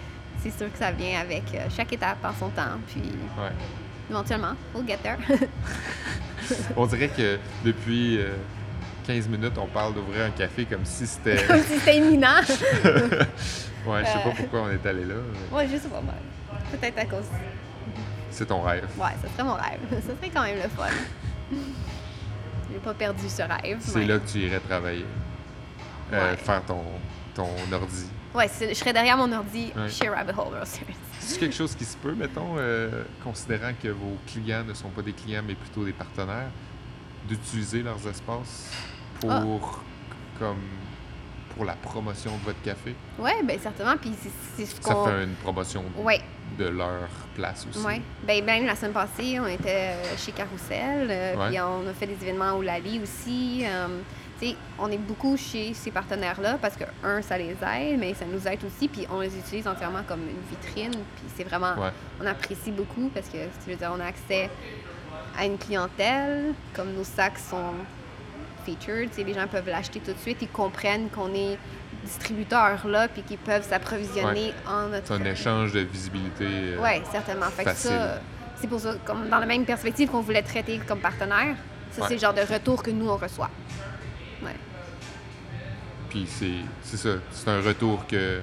[0.42, 3.02] c'est sûr que ça vient avec euh, chaque étape en son temps, puis
[3.38, 3.50] Ouais.
[4.10, 5.18] éventuellement, we'll get there.
[6.76, 8.30] On dirait que depuis euh,
[9.10, 11.44] 15 minutes, on parle d'ouvrir un café comme si c'était.
[11.48, 12.40] Comme si c'était imminent.
[13.86, 14.32] Ouais, je sais pas Euh.
[14.36, 15.14] pourquoi on est allé là.
[15.50, 16.14] mais ouais, je sais pas, mal.
[16.70, 17.24] peut-être à cause
[18.30, 18.86] C'est ton rêve.
[18.98, 19.80] Ouais, ça serait mon rêve.
[19.90, 20.84] Ça serait quand même le fun.
[22.70, 23.78] J'ai pas perdu ce rêve.
[23.80, 25.06] C'est là que tu irais travailler.
[26.12, 26.36] Euh, Ouais.
[26.36, 26.82] Faire ton,
[27.34, 28.04] ton ordi.
[28.34, 29.88] Ouais, je serais derrière mon ordi Ouais.
[29.88, 30.60] chez Rabbit Hole.
[31.18, 35.00] C'est quelque chose qui se peut, mettons, euh, considérant que vos clients ne sont pas
[35.02, 36.50] des clients mais plutôt des partenaires,
[37.26, 38.70] d'utiliser leurs espaces
[39.20, 40.38] pour Ah.
[40.38, 40.58] comme
[41.54, 42.94] pour la promotion de votre café.
[43.18, 43.96] Ouais, ben certainement.
[44.00, 46.20] Puis c'est c'est ce Ça fait une promotion Ouais,
[46.58, 47.84] de leur place aussi.
[48.26, 51.08] Ben même la semaine passée, on était euh, chez Carousel.
[51.10, 51.48] euh, Ouais.
[51.50, 53.64] Puis on a fait des événements au Lali aussi.
[53.66, 53.88] euh,
[54.40, 58.14] tu sais, on est beaucoup chez ces partenaires-là parce que, un, ça les aide, mais
[58.14, 58.88] ça nous aide aussi.
[58.88, 60.92] Puis on les utilise entièrement comme une vitrine.
[61.16, 61.74] Puis c'est vraiment.
[61.74, 61.90] Ouais.
[62.22, 64.48] on apprécie beaucoup parce que, tu veux dire, on a accès
[65.38, 67.74] à une clientèle, comme nos sacs sont
[68.64, 71.58] featured, tu sais, les gens peuvent l'acheter tout de suite, ils comprennent qu'on est
[72.04, 75.06] distributeur là, puis qu'ils peuvent s'approvisionner en notre...
[75.06, 76.46] C'est un échange de visibilité.
[76.46, 77.46] euh, Oui, certainement.
[77.46, 77.90] Fait que facile.
[77.90, 78.20] ça,
[78.60, 81.56] c'est pour ça, comme dans la même perspective qu'on voulait traiter comme partenaire,
[81.90, 82.08] ça, Ouais.
[82.08, 83.50] c'est le genre de retour que nous, on reçoit.
[84.42, 84.54] Ouais.
[86.08, 86.52] Puis c'est
[86.82, 88.40] c'est ça, c'est un retour que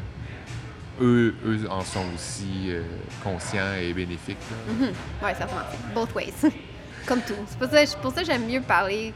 [1.02, 2.82] eux, eux en sont aussi euh,
[3.24, 4.38] conscients et bénéfiques.
[4.68, 4.86] Mhm.
[5.24, 5.62] Ouais, certainement.
[5.94, 6.34] Both ways.
[7.06, 7.34] comme tout.
[7.48, 9.14] C'est pour ça, c'est pour ça que j'aime mieux parler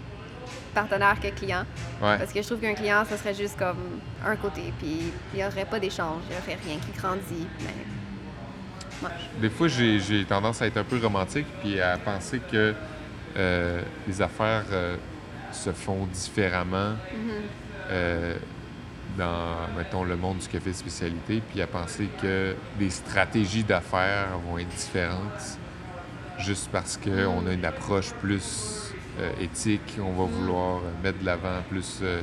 [0.74, 1.66] partenaire que client.
[2.02, 2.18] Ouais.
[2.18, 5.46] Parce que je trouve qu'un client, ce serait juste comme un côté, puis il n'y
[5.46, 7.48] aurait pas d'échange, il n'y aurait rien qui grandit.
[7.60, 9.08] Mais...
[9.08, 9.14] Ouais.
[9.40, 12.74] Des fois, j'ai tendance à être un peu romantique puis à penser que
[13.38, 14.96] euh, les affaires euh,
[15.52, 16.94] se font différemment
[17.90, 18.36] euh,
[19.18, 24.58] dans, mettons, le monde du café spécialité, puis à penser que les stratégies d'affaires vont
[24.58, 25.58] être différentes
[26.38, 28.91] juste parce qu'on a une approche plus
[29.40, 32.22] éthique, on va vouloir euh, mettre de l'avant plus, euh,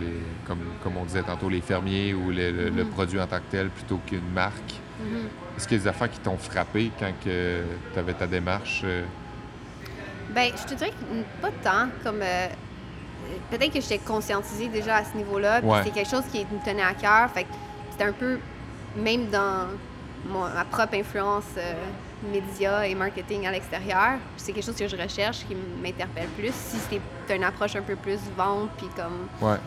[0.00, 0.12] les,
[0.46, 3.68] comme, comme on disait tantôt, les fermiers ou le, le produit en tant que tel
[3.70, 4.74] plutôt qu'une marque.
[5.56, 7.30] Est-ce qu'il y a des affaires qui t'ont frappé quand tu
[7.98, 8.82] avais ta démarche?
[8.84, 9.02] euh,
[10.30, 12.20] Ben, je te dirais que pas tant, comme...
[12.22, 12.46] euh,
[13.50, 15.80] Peut-être que j'étais conscientisée déjà à ce niveau-là, puis Ouais.
[15.84, 17.46] c'est quelque chose qui me tenait à cœur, fait
[17.90, 18.38] c'était un peu,
[18.96, 19.68] même dans
[20.28, 21.72] mon- ma propre influence euh,
[22.22, 26.52] média et marketing à l'extérieur, c'est quelque chose que je recherche, qui m'interpelle plus.
[26.54, 29.58] Si c'était une approche un peu plus vente, puis comme Ouais.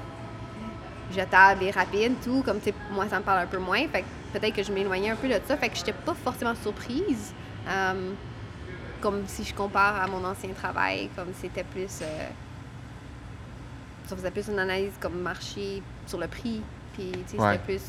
[1.14, 4.02] jetable et rapide, tout, comme tu sais, moi ça me parle un peu moins, fait
[4.02, 7.34] que peut-être que je m'éloignais un peu de ça, fait que j'étais pas forcément surprise.
[7.68, 8.12] euh,
[9.02, 12.00] comme si je compare à mon ancien travail, comme c'était plus.
[12.02, 12.28] euh,
[14.08, 16.62] ça faisait plus une analyse comme marché sur le prix,
[16.94, 17.52] puis Ouais.
[17.54, 17.82] c'était plus.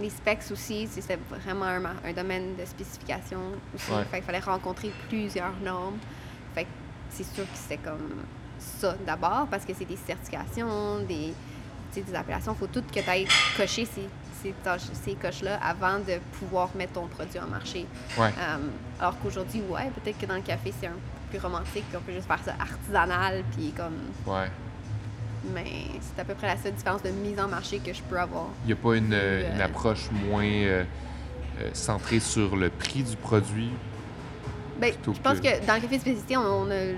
[0.00, 3.40] Les specs aussi, c'était vraiment un, un domaine de spécification
[3.74, 3.90] aussi.
[3.90, 4.04] Ouais.
[4.10, 5.98] Fait qu'il fallait rencontrer plusieurs normes.
[6.54, 6.68] Fait que
[7.10, 8.22] c'est sûr que c'était comme
[8.58, 11.34] ça d'abord, parce que c'est des certifications, des,
[11.94, 12.52] des appellations.
[12.54, 14.08] Il faut tout que tu ailles cocher ces,
[14.42, 14.54] ces,
[14.92, 17.86] ces coches-là avant de pouvoir mettre ton produit en marché.
[18.18, 18.32] Ouais.
[18.38, 18.56] Euh,
[18.98, 20.98] alors qu'aujourd'hui, ouais, peut-être que dans le café, c'est un peu
[21.30, 23.98] plus romantique, on peut juste faire ça artisanal, puis comme.
[24.26, 24.48] Ouais.
[25.54, 25.64] Mais
[26.00, 28.46] c'est à peu près la seule différence de mise en marché que je peux avoir.
[28.64, 30.84] Il n'y a pas une, euh, une approche moins euh,
[31.60, 33.70] euh, centrée sur le prix du produit.
[34.78, 36.94] Ben, Plutôt je pense que- dans le café de spécialité, on, on a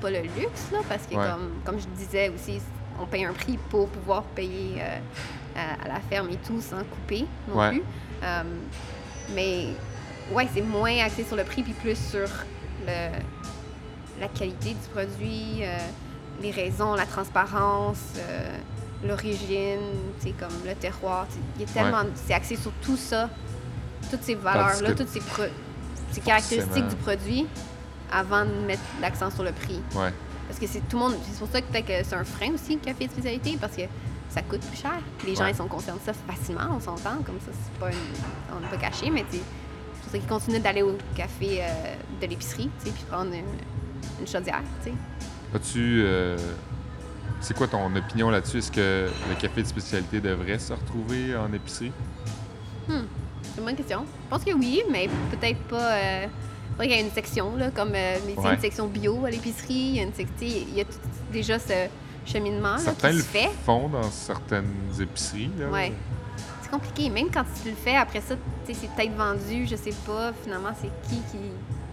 [0.00, 1.26] pas le luxe, là, parce que Ouais.
[1.30, 2.60] comme, comme je disais aussi,
[3.00, 4.98] on paye un prix pour pouvoir payer euh,
[5.56, 7.70] à, à la ferme et tout sans couper non Ouais.
[7.70, 7.82] plus.
[9.34, 9.68] Mais
[10.32, 12.28] ouais, c'est moins axé sur le prix, puis plus sur
[12.86, 13.18] le,
[14.20, 15.62] la qualité du produit,
[16.42, 18.56] les raisons, la transparence, euh,
[19.06, 19.80] l'origine,
[20.38, 21.26] comme le terroir.
[21.56, 23.28] Il y a tellement, c'est axé sur tout ça,
[24.10, 25.42] toutes ces valeurs-là, toutes ces, pro-
[26.12, 27.46] ces caractéristiques du produit,
[28.12, 29.80] avant de mettre l'accent sur le prix.
[29.94, 30.12] Ouais.
[30.48, 31.14] Parce que c'est tout le monde.
[31.30, 33.74] C'est pour ça que peut-être que c'est un frein aussi, le café de spécialité, parce
[33.76, 33.82] que
[34.28, 34.92] ça coûte plus cher.
[35.26, 38.56] Les gens, ils sont conscients de ça facilement, on s'entend, comme ça, c'est pas une-
[38.56, 42.26] on n'est pas caché, mais c'est pour ça qu'ils continuent d'aller au café euh, de
[42.26, 43.44] l'épicerie, puis prendre une,
[44.20, 44.96] une chaudière, tu sais.
[45.54, 46.02] As-tu.
[46.04, 46.36] euh,
[47.40, 48.58] C'est quoi ton opinion là-dessus?
[48.58, 51.92] Est-ce que le café de spécialité devrait se retrouver en épicerie?
[52.88, 54.04] C'est une bonne question.
[54.24, 55.92] Je pense que oui, mais peut-être pas.
[55.92, 56.26] Euh,
[56.80, 58.54] qu'il y ait une section, là, comme euh, mais il y a Ouais.
[58.54, 60.92] une section bio à l'épicerie, il y a une il y a tout-
[61.32, 61.72] déjà ce
[62.26, 63.50] cheminement là, Certains qui le se fait.
[63.64, 65.50] font dans certaines épiceries.
[65.70, 65.92] Ouais.
[66.62, 67.10] C'est compliqué.
[67.10, 68.34] Même quand tu le fais, après ça,
[68.66, 71.38] tu sais, c'est peut-être vendu, je sais pas, finalement, c'est qui, qui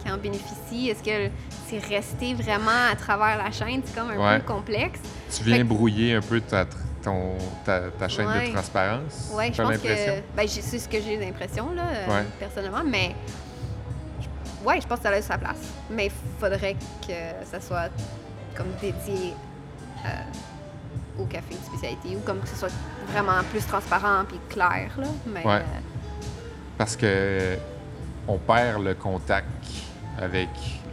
[0.04, 0.89] qui en bénéficie.
[0.89, 1.30] Est-ce que
[1.68, 3.82] c'est resté vraiment à travers la chaîne?
[3.86, 4.39] C'est comme un Ouais.
[4.39, 4.99] peu complexe.
[5.36, 6.66] Tu viens Fait brouiller un peu ta,
[7.04, 7.34] ton,
[7.66, 8.47] ta, ta chaîne Ouais.
[8.47, 9.32] de transparence?
[9.34, 10.36] Ouais, je pense que.
[10.36, 12.26] Ben, c'est ce que j'ai l'impression, là, euh, Ouais.
[12.39, 13.16] personnellement, mais.
[14.66, 15.58] Ouais, je pense que ça a sa place.
[15.89, 16.76] Mais il faudrait
[17.08, 17.14] que
[17.49, 17.89] ça soit
[18.56, 19.34] comme dédié
[20.06, 20.10] euh,
[21.20, 22.70] au café de spécialité ou comme que ce soit
[23.12, 25.08] vraiment plus transparent puis clair, là.
[25.26, 25.45] Mais.
[25.45, 25.56] Ouais.
[25.56, 25.80] euh,
[26.78, 27.58] Parce que
[28.28, 29.47] on perd le contact
[30.22, 30.49] avec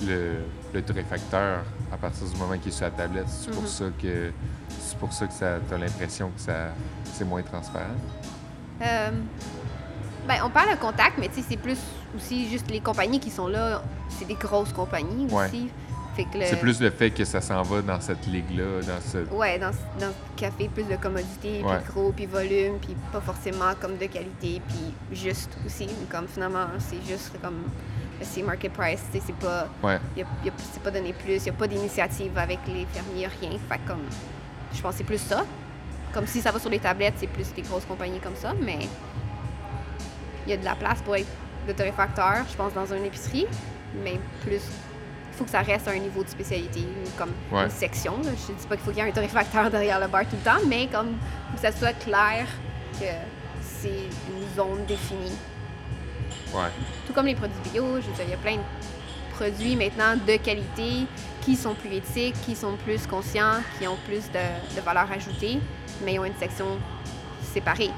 [0.07, 0.37] le,
[0.73, 1.61] le torréfacteur
[1.93, 3.29] à partir du moment qu'il est sur la tablette.
[3.29, 3.69] C'est pour Mhm.
[3.69, 4.33] ça que
[4.81, 6.69] c'est pour ça que ça t'as l'impression que ça
[7.05, 7.85] c'est moins transparent.
[8.83, 9.11] Euh,
[10.27, 11.79] ben, on parle de contact, mais c'est plus
[12.17, 13.83] aussi juste les compagnies qui sont là.
[14.09, 15.71] C'est des grosses compagnies aussi.
[16.35, 19.19] Le- C'est plus le fait que ça s'en va dans cette ligue-là, dans ce.
[19.33, 19.71] Ouais, dans,
[20.01, 21.79] dans le café, plus de commodité, Ouais.
[21.79, 25.87] puis gros, puis volume, puis pas forcément comme de qualité, puis juste aussi.
[26.11, 27.63] Comme finalement, c'est juste comme.
[28.23, 29.69] C'est market price, c'est pas.
[29.83, 29.99] Ouais.
[30.17, 32.85] y a- y a- c'est pas donné plus, il n'y a pas d'initiative avec les
[32.87, 33.51] fermiers, rien.
[33.69, 34.03] Fait comme.
[34.75, 35.45] Je pense que c'est plus ça.
[36.13, 38.79] Comme si ça va sur les tablettes, c'est plus des grosses compagnies comme ça, mais.
[40.47, 41.27] Il y a de la place pour être
[41.67, 43.47] de torréfacteur, je pense, dans une épicerie,
[44.03, 44.61] mais plus.
[45.33, 46.81] Il faut que ça reste à un niveau de spécialité,
[47.17, 47.65] comme Ouais.
[47.65, 48.15] une section.
[48.25, 48.31] là.
[48.31, 50.43] Je dis pas qu'il faut qu'il y ait un torréfacteur derrière le bar tout le
[50.43, 51.17] temps, mais comme
[51.55, 52.47] que ça soit clair
[52.99, 53.05] que
[53.63, 55.37] c'est une zone définie.
[56.55, 56.71] Ouais.
[57.07, 60.17] Tout comme les produits bio, je veux dire, il y a plein de produits maintenant
[60.17, 61.07] de qualité
[61.43, 65.59] qui sont plus éthiques, qui sont plus conscients, qui ont plus de, de valeur ajoutée,
[66.05, 66.67] mais ils ont une section
[67.43, 67.91] séparée.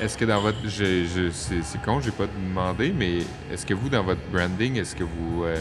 [0.00, 0.58] Est-ce que dans votre.
[0.64, 3.18] Je, je- c'est, con, j'ai pas demandé, mais
[3.50, 5.44] est-ce que vous, dans votre branding, est-ce que vous.
[5.44, 5.56] euh,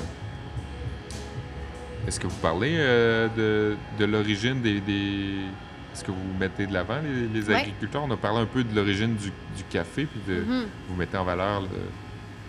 [2.07, 4.81] est-ce que vous parlez euh, de, de l'origine des.
[4.81, 5.45] des-
[5.93, 7.55] Est-ce que vous mettez de l'avant les, les Ouais.
[7.55, 8.03] agriculteurs?
[8.03, 10.65] On a parlé un peu de l'origine du, du café, puis de, Mhm.
[10.89, 11.67] vous mettez en valeur le,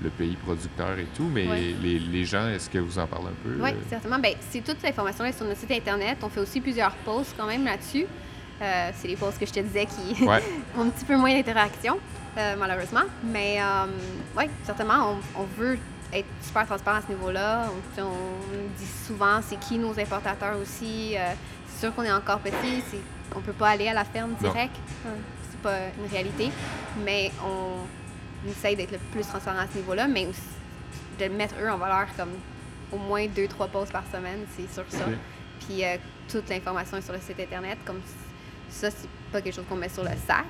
[0.03, 1.75] le pays producteur et tout, mais Ouais.
[1.83, 3.57] les, les gens, est-ce que vous en parlez un peu?
[3.63, 3.75] Oui, euh?
[3.89, 4.19] certainement.
[4.19, 6.19] Ben, c'est toute l'information est sur notre site Internet.
[6.23, 8.07] On fait aussi plusieurs posts quand même là-dessus.
[8.61, 10.43] Euh, c'est les posts que je te disais qui Ouais.
[10.79, 11.99] ont un petit peu moins d'interaction,
[12.39, 13.03] euh, malheureusement.
[13.25, 13.59] Mais
[14.37, 15.79] oui, certainement, on, on veut
[16.13, 17.67] être super transparent à ce niveau-là.
[17.99, 21.17] On, on dit souvent c'est qui nos importateurs aussi?
[21.17, 21.33] Euh,
[21.67, 23.01] c'est sûr qu'on est encore petit, c'est,
[23.35, 24.77] on peut pas aller à la ferme direct.
[25.07, 25.09] Euh,
[25.51, 26.51] C'est pas une réalité.
[27.05, 27.79] Mais on,
[28.45, 30.41] on essaye d'être le plus transparent à ce niveau-là, mais aussi
[31.19, 32.31] de mettre eux en valeur comme
[32.93, 35.05] au moins deux, trois posts par semaine, c'est sûr ça.
[35.67, 35.97] Puis euh,
[36.29, 37.79] toute l'information est sur le site internet.
[37.85, 38.01] Comme
[38.69, 40.45] ça, c'est pas quelque chose qu'on met sur le sac.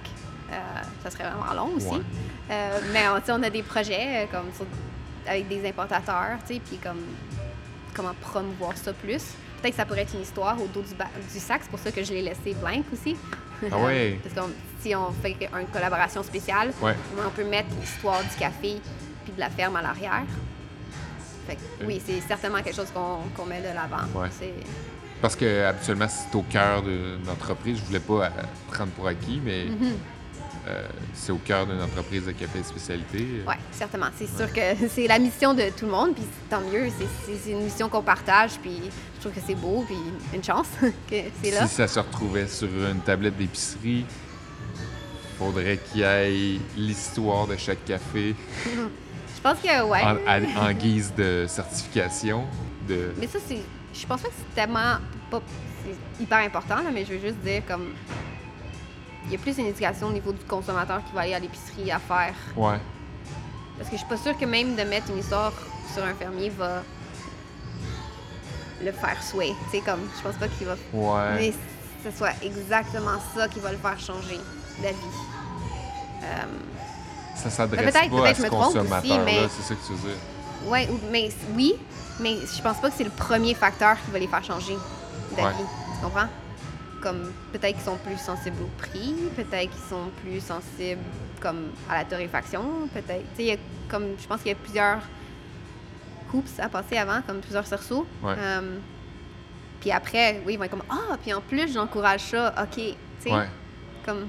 [0.50, 0.54] Euh,
[1.02, 1.86] ça serait vraiment long aussi.
[1.88, 2.00] Ouais.
[2.50, 4.66] Euh, mais on, on a des projets comme sur-
[5.26, 7.00] avec des importateurs, puis comme
[7.94, 9.22] comment promouvoir ça plus.
[9.60, 12.02] Peut-être que ça pourrait être une histoire au dos du, sac, c'est pour ça que
[12.02, 13.16] je l'ai laissé blank aussi.
[13.70, 13.76] Ah.
[14.22, 14.52] Parce que
[14.82, 16.94] si on fait une collaboration spéciale, Ouais.
[17.24, 18.80] on peut mettre l'histoire du café
[19.24, 20.24] puis de la ferme à l'arrière.
[21.46, 24.04] Fait que, oui, c'est certainement quelque chose qu'on met de l'avant.
[24.14, 24.28] Ouais.
[25.20, 27.78] Parce que habituellement, c'est au cœur d'une entreprise.
[27.78, 28.28] Je voulais pas euh,
[28.72, 29.92] prendre pour acquis, mais Mhm.
[30.68, 33.42] euh, c'est au cœur d'une entreprise de café de spécialité.
[33.46, 34.08] Oui, certainement.
[34.16, 36.88] C'est sûr que c'est la mission de tout le monde, puis tant mieux.
[37.44, 38.80] C'est une mission qu'on partage, puis
[39.16, 39.96] je trouve que c'est beau, puis
[40.34, 41.66] une chance que c'est là.
[41.68, 44.04] Si ça se retrouvait sur une tablette d'épicerie,
[45.46, 48.34] faudrait qu'il y ait l'histoire de chaque café
[48.64, 50.02] Je pense que, ouais.
[50.02, 52.44] en, à- en guise de certification.
[52.88, 53.12] De...
[53.18, 53.58] Mais ça, c'est.
[53.94, 54.96] Je pense pas que c'est tellement.
[55.30, 55.40] Pas,
[55.84, 57.88] c'est hyper important, là, mais je veux juste dire, comme.
[59.26, 61.90] Il y a plus une éducation au niveau du consommateur qui va aller à l'épicerie
[61.92, 62.34] à faire.
[62.56, 62.78] Ouais.
[63.78, 65.52] Parce que je suis pas sûre que même de mettre une histoire
[65.94, 66.82] sur un fermier va
[68.82, 69.52] le faire souhait.
[69.70, 70.74] Tu sais, comme, je pense pas qu'il va.
[70.92, 71.34] Ouais.
[71.36, 74.38] Mais que ce soit exactement ça qui va le faire changer
[74.80, 74.96] d'avis.
[76.22, 76.26] Euh,
[77.36, 79.86] Ça s'adresse pas à peut-être ce je me trompe aussi, consommateur-là, mais- c'est ça que
[79.86, 80.18] tu veux dire.
[80.70, 81.74] ouais, ou- mais oui,
[82.20, 84.76] mais je pense pas que c'est le premier facteur qui va les faire changer
[85.36, 85.46] d'avis.
[85.58, 85.66] Ouais.
[85.98, 86.28] Tu comprends?
[87.02, 91.00] Comme peut-être qu'ils sont plus sensibles au prix, peut-être qu'ils sont plus sensibles
[91.40, 92.62] comme à la torréfaction,
[92.94, 93.24] peut-être.
[93.36, 93.58] Tu sais,
[93.90, 94.98] comme je pense qu'il y a plusieurs
[96.32, 98.06] hoops à passer avant, comme plusieurs cerceaux.
[98.22, 98.34] Ouais.
[98.38, 98.78] Euh,
[99.80, 102.94] puis après, oui, ils vont être comme ah, puis en plus j'encourage ça, ok, tu
[103.18, 103.48] sais, Ouais.
[104.06, 104.28] comme.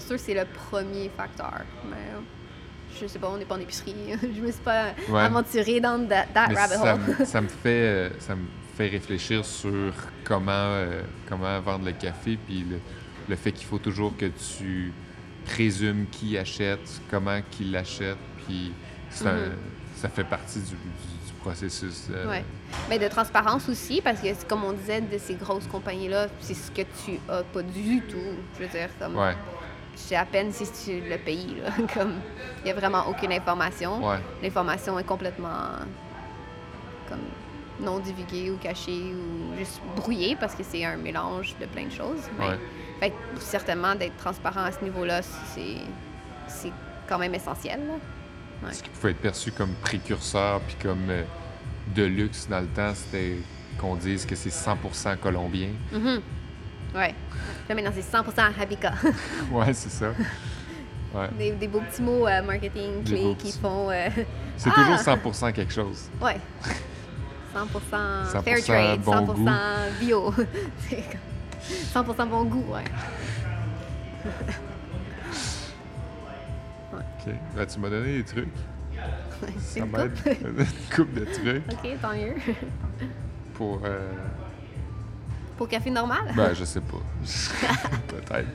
[0.00, 1.96] C'est le premier facteur, mais
[3.00, 5.20] je sais pas, on n'est pas en épicerie, je me suis pas Ouais.
[5.22, 7.00] aventurée dans that, rabbit ça, hole.
[7.18, 8.44] me, ça me fait euh, ça me
[8.76, 9.92] fait réfléchir sur
[10.24, 12.78] comment euh, comment vendre le café puis le,
[13.28, 14.92] le fait qu'il faut toujours que tu
[15.46, 18.16] présumes qui achète, comment qui l'achète,
[18.46, 18.72] puis
[19.24, 19.52] un- Mhm.
[19.96, 20.74] ça fait partie du,
[21.40, 22.08] processus.
[22.10, 22.44] euh, Ouais.
[22.90, 26.72] Mais de transparence aussi, parce que comme on disait de ces grosses compagnies-là, c'est ce
[26.72, 28.16] que tu as pas du tout.
[28.58, 29.14] Je veux dire, comme.
[29.16, 29.34] Ouais,
[29.96, 31.70] C'est à peine si tu le payes, là.
[31.94, 32.12] Comme,
[32.62, 34.06] il y a vraiment aucune information.
[34.06, 35.70] ouais, L'information est complètement.
[37.08, 37.18] comme
[37.80, 41.92] non divulguée ou cachée ou juste brouillée parce que c'est un mélange de plein de
[41.92, 42.22] choses.
[42.38, 42.58] Mais, ouais.
[43.00, 45.76] fait certainement d'être transparent à ce niveau-là, c'est
[46.48, 46.72] c'est
[47.08, 47.80] quand même essentiel.
[48.62, 48.72] Ouais.
[48.72, 51.22] Ce qui pouvait être perçu comme précurseur puis comme euh,
[51.94, 53.36] de luxe dans le temps, c'était
[53.78, 55.68] qu'on dise que c'est 100% colombien?
[55.92, 56.20] Mhm.
[56.96, 57.14] Ouais.
[57.68, 58.92] Là, maintenant, c'est 100% Habica.
[59.52, 60.08] Ouais, c'est ça.
[61.14, 61.28] Ouais.
[61.38, 63.90] des, des beaux petits mots euh, marketing clés qui font.
[63.90, 64.08] euh,
[64.56, 64.74] C'est Ah!
[64.74, 66.08] toujours 100% quelque chose.
[66.22, 66.36] ouais.
[67.54, 69.48] 100%, 100% fair trade, bon 100% goût.
[69.98, 70.34] bio.
[70.90, 71.04] C'est
[71.94, 72.84] comme 100% bon goût, ouais.
[76.92, 77.34] OK.
[77.54, 78.48] Ben, tu m'as donné des trucs.
[79.60, 80.12] Ça m'aide.
[80.22, 80.26] coupe.
[80.42, 82.34] une coupe de trucs OK, tant mieux.
[83.54, 83.80] pour...
[83.84, 84.12] euh,
[85.56, 86.32] Pour café normal?
[86.36, 86.98] Ben, je sais pas.
[88.08, 88.48] Peut-être.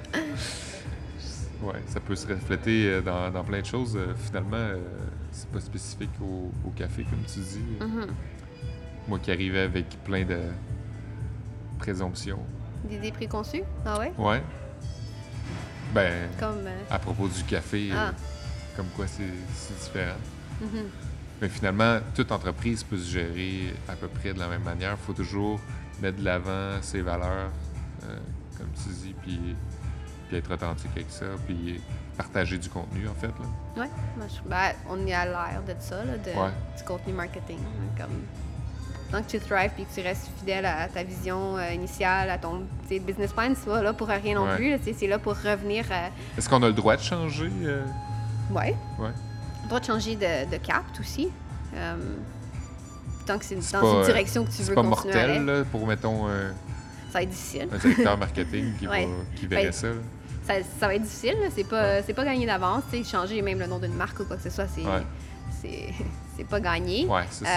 [1.63, 3.95] Ouais, ça peut se refléter euh, dans, dans plein de choses.
[3.95, 4.77] Euh, Finalement, euh,
[5.31, 7.63] c'est pas spécifique au, au café, comme tu dis.
[7.79, 8.07] Mhm.
[9.07, 10.39] Moi qui arrivais avec plein de
[11.79, 12.39] présomptions.
[12.83, 13.63] Des idées préconçues?
[13.85, 14.11] Ah ouais?
[14.17, 14.41] Ouais.
[15.93, 16.65] Ben, Comme.
[16.65, 18.13] euh, à propos du café, euh, Ah.
[18.75, 19.23] comme quoi c'est
[19.55, 20.17] c'est différent.
[20.61, 20.85] mhm.
[21.41, 24.91] Mais finalement, toute entreprise peut se gérer à peu près de la même manière.
[24.99, 25.59] Il faut toujours
[26.01, 27.49] mettre de l'avant ses valeurs,
[28.05, 28.17] euh,
[28.57, 29.55] comme tu dis, puis,
[30.27, 31.81] puis être authentique avec ça, puis
[32.17, 33.31] partager du contenu, en fait.
[33.77, 34.57] Je- ben,
[34.89, 36.51] on est à l'ère de ça, là, de, Ouais.
[36.77, 37.57] du contenu marketing.
[37.97, 38.09] Comme,
[39.11, 42.37] tant que tu thrives et que tu restes fidèle à ta vision euh, initiale, à
[42.37, 44.55] ton business plan, c'est pas là pour rien non Ouais.
[44.55, 44.93] plus.
[44.97, 46.09] C'est là pour revenir à.
[46.37, 47.51] Est-ce qu'on a le droit de changer?
[47.63, 47.83] euh?
[48.51, 48.75] Ouais.
[48.99, 49.11] Ouais.
[49.63, 51.29] Tu dois changer de, de cap aussi.
[53.25, 55.13] Tant que c'est dans C'est une pas, euh, direction que tu C'est veux pas continuer
[55.13, 56.51] à mortel, là, pour, mettons, euh,
[57.11, 57.67] ça va être difficile.
[57.71, 59.05] un directeur marketing qui, Ouais.
[59.05, 59.87] va, qui verrait Ben, ça.
[60.47, 61.35] Ça, ça va être difficile.
[61.55, 62.83] C'est pas, c'est pas gagné d'avance.
[63.09, 65.03] Changer même le nom d'une marque ou quoi que ce soit, c'est Ouais.
[65.61, 65.93] c'est-
[66.37, 67.05] c'est pas gagné.
[67.05, 67.47] Ouais, c'est tu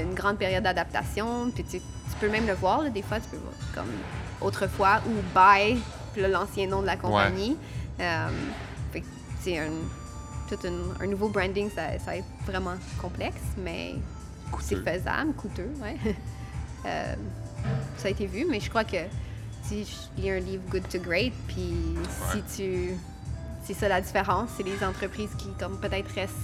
[0.00, 3.20] as une grande période d'adaptation, puis tu, tu peux même le voir, là, des fois,
[3.20, 3.92] tu peux voir comme
[4.40, 5.12] autrefois ou
[6.20, 7.56] là, l'ancien nom de la compagnie.
[8.00, 8.28] Euh,
[8.92, 9.02] fait
[9.40, 9.70] c'est un,
[10.48, 13.94] tout un, un nouveau branding, ça, ça va être vraiment complexe, mais
[14.60, 15.96] c'est faisable, coûteux, ouais.
[16.86, 17.14] Euh,
[17.96, 18.98] ça a été vu, mais je crois que
[19.62, 21.72] si je lis un livre Good to Great, puis
[22.30, 22.90] si tu...
[23.64, 26.34] C'est ça la différence, c'est les entreprises qui, comme peut-être restent,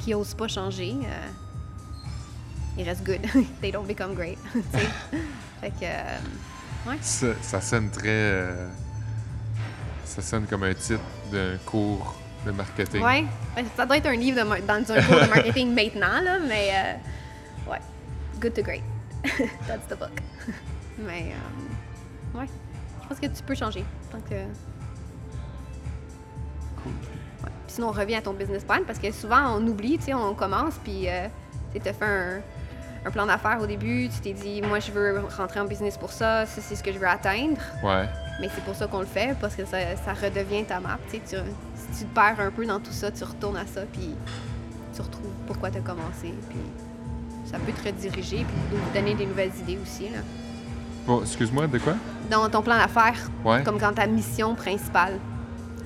[0.00, 0.94] qui osent pas changer.
[1.04, 1.28] euh,
[2.76, 3.20] ils restent good.
[3.62, 4.36] They don't become great.
[4.52, 4.88] tu sais.
[5.60, 5.84] fait que...
[5.84, 8.08] euh, Ça, ça sonne très.
[8.08, 8.68] euh,
[10.04, 10.98] ça sonne comme un titre
[11.30, 13.00] d'un cours de marketing.
[13.00, 13.24] Ouais,
[13.54, 16.98] Ben, ça doit être un livre de dans un cours de marketing maintenant, là, mais
[17.68, 17.80] ouais,
[18.40, 18.82] good to great.
[19.66, 20.12] That's the book.
[20.98, 22.46] mais euh, ouais,
[23.02, 23.84] je pense que tu peux changer.
[24.10, 24.34] Tant que...
[24.34, 24.46] ouais.
[26.82, 26.92] Cool.
[27.42, 30.14] Puis Sinon, on revient à ton business plan parce que souvent on oublie, tu sais,
[30.14, 31.28] on commence puis euh,
[31.72, 32.40] tu as fait un,
[33.04, 36.12] un plan d'affaires au début, tu t'es dit, moi je veux rentrer en business pour
[36.12, 37.60] ça, ça c'est ce que je veux atteindre.
[37.82, 38.08] Ouais.
[38.40, 40.98] Mais c'est pour ça qu'on le fait, parce que ça, ça redevient ta map.
[41.08, 41.36] Tu sais, tu,
[41.76, 44.16] si tu te perds un peu dans tout ça, tu retournes à ça, puis
[44.94, 46.34] tu retrouves pourquoi tu as commencé.
[46.48, 46.58] Puis
[47.44, 50.04] ça peut te rediriger, puis nous donner des nouvelles idées aussi.
[50.04, 50.18] Là.
[51.06, 51.94] Bon, excuse-moi, de quoi?
[52.30, 53.62] Dans ton plan d'affaires, Ouais.
[53.62, 55.18] comme quand ta mission principale,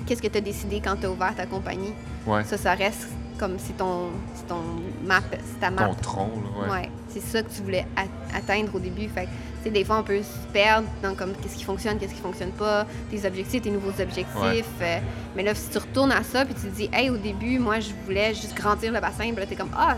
[0.05, 1.93] qu'est-ce que tu as décidé quand tu as ouvert ta compagnie?
[2.25, 2.43] Ouais.
[2.45, 3.07] Ça, ça reste
[3.37, 4.61] comme c'est ton, c'est ton
[5.05, 5.85] map, c'est ta map.
[5.87, 6.71] Ton tronc, là, ouais.
[6.81, 9.07] Ouais, c'est ça que tu voulais a- atteindre au début.
[9.07, 11.97] Fait que, tu sais, des fois, on peut se perdre dans comme qu'est-ce qui fonctionne,
[11.97, 14.35] qu'est-ce qui fonctionne pas, tes objectifs, tes nouveaux objectifs.
[14.41, 14.63] Ouais.
[14.81, 14.99] euh,
[15.37, 17.79] mais là, si tu retournes à ça, puis tu te dis, hey, au début, moi,
[17.79, 19.95] je voulais juste grandir le bassin, puis là, t'es comme, ah,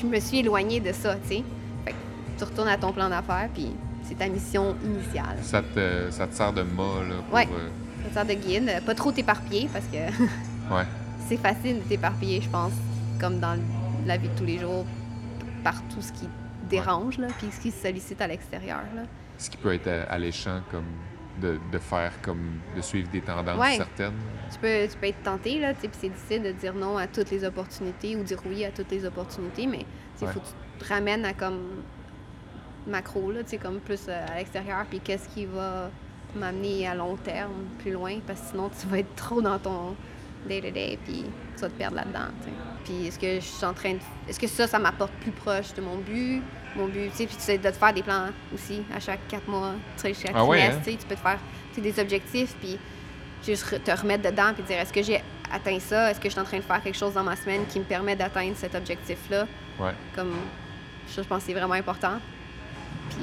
[0.00, 1.44] je me suis éloigné de ça, tu sais.
[1.84, 1.96] Fait que
[2.38, 3.70] tu retournes à ton plan d'affaires, puis
[4.02, 5.36] c'est ta mission initiale.
[5.42, 7.34] Ça te, ça te sert de mât, là, pour...
[7.34, 7.48] Ouais.
[7.52, 7.68] euh,
[8.08, 8.68] Ça sert de guide.
[8.68, 9.96] Euh, Pas trop t'éparpiller parce que
[10.74, 10.84] ouais.
[11.28, 12.72] c'est facile de t'éparpiller, je pense,
[13.20, 13.58] comme dans
[14.06, 14.84] la vie de tous les jours,
[15.62, 16.28] par tout ce qui
[16.68, 18.80] dérange, là, puis ce qui se sollicite à l'extérieur.
[18.94, 19.02] là.
[19.38, 20.84] Ce qui peut être euh, alléchant, comme
[21.40, 23.76] de, de faire, comme de suivre des tendances Ouais.
[23.76, 24.14] certaines.
[24.52, 26.96] Tu peux, tu peux être tenté, là, tu sais, puis c'est difficile de dire non
[26.96, 29.84] à toutes les opportunités ou dire oui à toutes les opportunités, mais
[30.20, 30.32] il Ouais.
[30.32, 31.60] faut que tu te ramènes à comme
[32.86, 35.90] macro, là, tu sais, comme plus euh, à l'extérieur, puis qu'est-ce qui va
[36.34, 39.94] m'amener à long terme, plus loin, parce que sinon tu vas être trop dans ton
[40.48, 41.24] day-to-day, puis
[41.56, 42.28] tu vas te perdre là-dedans.
[42.84, 43.98] Puis est-ce que je suis en train de...
[44.28, 46.42] Est-ce que ça, ça m'apporte plus proche de mon but?
[46.76, 49.26] Mon but, tu sais, puis tu sais, de te faire des plans aussi à chaque
[49.28, 50.78] quatre mois, tu sais, chaque Ah ouais, hein?
[50.84, 51.38] tu peux te faire
[51.76, 52.78] des objectifs, puis
[53.44, 56.10] juste te remettre dedans puis dire est-ce que j'ai atteint ça?
[56.10, 57.84] Est-ce que je suis en train de faire quelque chose dans ma semaine qui me
[57.84, 59.46] permet d'atteindre cet objectif-là?
[59.78, 59.92] Ouais.
[60.14, 60.34] Comme
[61.08, 62.18] ça, je pense que c'est vraiment important.
[63.10, 63.18] Puis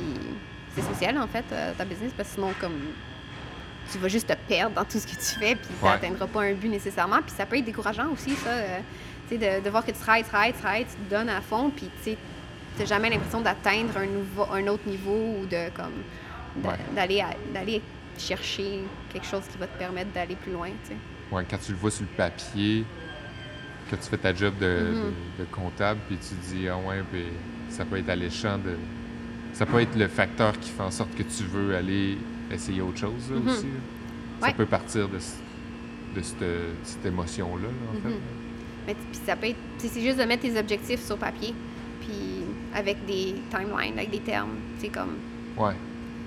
[0.74, 2.80] c'est essentiel en fait, euh, ta business, parce que sinon, comme
[3.92, 5.92] tu vas juste te perdre dans tout ce que tu fais, puis tu Ouais.
[5.92, 7.22] n'atteindras pas un but nécessairement.
[7.22, 8.50] Puis ça peut être décourageant aussi, ça.
[8.50, 8.80] euh,
[9.30, 11.70] tu sais, de, de voir que tu travailles, travailles, travailles, tu te donnes à fond,
[11.70, 12.18] puis tu sais,
[12.78, 15.94] t'as jamais l'impression d'atteindre un, nouveau, un autre niveau ou de comme
[16.96, 17.82] d'aller
[18.18, 18.82] chercher
[19.14, 20.96] quelque chose qui va te permettre d'aller plus loin, tu sais.
[21.32, 22.84] Ouais, quand tu le vois sur le papier,
[23.92, 27.02] que tu fais ta job de, de- de comptable, puis tu te dis, ah ouais,
[27.12, 27.24] puis
[27.70, 28.76] ça peut être alléchant de.
[29.54, 32.18] Ça peut être le facteur qui fait en sorte que tu veux aller
[32.52, 33.48] essayer autre chose là, Mhm.
[33.48, 33.64] aussi.
[33.64, 33.70] là.
[34.42, 34.54] Ça Ouais.
[34.54, 36.38] peut partir de, de cette,
[36.84, 38.10] cette émotion-là, là, en fait.
[38.16, 38.20] Mhm.
[38.88, 41.54] Mais puis ça peut être, c'est juste de mettre tes objectifs sur papier,
[42.02, 42.37] puis
[42.76, 45.16] avec des timelines, avec des termes, c'est comme
[45.58, 45.74] Ouais.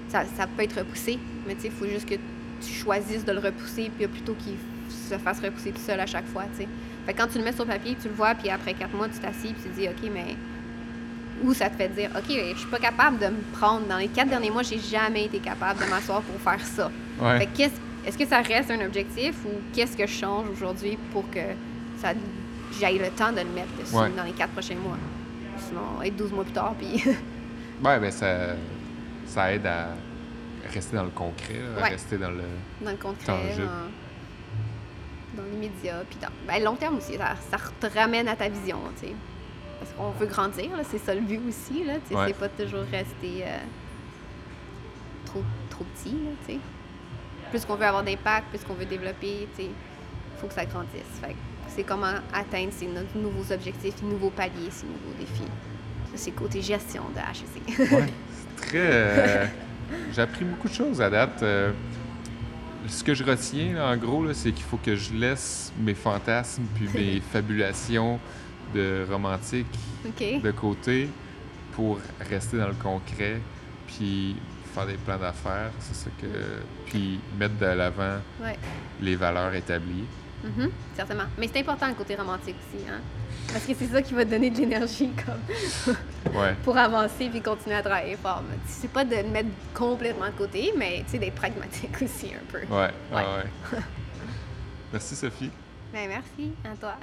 [0.08, 3.32] ça, ça peut être repoussé, mais tu sais, il faut juste que tu choisisses de
[3.32, 4.54] le repousser, puis plutôt qu'il
[4.90, 6.68] se fasse repousser tout seul à chaque fois, tu sais.
[7.06, 9.08] Fait que quand tu le mets sur papier, tu le vois, puis après quatre mois,
[9.08, 10.36] tu t'assis, puis tu te dis, OK, mais
[11.42, 13.86] où ça te fait dire, OK, je suis pas capable de me prendre.
[13.86, 16.90] Dans les quatre derniers mois, j'ai jamais été capable de m'asseoir pour faire ça.
[17.20, 17.38] Ouais.
[17.38, 17.62] Fait que
[18.06, 21.40] est-ce que ça reste un objectif ou qu'est-ce que je change aujourd'hui pour que
[21.98, 22.08] ça
[22.78, 24.10] j'aille le temps de le mettre dessus Ouais.
[24.16, 24.96] dans les quatre prochains mois?
[25.70, 27.04] Sinon, être 12 mois plus tard, puis
[27.84, 28.56] Ouais, ben ça,
[29.24, 29.88] ça aide à
[30.72, 31.88] rester dans le concret, là, à Ouais.
[31.90, 32.42] rester dans le.
[32.82, 33.56] dans le concret,
[35.34, 38.78] dans, l'immédiat, puis dans ben, long terme aussi, ça, ça te ramène à ta vision,
[39.00, 39.14] tu sais.
[39.78, 42.26] Parce qu'on veut grandir, là, c'est ça le but aussi, là, tu sais, Ouais.
[42.26, 43.56] c'est pas toujours rester euh,
[45.24, 46.58] trop, trop petit, là, tu sais.
[47.50, 49.70] Plus qu'on veut avoir d'impact, plus qu'on veut développer, tu sais,
[50.38, 51.18] faut que ça grandisse.
[51.20, 51.34] Fait que
[51.74, 55.42] c'est comment atteindre ces no- nouveaux objectifs, ces nouveaux paliers, ces nouveaux défis.
[56.10, 57.90] Ça, c'est côté gestion de HEC.
[57.92, 58.06] Ouais.
[58.58, 58.78] C'est très.
[58.78, 59.46] euh,
[60.12, 61.42] J'ai appris beaucoup de choses à date.
[61.42, 61.72] euh,
[62.88, 66.64] ce que je retiens, là, en gros, c'est qu'il faut que je laisse mes fantasmes
[66.74, 68.18] puis mes fabulations
[68.74, 69.66] de romantique
[70.42, 71.08] de côté
[71.72, 73.40] pour rester dans le concret
[73.86, 74.36] puis
[74.74, 75.70] faire des plans d'affaires.
[75.80, 76.26] C'est ça que.
[76.86, 78.56] Puis mettre de l'avant Ouais.
[79.00, 80.04] les valeurs établies.
[80.44, 81.24] Mhm, certainement.
[81.38, 83.00] Mais c'est important le côté romantique aussi, hein?
[83.52, 85.94] Parce que c'est ça qui va te donner de l'énergie comme
[86.34, 86.54] Ouais.
[86.64, 88.42] pour avancer puis continuer à travailler fort.
[88.66, 92.44] C'est pas de le mettre complètement de côté, mais tu sais, d'être pragmatique aussi un
[92.50, 92.58] peu.
[92.72, 92.90] Ouais.
[93.12, 93.22] Ouais.
[93.72, 93.78] ouais.
[94.92, 95.50] Merci, Sophie.
[95.92, 96.94] Ben merci à toi.